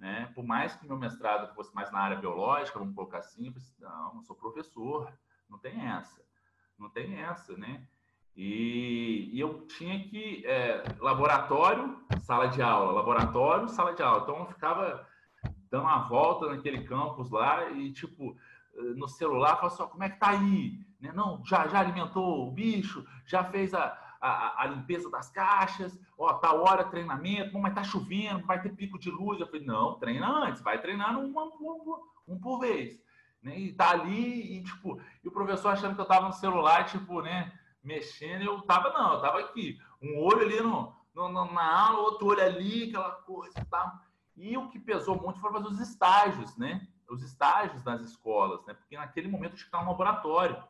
[0.02, 0.32] Né?
[0.34, 3.76] Por mais que meu mestrado fosse mais na área biológica, vamos colocar assim, eu assim,
[3.80, 5.14] não, eu sou professor,
[5.48, 6.19] não tem essa,
[6.76, 7.84] não tem essa, né?
[8.36, 14.23] E, e eu tinha que é, laboratório, sala de aula, laboratório, sala de aula.
[14.23, 15.07] Então eu ficava
[15.69, 18.36] dando uma volta naquele campus lá e tipo
[18.95, 20.84] no celular, falava assim, como é que tá aí?
[20.99, 21.11] Né?
[21.14, 26.34] Não, já, já alimentou o bicho, já fez a, a, a, limpeza das caixas, ó,
[26.34, 29.39] tá hora treinamento, mas tá chovendo, vai ter pico de luz.
[29.39, 33.02] Eu falei, não, treina antes, vai treinando um, um, um por vez.
[33.41, 33.57] Né?
[33.57, 37.22] E tá ali, e tipo, e o professor achando que eu tava no celular, tipo,
[37.22, 37.52] né,
[37.84, 42.02] mexendo, eu tava, não, eu tava aqui, um olho ali no, no, no na aula,
[42.02, 43.91] outro olho ali, aquela coisa e tal.
[44.38, 46.88] E o que pesou muito foram fazer os estágios, né?
[47.10, 48.73] Os estágios nas escolas, né?
[48.73, 50.64] Porque naquele momento eu tinha que estar no laboratório.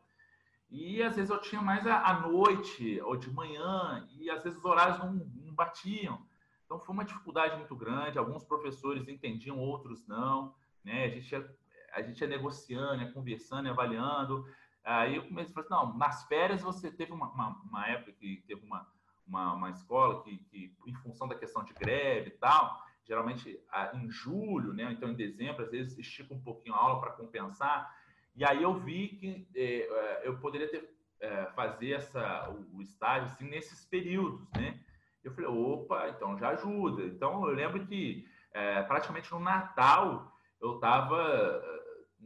[0.72, 4.64] E às vezes eu tinha mais à noite ou de manhã, e às vezes os
[4.64, 6.26] horários não, não batiam.
[6.64, 8.18] Então foi uma dificuldade muito grande.
[8.18, 10.54] Alguns professores entendiam, outros não.
[10.82, 11.04] Né?
[11.04, 11.56] A, gente ia,
[11.92, 14.46] a gente ia negociando, ia conversando, ia avaliando.
[14.82, 18.12] Aí eu comecei a falar assim, não, nas férias você teve uma, uma, uma época
[18.12, 18.88] que teve uma,
[19.26, 23.60] uma, uma escola que, que, em função da questão de greve e tal, geralmente
[23.92, 24.90] em julho, né?
[24.90, 27.94] então em dezembro, às vezes estica um pouquinho a aula para compensar.
[28.34, 30.88] E aí eu vi que é, é, eu poderia ter,
[31.20, 34.78] é, fazer essa, o, o, estágio assim, nesses períodos, né?
[35.22, 37.02] Eu falei, opa, então já ajuda.
[37.04, 41.62] Então eu lembro que é, praticamente no Natal eu estava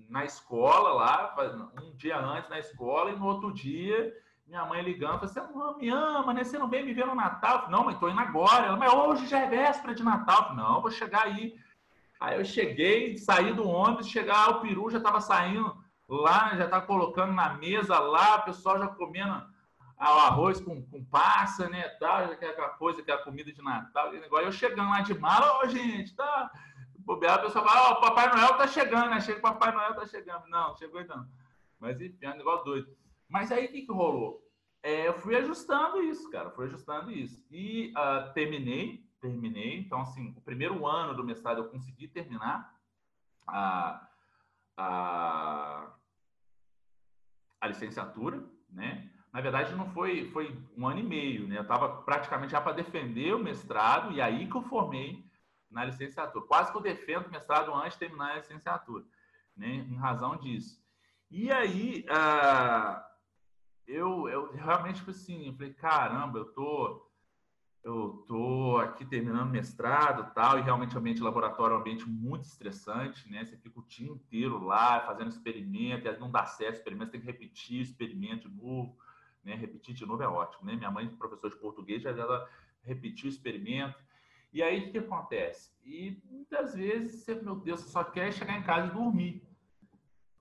[0.08, 1.34] na escola lá,
[1.82, 4.14] um dia antes na escola, e no outro dia
[4.46, 6.44] minha mãe ligando, você não me ama, né?
[6.44, 7.62] Você não vem me ver no Natal?
[7.62, 8.66] Falei, não, mãe, tô indo agora.
[8.66, 10.44] Ela, mas hoje já é véspera de Natal.
[10.44, 11.56] Falei, não, vou chegar aí.
[12.20, 15.76] Aí eu cheguei, saí do ônibus, chegar, o peru já estava saindo
[16.08, 19.34] lá, já tá colocando na mesa lá, o pessoal já comendo
[19.98, 24.46] o arroz com, com passa, né, tal, aquela coisa, aquela comida de Natal, negócio.
[24.46, 26.50] Eu chegando lá de mala, gente, tá...
[27.08, 29.20] O pessoal fala, ó, oh, Papai Noel tá chegando, né?
[29.20, 30.44] Chega Papai Noel tá chegando.
[30.48, 31.24] Não, chegou não.
[31.78, 32.96] Mas, enfim, é um negócio doido.
[33.28, 34.42] Mas aí, o que que rolou?
[34.82, 37.44] É, eu fui ajustando isso, cara, fui ajustando isso.
[37.48, 39.78] E uh, terminei, terminei.
[39.78, 42.74] Então, assim, o primeiro ano do mestrado eu consegui terminar.
[43.48, 44.06] Uh,
[44.76, 45.90] a,
[47.60, 49.10] a licenciatura, né?
[49.32, 51.58] Na verdade, não foi, foi um ano e meio, né?
[51.58, 55.24] Eu estava praticamente já para defender o mestrado e aí que eu formei
[55.70, 56.46] na licenciatura.
[56.46, 59.04] Quase que eu defendo o mestrado antes de terminar a licenciatura,
[59.56, 59.68] né?
[59.68, 60.82] Em razão disso.
[61.30, 63.02] E aí, uh,
[63.86, 67.05] eu, eu realmente, tipo assim, eu falei, caramba, eu tô
[67.86, 72.44] eu tô aqui terminando mestrado tal, e realmente o ambiente laboratório é um ambiente muito
[72.44, 73.44] estressante, né?
[73.44, 77.26] Você fica o dia inteiro lá fazendo experimento, e não dá certo experimento, tem que
[77.26, 78.98] repetir experimento de novo,
[79.44, 79.54] né?
[79.54, 80.74] Repetir de novo é ótimo, né?
[80.74, 82.48] Minha mãe, professora de português, ela
[82.82, 84.04] repetiu o experimento.
[84.52, 85.70] E aí o que acontece?
[85.84, 89.46] E muitas vezes você, meu Deus, você só quer chegar em casa e dormir.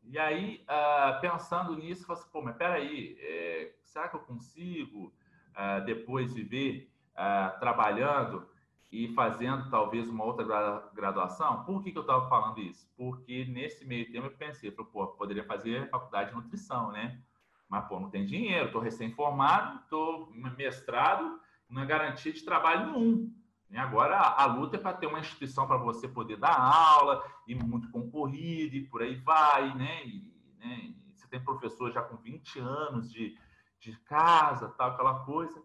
[0.02, 4.22] E aí, uh, pensando nisso, você fala assim, pô, mas peraí, é, será que eu
[4.22, 5.14] consigo
[5.52, 8.48] uh, depois viver uh, trabalhando
[8.92, 11.64] e fazendo talvez uma outra graduação.
[11.66, 12.88] Por que, que eu estava falando isso?
[12.96, 17.20] Porque nesse meio tempo eu pensei, pô, poderia fazer faculdade de nutrição, né?
[17.68, 21.40] Mas, pô, não tem dinheiro, estou recém-formado, estou mestrado,
[21.70, 23.34] não é garantia de trabalho nenhum.
[23.70, 27.24] E agora a, a luta é para ter uma instituição para você poder dar aula,
[27.48, 30.06] e muito concorrido, e por aí vai, né?
[30.06, 30.76] E, né?
[30.84, 33.38] E você tem professor já com 20 anos de,
[33.80, 35.62] de casa, tal, aquela coisa.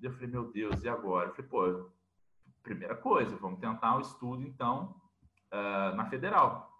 [0.00, 1.28] Eu falei, meu Deus, e agora?
[1.28, 1.90] Eu falei, pô,
[2.62, 5.00] primeira coisa, vamos tentar o estudo, então,
[5.52, 6.70] uh, na federal.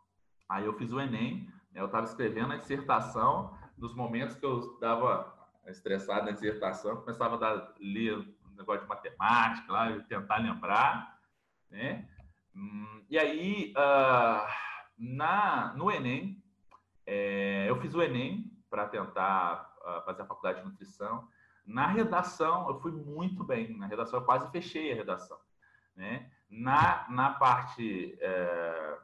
[0.49, 4.59] Aí eu fiz o Enem, né, eu estava escrevendo a dissertação, nos momentos que eu
[4.75, 5.35] estava
[5.67, 11.19] estressado na dissertação, começava a dar, ler um negócio de matemática lá, tentar lembrar,
[11.71, 12.09] né?
[12.55, 14.47] Hum, e aí, uh,
[14.99, 16.43] na, no Enem,
[17.05, 21.29] é, eu fiz o Enem para tentar uh, fazer a faculdade de nutrição.
[21.67, 23.77] Na redação, eu fui muito bem.
[23.77, 25.37] Na redação, eu quase fechei a redação.
[25.97, 26.31] Né?
[26.49, 28.99] Na, na parte é,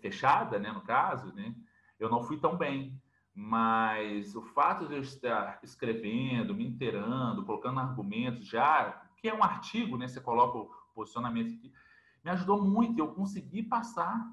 [0.00, 1.54] fechada, né, no caso, né,
[1.98, 3.00] eu não fui tão bem.
[3.34, 9.42] Mas o fato de eu estar escrevendo, me inteirando, colocando argumentos já, que é um
[9.42, 11.72] artigo, né, você coloca o posicionamento aqui,
[12.22, 12.98] me ajudou muito.
[12.98, 14.30] Eu consegui passar.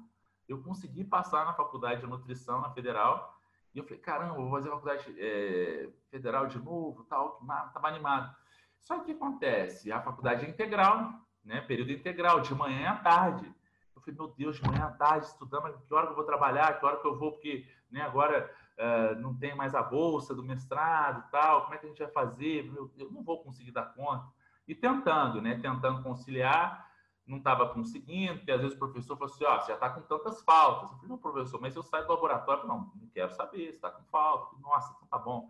[0.48, 3.31] Eu consegui passar na faculdade de nutrição na federal
[3.74, 8.34] e eu falei, caramba, vou fazer faculdade é, federal de novo, tal, estava animado.
[8.80, 9.90] Só que o que acontece?
[9.90, 11.60] A faculdade é integral, né?
[11.62, 13.46] Período integral, de manhã à tarde.
[13.94, 16.78] Eu falei, meu Deus, de manhã à tarde, estudando, que hora que eu vou trabalhar,
[16.78, 20.42] que hora que eu vou, porque né, agora uh, não tem mais a bolsa do
[20.42, 22.70] mestrado tal, como é que a gente vai fazer?
[22.74, 24.26] Eu, eu não vou conseguir dar conta.
[24.66, 25.58] E tentando, né?
[25.60, 26.88] Tentando conciliar,
[27.32, 29.90] não estava conseguindo, porque às vezes o professor falou assim, ó, oh, você já está
[29.90, 30.90] com tantas faltas.
[30.90, 33.90] Eu falei, não, professor, mas eu saio do laboratório, não, não quero saber, você está
[33.90, 34.56] com falta.
[34.60, 35.48] Nossa, então tá bom.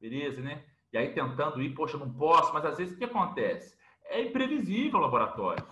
[0.00, 0.64] Beleza, né?
[0.92, 3.78] E aí tentando ir, poxa, não posso, mas às vezes o que acontece?
[4.06, 5.64] É imprevisível o laboratório.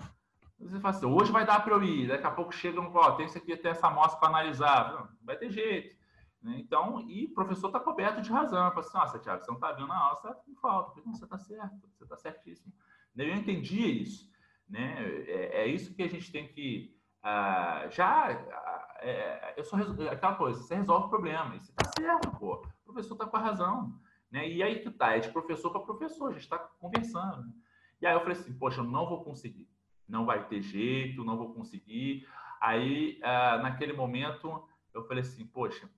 [0.60, 3.12] Você fala assim, hoje vai dar para eu ir, daqui a pouco chega um, ó,
[3.12, 4.92] tem isso aqui, tem essa amostra para analisar.
[4.92, 5.96] Não, vai ter jeito.
[6.42, 6.56] Né?
[6.58, 8.68] Então, e o professor está coberto de razão.
[8.70, 10.90] Fala assim, nossa, Tiago, você não está vendo a aula, você está com falta.
[10.90, 12.72] falei, não, você está certo, você está certíssimo.
[13.16, 14.28] Eu entendia isso.
[14.69, 15.03] Né?
[15.27, 16.97] É, é, isso que a gente tem que.
[17.23, 18.31] Ah, já.
[18.31, 19.77] Ah, é, eu só
[20.11, 22.66] aquela coisa, você resolve o problema, e você está certo, pô.
[22.82, 23.99] O professor está com a razão.
[24.31, 24.49] Né?
[24.49, 27.53] E aí que tá, é de professor para professor, a gente está conversando.
[28.01, 29.69] E aí eu falei assim, poxa, eu não vou conseguir,
[30.07, 32.28] não vai ter jeito, não vou conseguir.
[32.61, 35.89] Aí, ah, naquele momento, eu falei assim, poxa,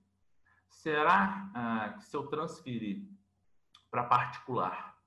[0.69, 3.07] será ah, que se eu transferir
[3.89, 4.97] para particular,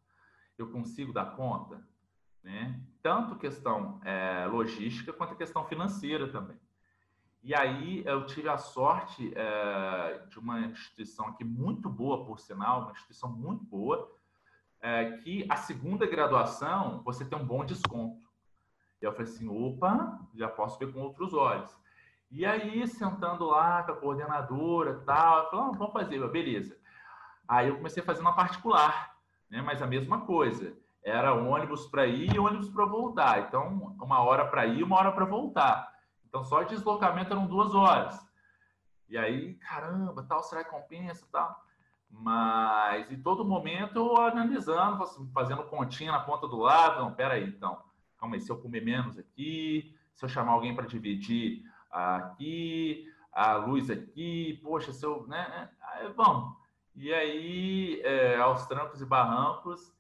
[0.59, 1.82] eu consigo dar conta?
[2.43, 2.81] Né?
[3.05, 6.59] Tanto questão é, logística quanto questão financeira também.
[7.43, 12.81] E aí eu tive a sorte é, de uma instituição aqui muito boa, por sinal,
[12.81, 14.10] uma instituição muito boa,
[14.81, 18.26] é, que a segunda graduação você tem um bom desconto.
[19.02, 21.76] E eu falei assim, opa, já posso ver com outros olhos.
[22.31, 26.74] E aí, sentando lá com a coordenadora tal, eu falei, ah, vamos fazer, beleza.
[27.47, 29.14] Aí eu comecei a fazer uma particular,
[29.51, 29.60] né?
[29.60, 30.74] mas a mesma coisa.
[31.05, 33.40] Era ônibus para ir e ônibus para voltar.
[33.43, 35.93] Então, uma hora para ir, uma hora para voltar.
[36.26, 38.18] Então, só de deslocamento eram duas horas.
[39.09, 41.62] E aí, caramba, tal, será que compensa, tal?
[42.10, 47.02] Mas, em todo momento, eu analisando, fazendo continha na ponta do lado.
[47.02, 47.82] Não, peraí, então,
[48.18, 53.55] calma aí, se eu comer menos aqui, se eu chamar alguém para dividir aqui, a
[53.55, 56.56] luz aqui, poxa, se eu, né, aí, vamos.
[56.94, 59.93] E aí, é, aos trancos e barrancos,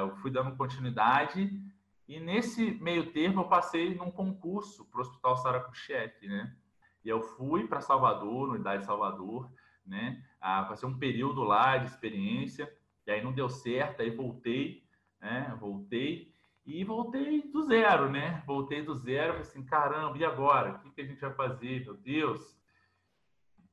[0.00, 1.62] eu fui dando continuidade
[2.08, 6.56] e nesse meio termo eu passei num concurso para o Hospital Sara Kuchek, né?
[7.04, 9.50] E eu fui para Salvador, unidade de Salvador,
[9.84, 10.24] né?
[10.40, 12.72] Ah, passei um período lá de experiência,
[13.06, 14.84] e aí não deu certo, aí voltei,
[15.20, 15.56] né?
[15.60, 16.32] Voltei
[16.64, 18.42] e voltei do zero, né?
[18.44, 20.72] Voltei do zero, falei assim, caramba, e agora?
[20.72, 22.56] O que, que a gente vai fazer, meu Deus?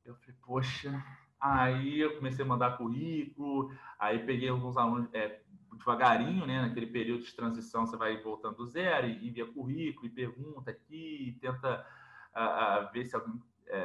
[0.06, 1.06] Eu falei, poxa,
[1.40, 5.42] aí eu comecei a mandar currículo, aí peguei alguns alunos, é,
[5.78, 6.62] devagarinho, né?
[6.62, 11.30] Naquele período de transição, você vai voltando do zero e envia currículo e pergunta aqui,
[11.30, 11.86] e tenta
[12.36, 13.24] uh, uh, ver se, uh,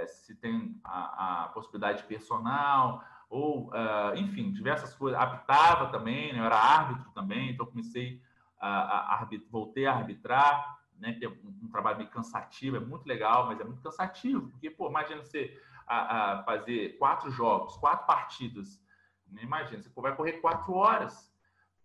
[0.06, 3.70] se tem a, a, possibilidade personal, ou,
[4.16, 5.20] enfim, diversas coisas.
[5.20, 6.40] Apitava também, né?
[6.40, 8.22] Eu era árbitro também, então comecei
[8.58, 11.12] a, a voltei a arbitrar, né?
[11.12, 14.70] Que é um, um, trabalho meio cansativo, é muito legal, mas é muito cansativo, porque,
[14.70, 15.54] pô, imagina você
[15.86, 18.82] a, fazer quatro jogos, quatro partidas,
[19.26, 19.42] né?
[19.42, 21.27] imagina, você vai correr quatro horas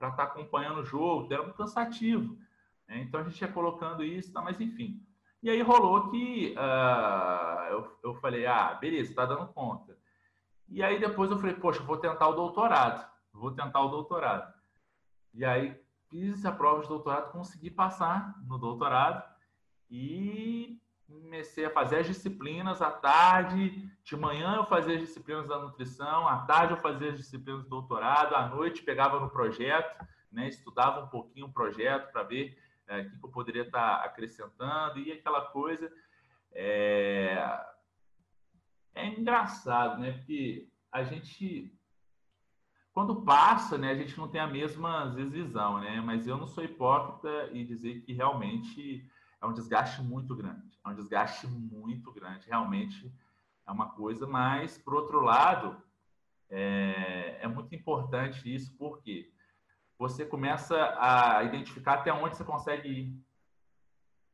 [0.04, 2.38] para estar tá acompanhando o jogo, era muito cansativo.
[2.88, 3.02] Né?
[3.04, 4.42] Então a gente ia colocando isso, tá?
[4.42, 5.02] mas enfim.
[5.42, 9.98] E aí rolou que uh, eu, eu falei, ah, beleza, está dando conta.
[10.68, 14.54] E aí depois eu falei, poxa, vou tentar o doutorado, vou tentar o doutorado.
[15.34, 15.78] E aí
[16.10, 19.24] fiz a prova de doutorado, consegui passar no doutorado
[19.90, 20.82] e
[21.22, 26.28] comecei a fazer as disciplinas à tarde, de manhã eu fazia as disciplinas da nutrição,
[26.28, 31.04] à tarde eu fazia as disciplinas do doutorado, à noite pegava no projeto, né, estudava
[31.06, 32.58] um pouquinho o projeto para ver
[32.88, 35.92] é, o que, eu poderia estar tá acrescentando e aquela coisa.
[36.52, 37.62] É,
[38.94, 40.12] é engraçado, né?
[40.12, 41.74] Porque a gente,
[42.94, 46.02] quando passa, né, a gente não tem a mesma às vezes, visão, né?
[46.02, 49.10] Mas eu não sou hipócrita e dizer que realmente
[49.44, 50.80] é um desgaste muito grande.
[50.84, 52.48] É um desgaste muito grande.
[52.48, 53.14] Realmente
[53.68, 55.82] é uma coisa, mas, por outro lado,
[56.50, 59.32] é, é muito importante isso, porque
[60.00, 63.24] você começa a identificar até onde você consegue ir.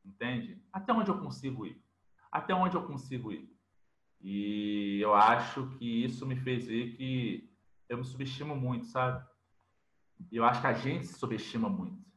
[0.04, 0.62] Entende?
[0.72, 1.82] Até onde eu consigo ir?
[2.30, 3.52] Até onde eu consigo ir?
[4.20, 7.52] E eu acho que isso me fez ver que
[7.88, 9.26] eu me subestimo muito, sabe?
[10.30, 12.09] E eu acho que a gente se subestima muito.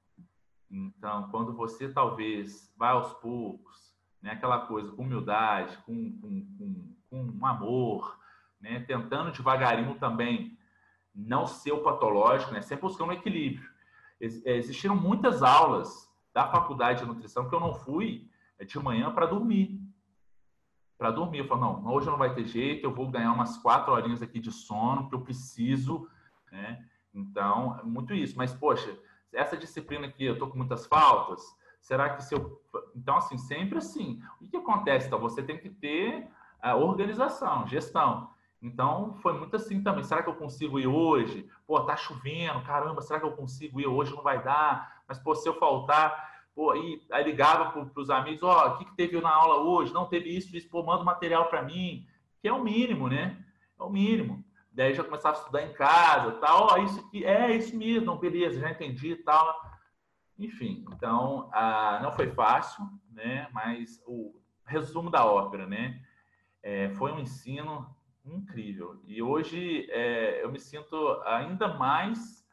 [0.73, 7.29] Então, quando você talvez vai aos poucos, né, aquela coisa com humildade, com, com, com,
[7.37, 8.19] com amor,
[8.59, 10.57] né, tentando devagarinho também
[11.13, 13.69] não ser o patológico, né, sempre buscando um equilíbrio.
[14.19, 18.27] É, existiram muitas aulas da faculdade de nutrição que eu não fui
[18.57, 19.79] é, de manhã para dormir.
[20.97, 21.39] Para dormir.
[21.39, 24.39] Eu falo, não, hoje não vai ter jeito, eu vou ganhar umas quatro horinhas aqui
[24.39, 26.09] de sono, que eu preciso.
[26.51, 26.83] Né?
[27.13, 28.35] Então, é muito isso.
[28.35, 28.97] Mas, poxa,
[29.33, 31.41] essa disciplina aqui, eu estou com muitas faltas,
[31.81, 32.61] será que se eu...
[32.95, 34.21] Então, assim, sempre assim.
[34.41, 35.07] O que acontece?
[35.07, 36.27] Então, você tem que ter
[36.61, 38.29] a organização, gestão.
[38.61, 40.05] Então, foi muito assim também.
[40.05, 41.49] Será que eu consigo ir hoje?
[41.67, 44.15] Pô, tá chovendo, caramba, será que eu consigo ir hoje?
[44.15, 45.03] Não vai dar.
[45.05, 48.77] Mas, pô, se eu faltar, pô, aí, aí ligava para os amigos, ó, oh, o
[48.77, 49.93] que, que teve na aula hoje?
[49.93, 52.07] Não teve isso, isso, pô, manda material para mim.
[52.41, 53.37] Que é o mínimo, né?
[53.77, 54.43] É o mínimo.
[54.73, 58.17] Daí já começava a estudar em casa, tal, ó, isso aqui, é isso mesmo, não,
[58.17, 59.55] beleza, já entendi tal.
[60.37, 63.47] Enfim, então, ah, não foi fácil, né?
[63.51, 64.33] Mas o
[64.65, 66.01] resumo da ópera, né?
[66.63, 67.95] É, foi um ensino
[68.25, 68.99] incrível.
[69.05, 72.43] E hoje é, eu me sinto ainda mais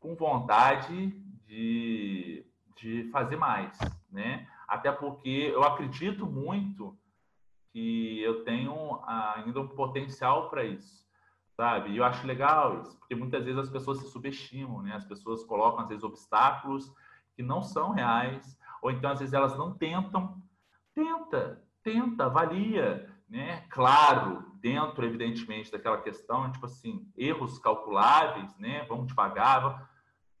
[0.00, 1.10] com vontade
[1.46, 2.44] de,
[2.76, 3.78] de fazer mais,
[4.10, 4.48] né?
[4.66, 6.98] Até porque eu acredito muito
[7.72, 11.06] que eu tenho ainda um potencial para isso,
[11.56, 11.90] sabe?
[11.90, 14.94] E eu acho legal isso, porque muitas vezes as pessoas se subestimam, né?
[14.94, 16.92] As pessoas colocam às vezes obstáculos
[17.34, 20.40] que não são reais, ou então às vezes elas não tentam.
[20.94, 23.64] Tenta, tenta, avalia, né?
[23.70, 28.84] Claro, dentro, evidentemente, daquela questão, tipo assim, erros calculáveis, né?
[28.84, 29.90] Vamos devagar.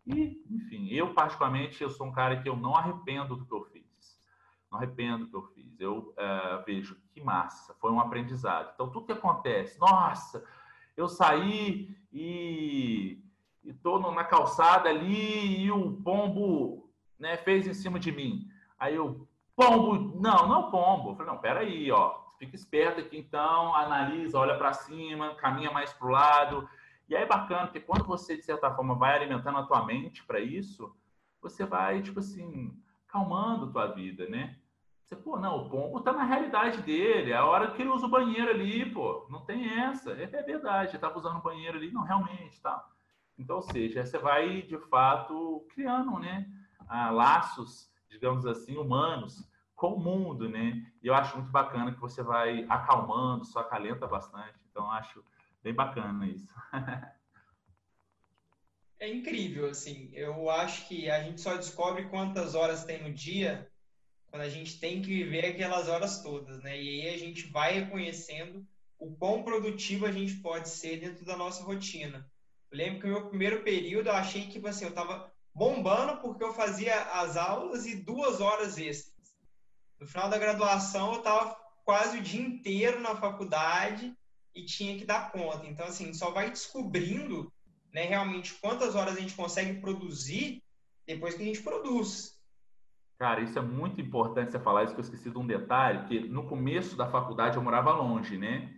[0.06, 3.64] E, enfim, eu particularmente, eu sou um cara que eu não arrependo do que eu
[3.64, 3.82] fiz.
[4.70, 5.80] Não arrependo do que eu fiz.
[5.80, 8.72] Eu uh, vejo que massa, foi um aprendizado.
[8.74, 10.44] Então, tudo que acontece, nossa,
[10.96, 13.18] eu saí e
[13.64, 18.48] estou na calçada ali e o pombo né, fez em cima de mim.
[18.78, 21.10] Aí eu, pombo, não, não pombo.
[21.10, 25.92] Eu falei, não, peraí, ó, Fica esperto aqui então, analisa, olha para cima, caminha mais
[25.92, 26.68] para o lado.
[27.08, 30.24] E aí é bacana, porque quando você, de certa forma, vai alimentando a tua mente
[30.24, 30.92] para isso,
[31.40, 34.56] você vai, tipo assim, calmando tua vida, né?
[35.12, 38.06] Você, pô, não, o pombo tá na realidade dele, é a hora que ele usa
[38.06, 41.76] o banheiro ali, pô, não tem essa, é, é verdade, ele tava usando o banheiro
[41.76, 42.82] ali, não, realmente, tá.
[43.38, 46.50] Então, ou seja, você vai, de fato, criando, né,
[46.88, 50.82] ah, laços, digamos assim, humanos, com o mundo, né?
[51.02, 54.54] E eu acho muito bacana que você vai acalmando, só acalenta bastante.
[54.70, 55.22] Então, acho
[55.62, 56.54] bem bacana isso.
[59.00, 60.08] é incrível, assim.
[60.12, 63.71] Eu acho que a gente só descobre quantas horas tem no dia
[64.32, 66.80] quando a gente tem que viver aquelas horas todas, né?
[66.80, 68.66] E aí a gente vai reconhecendo
[68.98, 72.26] o quão produtivo a gente pode ser dentro da nossa rotina.
[72.70, 76.22] Eu lembro que no meu primeiro período eu achei que, tipo assim, eu estava bombando
[76.22, 79.36] porque eu fazia as aulas e duas horas extras.
[80.00, 81.54] No final da graduação, eu estava
[81.84, 84.16] quase o dia inteiro na faculdade
[84.54, 85.66] e tinha que dar conta.
[85.66, 87.52] Então, assim, só vai descobrindo
[87.92, 90.62] né, realmente quantas horas a gente consegue produzir
[91.06, 92.40] depois que a gente produz.
[93.18, 96.28] Cara, isso é muito importante você falar isso, que eu esqueci de um detalhe, que
[96.28, 98.74] no começo da faculdade eu morava longe, né?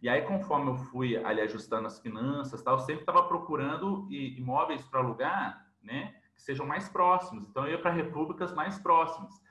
[0.00, 4.82] E aí, conforme eu fui ali ajustando as finanças, tal, eu sempre estava procurando imóveis
[4.84, 6.14] para alugar, né?
[6.36, 7.48] Que sejam mais próximos.
[7.48, 9.42] Então, eu ia para repúblicas mais próximas.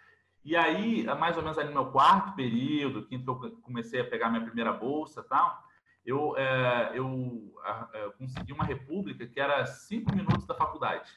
[0.46, 4.30] E aí, mais ou menos ali no meu quarto período, quinto eu comecei a pegar
[4.30, 5.62] minha primeira bolsa tal,
[6.06, 7.54] eu, é, eu
[8.18, 11.12] consegui uma república que era cinco minutos da faculdade.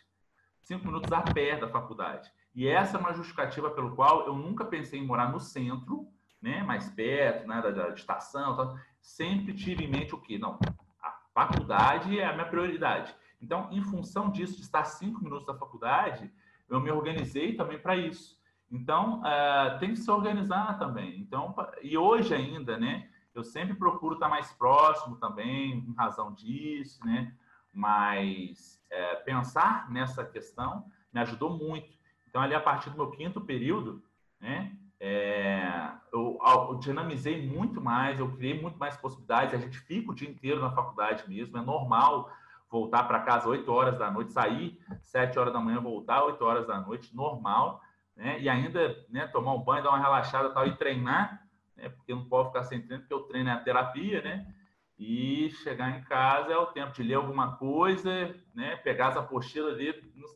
[0.60, 2.28] Cinco minutos a pé da faculdade.
[2.54, 6.08] E essa é uma justificativa pelo qual eu nunca pensei em morar no centro,
[6.42, 8.56] né, mais perto, né, da, da estação.
[8.56, 8.76] Tal.
[9.00, 10.38] Sempre tive em mente o quê?
[10.38, 10.58] Não,
[11.02, 13.14] a faculdade é a minha prioridade.
[13.40, 16.30] Então, em função disso, de estar cinco minutos da faculdade,
[16.68, 18.38] eu me organizei também para isso.
[18.70, 21.18] Então, uh, tem que se organizar também.
[21.18, 23.08] Então, e hoje ainda, né?
[23.34, 27.34] Eu sempre procuro estar mais próximo também, em razão disso, né?
[27.72, 31.99] Mas é, pensar nessa questão me ajudou muito.
[32.30, 34.02] Então, ali a partir do meu quinto período,
[34.40, 34.72] né?
[35.02, 39.54] É, eu, eu, dinamizei muito mais, eu criei muito mais possibilidades.
[39.54, 42.30] A gente fica o dia inteiro na faculdade mesmo, é normal
[42.70, 46.66] voltar para casa 8 horas da noite, sair 7 horas da manhã, voltar 8 horas
[46.66, 47.82] da noite, normal
[48.20, 48.38] né?
[48.38, 51.42] E ainda né, tomar um banho, dar uma relaxada tal, e treinar,
[51.74, 51.88] né?
[51.88, 54.54] Porque não pode ficar sem treino, porque o treino é a terapia, né?
[54.98, 58.76] E chegar em casa é o tempo de ler alguma coisa, né?
[58.76, 59.88] Pegar as apostilas ali,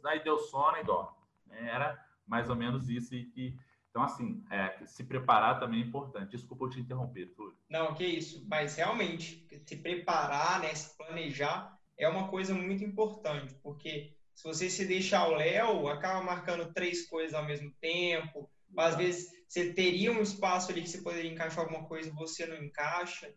[0.06, 1.10] aí deu sono e dorme.
[1.58, 3.14] Era mais ou menos isso.
[3.14, 3.56] E, e
[3.90, 6.32] então, assim, é, se preparar também é importante.
[6.32, 7.56] Desculpa eu te interromper, Túlio.
[7.70, 8.44] Não, que isso.
[8.48, 14.68] Mas realmente, se preparar, né, se planejar, é uma coisa muito importante, porque se você
[14.68, 18.50] se deixar ao Léo, acaba marcando três coisas ao mesmo tempo.
[18.76, 22.44] Às vezes você teria um espaço ali que você poderia encaixar alguma coisa e você
[22.46, 23.32] não encaixa.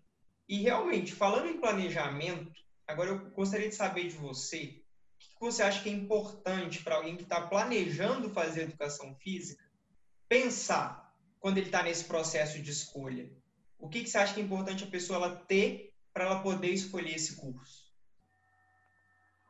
[0.50, 2.52] E realmente, falando em planejamento,
[2.88, 4.82] agora eu gostaria de saber de você,
[5.38, 9.64] que você acha que é importante para alguém que está planejando fazer educação física
[10.28, 13.32] pensar quando ele está nesse processo de escolha?
[13.80, 16.72] O que, que você acha que é importante a pessoa ela ter para ela poder
[16.72, 17.88] escolher esse curso?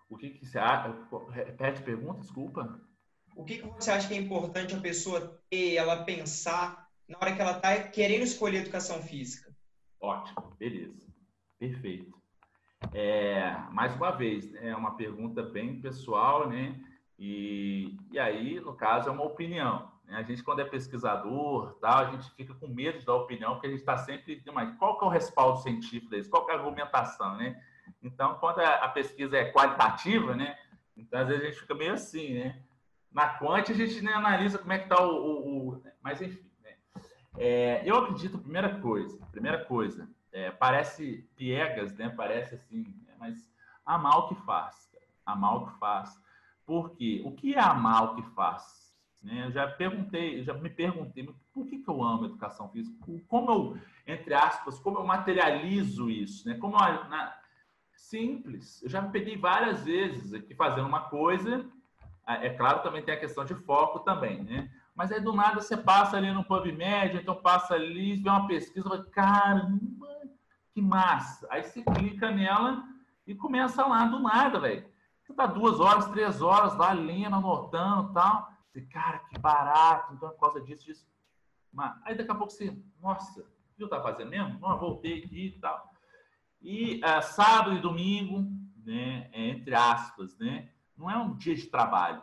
[0.10, 0.94] O que, que você acha?
[1.32, 2.80] Repete a pergunta, desculpa.
[3.36, 7.36] O que, que você acha que é importante a pessoa ter, ela pensar na hora
[7.36, 9.54] que ela está querendo escolher educação física?
[10.00, 11.08] Ótimo, beleza.
[11.58, 12.17] Perfeito.
[12.94, 16.80] É, mais uma vez, é uma pergunta bem pessoal, né?
[17.18, 19.92] E, e aí, no caso, é uma opinião.
[20.06, 20.16] Né?
[20.16, 23.70] A gente, quando é pesquisador, tal, a gente fica com medo dar opinião, porque a
[23.72, 24.42] gente está sempre.
[24.54, 26.30] Mas qual que é o respaldo científico disso?
[26.30, 27.62] Qual que é a argumentação, né?
[28.02, 30.58] Então, quando a pesquisa é qualitativa, né?
[30.96, 32.62] Então, às vezes, a gente fica meio assim, né?
[33.12, 36.46] Na quant, a gente nem analisa como é que está o, o, o, Mas, enfim.
[36.62, 36.76] Né?
[37.38, 42.10] É, eu acredito, primeira coisa, primeira coisa, é, parece piegas, né?
[42.10, 43.14] Parece assim, né?
[43.20, 43.52] mas
[43.86, 44.92] amar o que faz,
[45.26, 46.20] amar o que faz.
[46.66, 47.22] Por quê?
[47.26, 48.96] O que é amar o que faz?
[49.24, 49.46] Né?
[49.46, 51.24] Eu já perguntei, já me perguntei,
[51.54, 52.98] por que, que eu amo educação física?
[53.28, 56.48] Como eu, entre aspas, como eu materializo isso?
[56.48, 56.56] Né?
[56.56, 57.34] Como eu, na,
[57.98, 58.82] simples.
[58.84, 61.66] Eu já me peguei várias vezes aqui fazendo uma coisa.
[62.26, 64.70] É claro, também tem a questão de foco também, né?
[64.94, 68.90] Mas aí do nada você passa ali no PubMed, então passa ali, vê uma pesquisa,
[69.12, 69.97] caramba,
[70.78, 71.48] que massa.
[71.50, 72.84] Aí você clica nela
[73.26, 74.88] e começa lá do nada, velho.
[75.24, 78.52] Você tá duas horas, três horas lá lendo, anotando e tal.
[78.68, 81.08] Você, cara, que barato, então é por causa disso, disso.
[81.74, 83.44] Mas, aí daqui a pouco você, nossa,
[83.76, 84.60] viu tá fazendo mesmo?
[84.60, 85.92] Não, voltei aqui e tal.
[86.62, 88.48] E uh, sábado e domingo,
[88.86, 92.22] né, é, entre aspas, né, não é um dia de trabalho.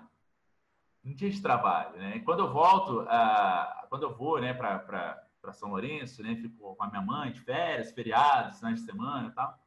[1.04, 2.20] Um dia de trabalho, né?
[2.20, 6.88] Quando eu volto, uh, quando eu vou, né, para São Lourenço, né, fico com a
[6.88, 9.58] minha mãe de férias, feriados, finais de semana e tal.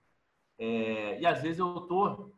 [0.57, 2.33] É, e às vezes eu tô,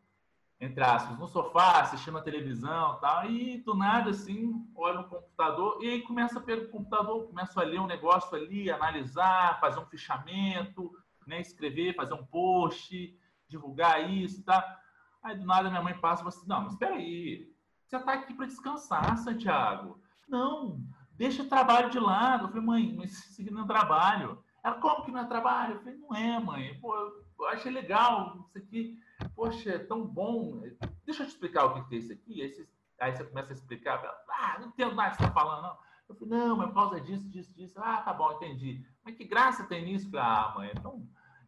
[0.60, 5.08] entre aspas, no sofá, assistindo a televisão e tal, e do nada, assim, olho no
[5.08, 9.86] computador, e aí começa pelo computador, começo a ler um negócio ali, analisar, fazer um
[9.86, 10.92] fichamento,
[11.26, 13.18] né, escrever, fazer um post,
[13.48, 14.80] divulgar isso, tá?
[15.24, 17.52] Aí do nada minha mãe passa e fala assim: não, mas espera aí,
[17.88, 20.00] você está aqui para descansar, Santiago.
[20.28, 20.80] Não,
[21.20, 22.46] deixa o trabalho de lado.
[22.46, 24.44] Eu falei, mãe, mas isso aqui não é trabalho.
[24.64, 25.76] Ela, como que não é trabalho?
[25.76, 26.80] Eu falei, não é, mãe.
[26.80, 28.98] Pô, eu achei legal isso aqui.
[29.36, 30.62] Poxa, é tão bom.
[31.06, 32.42] Deixa eu te explicar o que é isso aqui.
[32.42, 32.68] Aí você,
[33.00, 34.02] aí você começa a explicar.
[34.30, 35.78] ah, não entendo nada que você está falando, não.
[36.08, 37.80] Eu falei, não, mas por causa disso, disso, disso.
[37.80, 38.84] Ah, tá bom, entendi.
[39.06, 40.10] Mas que graça tem nisso?
[40.10, 41.08] falei, ah, mãe, então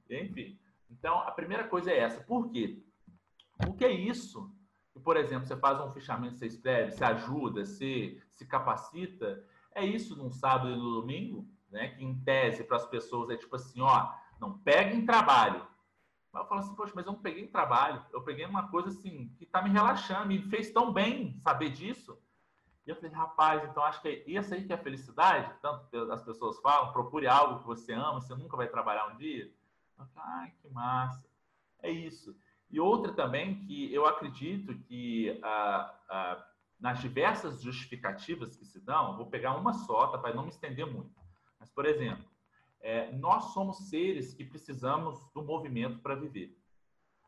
[0.10, 0.60] enfim.
[0.89, 2.22] Então, a primeira coisa é essa.
[2.22, 2.84] Por quê?
[3.57, 4.53] Porque é isso.
[4.91, 9.43] Que, por exemplo, você faz um fichamento, você escreve, você ajuda, você se capacita.
[9.73, 11.89] É isso num sábado e no domingo, né?
[11.89, 15.65] Que em tese para as pessoas é tipo assim, ó, não peguem trabalho.
[16.31, 18.06] Mas eu falo assim, poxa, mas eu não peguei trabalho.
[18.11, 22.18] Eu peguei uma coisa assim que está me relaxando, me fez tão bem saber disso.
[22.85, 25.53] E eu falei, rapaz, então acho que é isso aí que é a felicidade.
[25.61, 29.52] Tanto as pessoas falam, procure algo que você ama, você nunca vai trabalhar um dia.
[30.15, 31.30] Ai, que massa.
[31.81, 32.35] É isso.
[32.69, 36.45] E outra também que eu acredito que ah, ah,
[36.82, 40.86] nas diversas justificativas que se dão, vou pegar uma só, tá, para não me estender
[40.86, 41.14] muito.
[41.60, 42.26] Mas, por exemplo,
[42.82, 46.58] é, nós somos seres que precisamos do movimento para viver.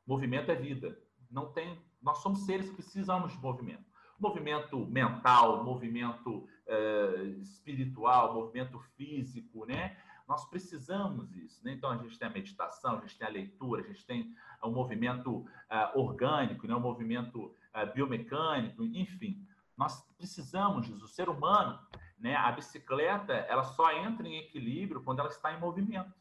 [0.07, 0.99] Movimento é vida.
[1.29, 3.85] Não tem, nós somos seres que precisamos de movimento.
[4.19, 9.95] Movimento mental, movimento é, espiritual, movimento físico, né?
[10.27, 11.63] Nós precisamos disso.
[11.63, 11.73] Né?
[11.73, 14.69] Então, a gente tem a meditação, a gente tem a leitura, a gente tem o
[14.69, 16.73] movimento uh, orgânico, né?
[16.73, 17.55] o movimento uh,
[17.93, 19.45] biomecânico, enfim.
[19.77, 20.89] Nós precisamos.
[20.89, 21.79] O ser humano,
[22.19, 22.35] né?
[22.35, 26.13] a bicicleta, ela só entra em equilíbrio quando ela está em movimento.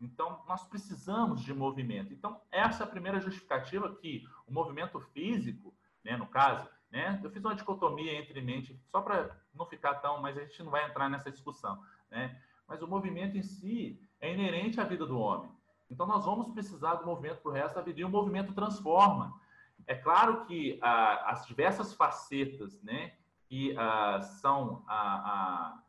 [0.00, 2.12] Então, nós precisamos de movimento.
[2.12, 5.72] Então, essa é a primeira justificativa que o movimento físico,
[6.04, 10.20] né, no caso, né, eu fiz uma dicotomia entre mente, só para não ficar tão,
[10.20, 11.80] mas a gente não vai entrar nessa discussão.
[12.10, 12.36] Né?
[12.72, 15.50] mas o movimento em si é inerente à vida do homem.
[15.90, 19.38] Então, nós vamos precisar do movimento para o resto da vida e o movimento transforma.
[19.86, 23.14] É claro que ah, as diversas facetas né,
[23.48, 25.80] que ah, são ah,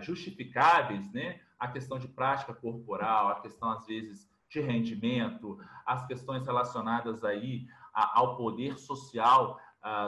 [0.00, 6.44] justificáveis, né, a questão de prática corporal, a questão, às vezes, de rendimento, as questões
[6.44, 9.58] relacionadas aí ao poder social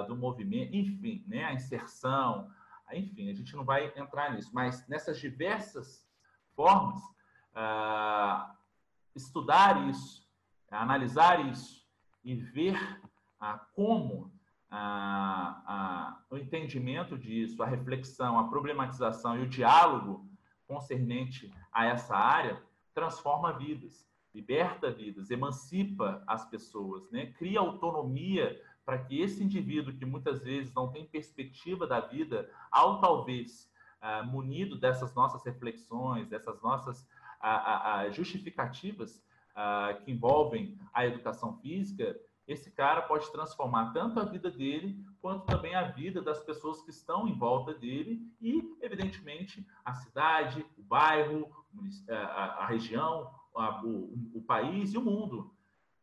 [0.07, 2.51] do movimento, enfim, né, a inserção,
[2.93, 6.07] enfim, a gente não vai entrar nisso, mas nessas diversas
[6.55, 7.03] formas,
[7.53, 8.55] uh,
[9.15, 10.28] estudar isso,
[10.70, 11.86] analisar isso
[12.24, 12.77] e ver
[13.43, 14.32] uh, como
[14.70, 20.27] uh, o entendimento disso, a reflexão, a problematização e o diálogo
[20.66, 22.62] concernente a essa área
[22.94, 27.27] transforma vidas, liberta vidas, emancipa as pessoas, né?
[27.39, 33.01] cria autonomia para que esse indivíduo que muitas vezes não tem perspectiva da vida, ao
[33.01, 33.70] talvez
[34.02, 37.02] uh, munido dessas nossas reflexões, dessas nossas
[37.43, 39.23] uh, uh, justificativas
[40.02, 45.74] que envolvem a educação física, esse cara pode transformar tanto a vida dele quanto também
[45.74, 51.48] a vida das pessoas que estão em volta dele e, evidentemente, a cidade, o bairro,
[52.09, 55.55] a, região, a, o, o país e o mundo.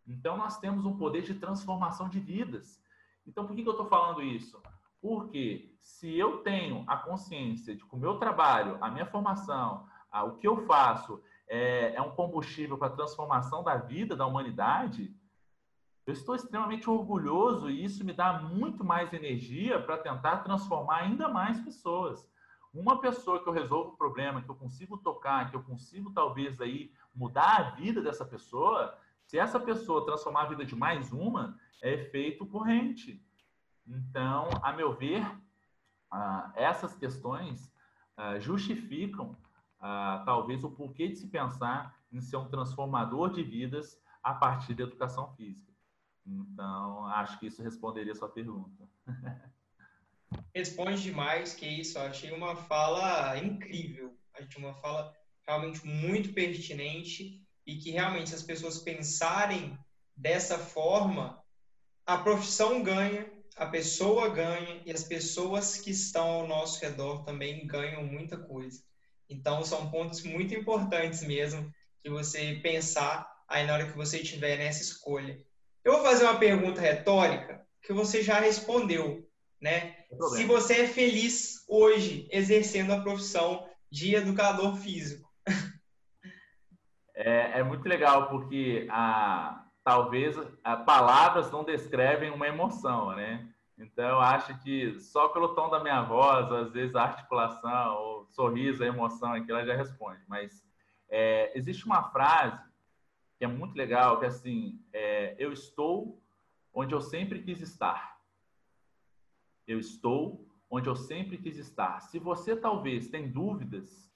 [0.07, 2.81] Então, nós temos um poder de transformação de vidas.
[3.27, 4.61] Então, por que, que eu estou falando isso?
[5.01, 10.23] Porque se eu tenho a consciência de que o meu trabalho, a minha formação, a,
[10.23, 15.13] o que eu faço é, é um combustível para a transformação da vida da humanidade,
[16.09, 21.29] eu estou extremamente orgulhoso e isso me dá muito mais energia para tentar transformar ainda
[21.29, 22.27] mais pessoas.
[22.73, 26.59] Uma pessoa que eu resolvo o problema, que eu consigo tocar, que eu consigo talvez
[26.59, 31.55] aí mudar a vida dessa pessoa, se essa pessoa transformar a vida de mais uma,
[31.79, 33.23] é efeito corrente.
[33.87, 35.23] Então, a meu ver,
[36.09, 37.71] ah, essas questões
[38.17, 39.37] ah, justificam
[39.79, 44.73] ah, talvez o porquê de se pensar em ser um transformador de vidas a partir
[44.73, 45.68] da educação física.
[46.25, 48.87] Então, acho que isso responderia a sua pergunta.
[50.53, 55.13] Responde demais, que isso, achei uma fala incrível, achei uma fala
[55.47, 59.77] realmente muito pertinente e que realmente se as pessoas pensarem
[60.15, 61.41] dessa forma,
[62.05, 67.65] a profissão ganha, a pessoa ganha e as pessoas que estão ao nosso redor também
[67.65, 68.81] ganham muita coisa.
[69.29, 71.71] Então, são pontos muito importantes mesmo
[72.01, 75.39] que você pensar aí na hora que você estiver nessa escolha.
[75.83, 79.27] Eu vou fazer uma pergunta retórica que você já respondeu,
[79.61, 79.95] né?
[80.35, 85.29] Se você é feliz hoje exercendo a profissão de educador físico.
[87.15, 93.47] É, é muito legal porque a, talvez a, palavras não descrevem uma emoção, né?
[93.77, 98.25] Então eu acho que só pelo tom da minha voz, às vezes a articulação, o
[98.29, 100.21] sorriso, a emoção, aqui ela já responde.
[100.27, 100.63] Mas
[101.09, 102.68] é, existe uma frase
[103.39, 106.21] que é muito legal, que assim, é, eu estou
[106.73, 108.19] onde eu sempre quis estar.
[109.65, 112.01] Eu estou onde eu sempre quis estar.
[112.01, 114.09] Se você talvez tem dúvidas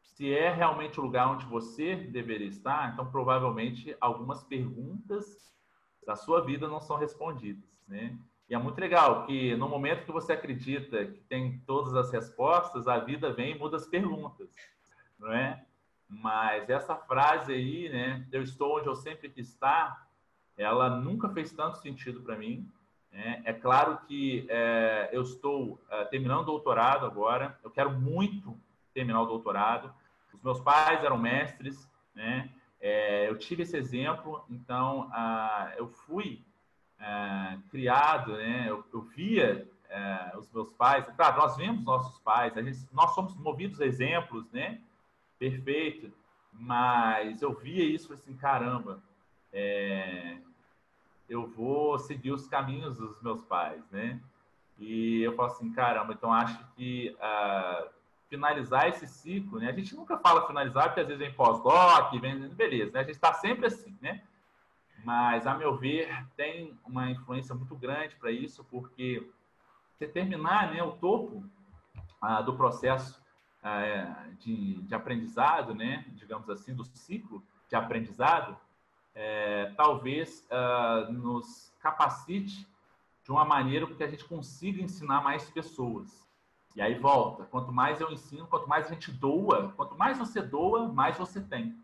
[0.00, 5.54] se é realmente o lugar onde você deveria estar, então provavelmente algumas perguntas
[6.06, 8.18] da sua vida não são respondidas, né?
[8.48, 12.88] E é muito legal que no momento que você acredita que tem todas as respostas,
[12.88, 14.54] a vida vem e muda as perguntas,
[15.18, 15.64] não é?
[16.20, 20.06] Mas essa frase aí, né, eu estou onde eu sempre quis estar,
[20.56, 22.70] ela nunca fez tanto sentido para mim.
[23.10, 23.40] Né?
[23.44, 28.54] É claro que é, eu estou é, terminando o doutorado agora, eu quero muito
[28.92, 29.92] terminar o doutorado.
[30.34, 32.50] Os meus pais eram mestres, né?
[32.80, 35.08] É, eu tive esse exemplo, então
[35.76, 36.44] eu fui
[36.98, 38.66] é, criado, né?
[38.68, 43.36] Eu, eu via é, os meus pais, claro, nós vemos nossos pais, gente, nós somos
[43.36, 44.80] movidos a exemplos, né?
[45.42, 46.12] Perfeito,
[46.52, 49.02] mas eu via isso assim, caramba,
[49.52, 50.36] é,
[51.28, 54.20] eu vou seguir os caminhos dos meus pais, né?
[54.78, 57.88] E eu falo assim, caramba, então acho que uh,
[58.28, 59.70] finalizar esse ciclo, né?
[59.70, 63.00] A gente nunca fala finalizar, porque às vezes vem pós-doc, vem, beleza, né?
[63.00, 64.22] A gente está sempre assim, né?
[65.04, 69.28] Mas, a meu ver, tem uma influência muito grande para isso, porque
[69.90, 71.44] você terminar né, o topo
[72.22, 73.21] uh, do processo
[74.38, 78.56] de, de, aprendizado, né, digamos assim, do ciclo de aprendizado,
[79.14, 82.66] é, talvez uh, nos capacite
[83.24, 86.26] de uma maneira que a gente consiga ensinar mais pessoas.
[86.74, 90.40] E aí volta, quanto mais eu ensino, quanto mais a gente doa, quanto mais você
[90.40, 91.76] doa, mais você tem.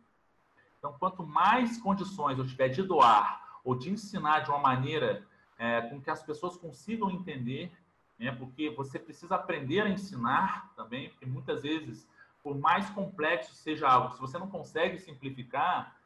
[0.78, 5.26] Então, quanto mais condições eu tiver de doar ou de ensinar de uma maneira
[5.59, 7.72] é, com que as pessoas consigam entender,
[8.19, 8.32] né?
[8.32, 12.09] porque você precisa aprender a ensinar também, porque muitas vezes,
[12.43, 15.97] por mais complexo seja algo, se você não consegue simplificar,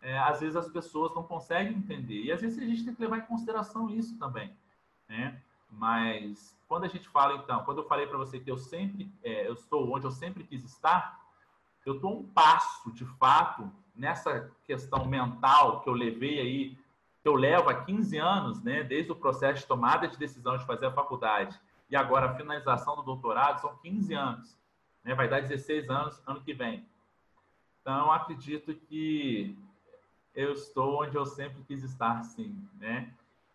[0.00, 2.24] é, às vezes as pessoas não conseguem entender.
[2.24, 4.52] E às vezes a gente tem que levar em consideração isso também.
[5.08, 5.40] Né?
[5.70, 9.46] Mas quando a gente fala, então, quando eu falei para você que eu sempre, é,
[9.46, 11.20] eu estou onde eu sempre quis estar,
[11.86, 16.78] eu estou um passo, de fato, nessa questão mental que eu levei aí
[17.22, 20.66] que eu levo há 15 anos, né, desde o processo de tomada de decisão de
[20.66, 21.58] fazer a faculdade
[21.88, 24.58] e agora a finalização do doutorado, são 15 anos.
[25.04, 26.86] Né, vai dar 16 anos ano que vem.
[27.80, 29.58] Então, acredito que
[30.34, 32.56] eu estou onde eu sempre quis estar, sim.
[32.78, 33.12] Né?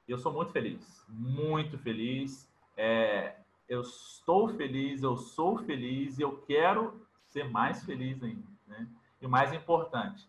[0.07, 2.47] Eu sou muito feliz, muito feliz.
[2.75, 3.37] É,
[3.67, 8.47] eu estou feliz, eu sou feliz e eu quero ser mais feliz ainda.
[8.67, 8.87] Né?
[9.21, 10.27] E o mais importante,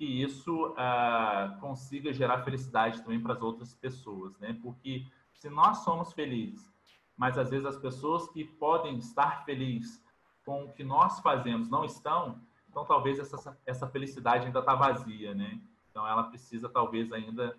[0.00, 4.58] que isso ah, consiga gerar felicidade também para as outras pessoas, né?
[4.62, 5.04] Porque
[5.34, 6.72] se nós somos felizes,
[7.14, 10.02] mas às vezes as pessoas que podem estar felizes
[10.42, 15.34] com o que nós fazemos não estão, então talvez essa, essa felicidade ainda está vazia,
[15.34, 15.60] né?
[15.90, 17.54] Então ela precisa talvez ainda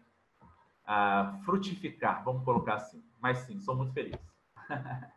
[0.84, 3.04] ah, frutificar, vamos colocar assim.
[3.20, 4.18] Mas sim, sou muito feliz.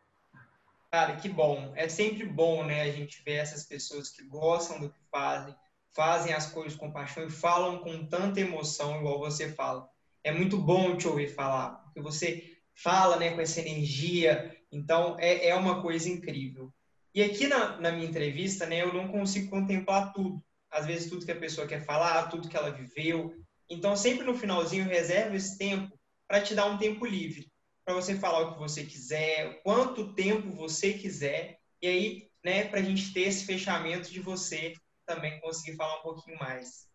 [0.93, 1.73] Cara, que bom.
[1.75, 5.57] É sempre bom, né, a gente ver essas pessoas que gostam do que fazem,
[5.95, 9.89] fazem as coisas com paixão e falam com tanta emoção, igual você fala.
[10.23, 15.49] É muito bom te ouvir falar, porque você fala né, com essa energia, então é,
[15.49, 16.73] é uma coisa incrível.
[17.15, 20.43] E aqui na, na minha entrevista, né, eu não consigo contemplar tudo.
[20.69, 23.33] Às vezes, tudo que a pessoa quer falar, tudo que ela viveu.
[23.71, 25.97] Então, sempre no finalzinho, eu reservo esse tempo
[26.27, 27.49] para te dar um tempo livre,
[27.85, 32.81] para você falar o que você quiser, quanto tempo você quiser, e aí, né, para
[32.81, 34.75] a gente ter esse fechamento de você
[35.07, 36.91] também conseguir falar um pouquinho mais.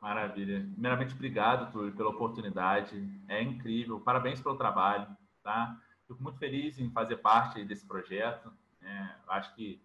[0.00, 0.68] Maravilha.
[0.72, 3.08] Primeiramente, obrigado, Túlio, pela oportunidade.
[3.28, 4.00] É incrível.
[4.00, 5.06] Parabéns pelo trabalho,
[5.42, 5.80] tá?
[6.08, 8.52] Fico muito feliz em fazer parte desse projeto.
[8.80, 9.80] É, acho que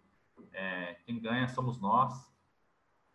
[0.52, 2.12] é, quem ganha somos nós.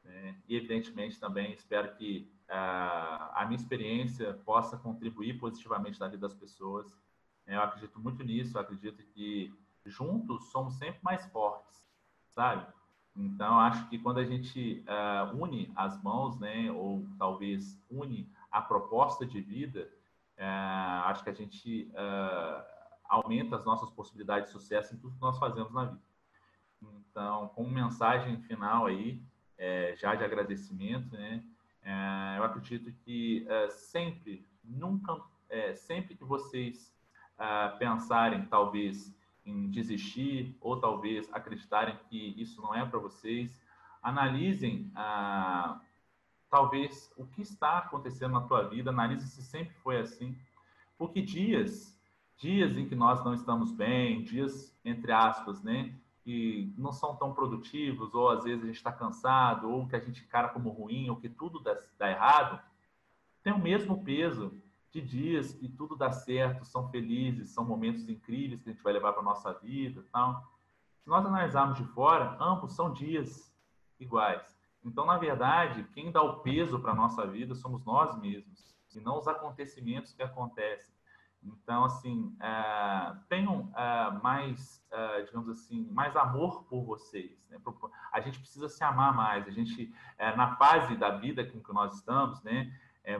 [0.04, 0.42] Né?
[0.48, 6.34] E, evidentemente, também espero que uh, a minha experiência possa contribuir positivamente na vida das
[6.34, 6.98] pessoas.
[7.46, 8.58] É, eu acredito muito nisso.
[8.58, 9.54] Eu acredito que
[9.86, 11.86] juntos somos sempre mais fortes,
[12.30, 12.66] sabe?
[13.16, 18.62] Então, acho que quando a gente uh, une as mãos, né, ou talvez une a
[18.62, 19.88] proposta de vida,
[20.38, 22.64] uh, acho que a gente uh,
[23.08, 26.02] aumenta as nossas possibilidades de sucesso em tudo que nós fazemos na vida.
[26.82, 29.22] Então, como mensagem final aí,
[29.96, 31.42] já de agradecimento, né,
[32.38, 35.16] eu acredito que sempre, nunca,
[35.76, 36.94] sempre que vocês
[37.80, 43.62] pensarem, talvez, em desistir ou talvez acreditarem que isso não é para vocês,
[44.02, 45.80] analisem ah,
[46.50, 50.38] talvez o que está acontecendo na tua vida, analise se sempre foi assim,
[50.98, 52.00] porque dias,
[52.38, 55.94] dias em que nós não estamos bem, dias entre aspas, né,
[56.24, 60.00] que não são tão produtivos, ou às vezes a gente está cansado, ou que a
[60.00, 62.62] gente encara como ruim, ou que tudo dá, dá errado,
[63.44, 64.54] tem o mesmo peso
[64.94, 68.94] de dias que tudo dá certo, são felizes, são momentos incríveis que a gente vai
[68.94, 70.40] levar para nossa vida tal.
[71.02, 73.52] Se nós analisarmos de fora, ambos são dias
[74.00, 74.56] iguais.
[74.86, 79.00] Então, na verdade, quem dá o peso para a nossa vida somos nós mesmos, e
[79.00, 80.94] não os acontecimentos que acontecem.
[81.42, 87.44] Então, assim, é, tenham é, mais, é, digamos assim, mais amor por vocês.
[87.50, 87.58] Né?
[88.12, 89.48] A gente precisa se amar mais.
[89.48, 89.92] A gente,
[90.38, 92.72] na fase da vida com que nós estamos, né,
[93.04, 93.20] é,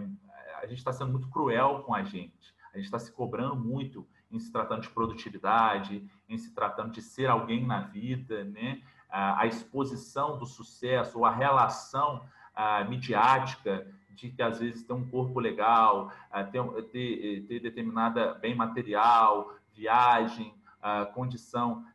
[0.64, 2.56] a gente está sendo muito cruel com a gente.
[2.74, 7.02] A gente está se cobrando muito em se tratando de produtividade, em se tratando de
[7.02, 8.82] ser alguém na vida, né?
[9.10, 12.24] A exposição do sucesso ou a relação
[12.90, 16.12] midiática de que às vezes tem um corpo legal,
[16.52, 20.56] ter, ter, ter determinada bem material, viagem,
[21.14, 21.86] condição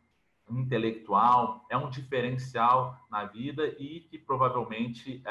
[0.48, 5.22] intelectual é um diferencial na vida e que provavelmente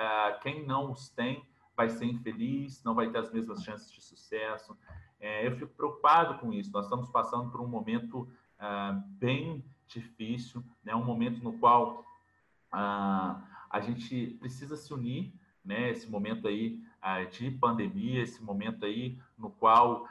[0.41, 1.46] quem não os tem
[1.77, 4.75] vai ser infeliz, não vai ter as mesmas chances de sucesso.
[5.19, 6.71] É, eu fico preocupado com isso.
[6.71, 8.27] Nós estamos passando por um momento
[8.57, 10.95] ah, bem difícil, né?
[10.95, 12.03] um momento no qual
[12.71, 13.39] ah,
[13.69, 15.31] a gente precisa se unir,
[15.63, 15.91] né?
[15.91, 20.07] esse momento aí ah, de pandemia, esse momento aí no qual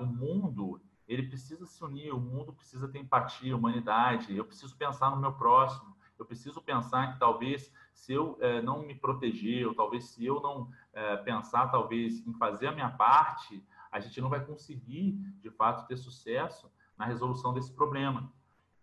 [0.00, 4.36] o mundo ele precisa se unir, o mundo precisa ter empatia, humanidade.
[4.36, 5.96] Eu preciso pensar no meu próximo.
[6.18, 10.40] Eu preciso pensar que talvez se eu eh, não me proteger, ou talvez se eu
[10.40, 15.48] não eh, pensar talvez em fazer a minha parte, a gente não vai conseguir de
[15.48, 18.32] fato ter sucesso na resolução desse problema.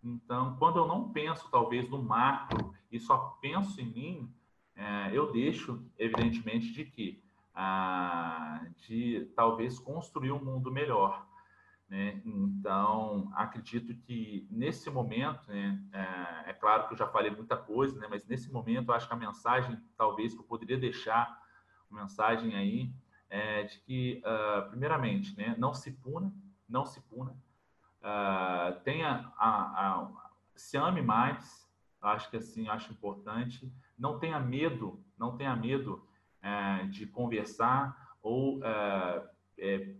[0.02, 4.34] Então, quando eu não penso talvez no macro e só penso em mim,
[4.74, 7.22] eh, eu deixo evidentemente de que
[7.54, 11.26] ah, de talvez construir um mundo melhor.
[11.88, 12.20] Né?
[12.24, 17.98] Então, acredito que nesse momento, né, é, é, claro que eu já falei muita coisa,
[17.98, 21.45] né, mas nesse momento eu acho que a mensagem, talvez, que eu poderia deixar,
[21.90, 22.92] mensagem aí,
[23.28, 26.32] é de que, uh, primeiramente, né, não se puna,
[26.68, 27.32] não se puna,
[28.00, 30.10] uh, tenha a, a,
[30.54, 31.68] se ame mais,
[32.00, 36.06] acho que assim, acho importante, não tenha medo, não tenha medo
[36.42, 39.94] é, de conversar ou é, é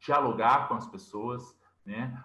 [0.00, 2.24] dialogar com as pessoas, né?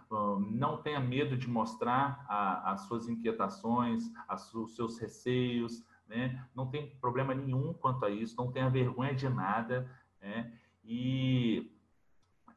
[0.52, 6.46] não tenha medo de mostrar a, as suas inquietações, as, os seus receios, né?
[6.56, 9.90] não tem problema nenhum quanto a isso, não tenha vergonha de nada,
[10.22, 10.54] né?
[10.84, 11.72] e,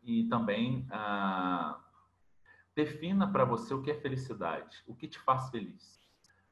[0.02, 1.80] e também ah,
[2.74, 6.00] defina para você o que é felicidade, o que te faz feliz,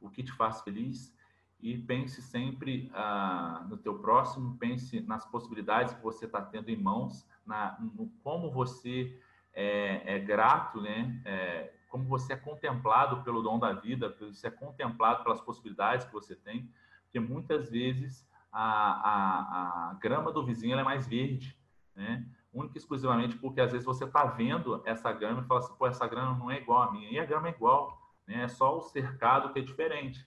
[0.01, 1.17] o que te faz feliz
[1.61, 6.77] e pense sempre ah, no teu próximo, pense nas possibilidades que você está tendo em
[6.77, 9.21] mãos, na, no como você
[9.53, 11.21] é, é grato, né?
[11.25, 16.13] É, como você é contemplado pelo dom da vida, você é contemplado pelas possibilidades que
[16.13, 16.71] você tem,
[17.09, 21.59] porque muitas vezes a, a, a grama do vizinho é mais verde,
[21.95, 22.27] né?
[22.53, 25.87] Única e exclusivamente porque às vezes você está vendo essa grama e fala assim, pô,
[25.87, 28.43] essa grama não é igual a minha, e a grama é igual, né?
[28.45, 30.27] É só o cercado que é diferente.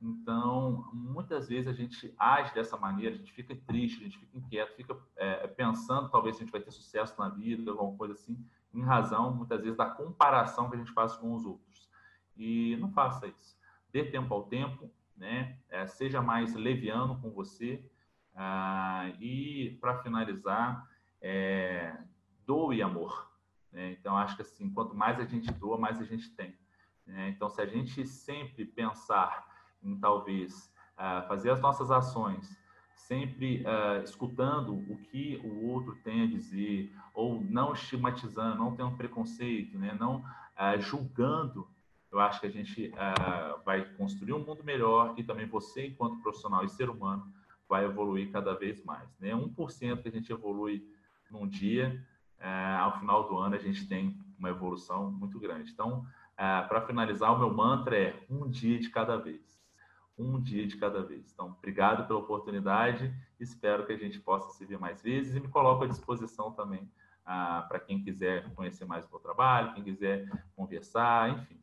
[0.00, 4.38] Então, muitas vezes a gente age dessa maneira, a gente fica triste, a gente fica
[4.38, 8.14] inquieto, fica é, pensando talvez se a gente vai ter sucesso na vida, alguma coisa
[8.14, 8.42] assim,
[8.72, 11.90] em razão, muitas vezes, da comparação que a gente faz com os outros.
[12.34, 13.58] E não faça isso.
[13.92, 14.90] Dê tempo ao tempo,
[15.20, 15.58] né?
[15.68, 17.84] É, seja mais leviano com você.
[18.34, 20.88] Ah, e, para finalizar,
[21.20, 21.94] é,
[22.46, 23.30] doe amor.
[23.70, 23.92] Né?
[23.92, 26.56] Então, acho que assim, quanto mais a gente doa, mais a gente tem.
[27.06, 27.28] Né?
[27.28, 29.46] Então, se a gente sempre pensar
[29.82, 32.58] em talvez uh, fazer as nossas ações
[32.94, 38.96] sempre uh, escutando o que o outro tem a dizer ou não estigmatizando, não tendo
[38.96, 39.96] preconceito, né?
[39.98, 41.68] não uh, julgando,
[42.10, 42.92] eu acho que a gente
[43.64, 47.32] vai construir um mundo melhor e também você, enquanto profissional e ser humano,
[47.68, 49.08] vai evoluir cada vez mais.
[49.18, 49.30] Né?
[49.30, 50.84] 1% que a gente evolui
[51.30, 52.04] num dia,
[52.80, 55.70] ao final do ano a gente tem uma evolução muito grande.
[55.70, 56.04] Então,
[56.36, 59.60] para finalizar, o meu mantra é um dia de cada vez
[60.20, 61.32] um dia de cada vez.
[61.32, 65.48] Então, obrigado pela oportunidade, espero que a gente possa se ver mais vezes e me
[65.48, 66.88] coloco à disposição também
[67.24, 71.58] ah, para quem quiser conhecer mais o meu trabalho, quem quiser conversar, enfim.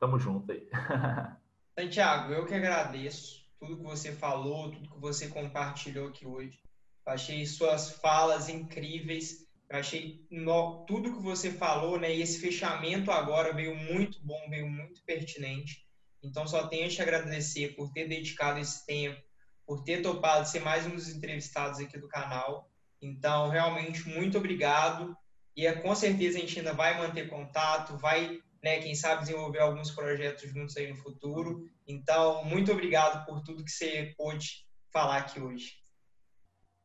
[0.00, 0.68] Tamo junto aí.
[1.78, 6.58] Santiago, eu que agradeço tudo que você falou, tudo que você compartilhou aqui hoje.
[7.06, 9.46] achei suas falas incríveis.
[9.70, 12.14] Achei no, tudo que você falou, né?
[12.14, 15.86] E esse fechamento agora veio muito bom, veio muito pertinente.
[16.22, 19.20] Então, só tenho a te agradecer por ter dedicado esse tempo,
[19.66, 22.70] por ter topado ser mais um dos entrevistados aqui do canal.
[23.00, 25.16] Então, realmente, muito obrigado.
[25.54, 29.60] E é, com certeza a gente ainda vai manter contato, vai, né, quem sabe, desenvolver
[29.60, 31.68] alguns projetos juntos aí no futuro.
[31.86, 35.74] Então, muito obrigado por tudo que você pôde falar aqui hoje.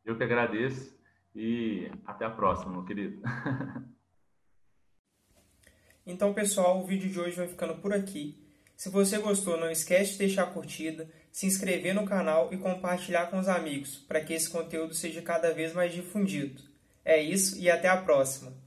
[0.06, 0.98] Eu que agradeço
[1.36, 3.22] e até a próxima, meu querido.
[6.06, 8.38] Então, pessoal, o vídeo de hoje vai ficando por aqui.
[8.76, 13.28] Se você gostou, não esquece de deixar a curtida, se inscrever no canal e compartilhar
[13.28, 16.62] com os amigos, para que esse conteúdo seja cada vez mais difundido.
[17.06, 18.63] É isso e até a próxima!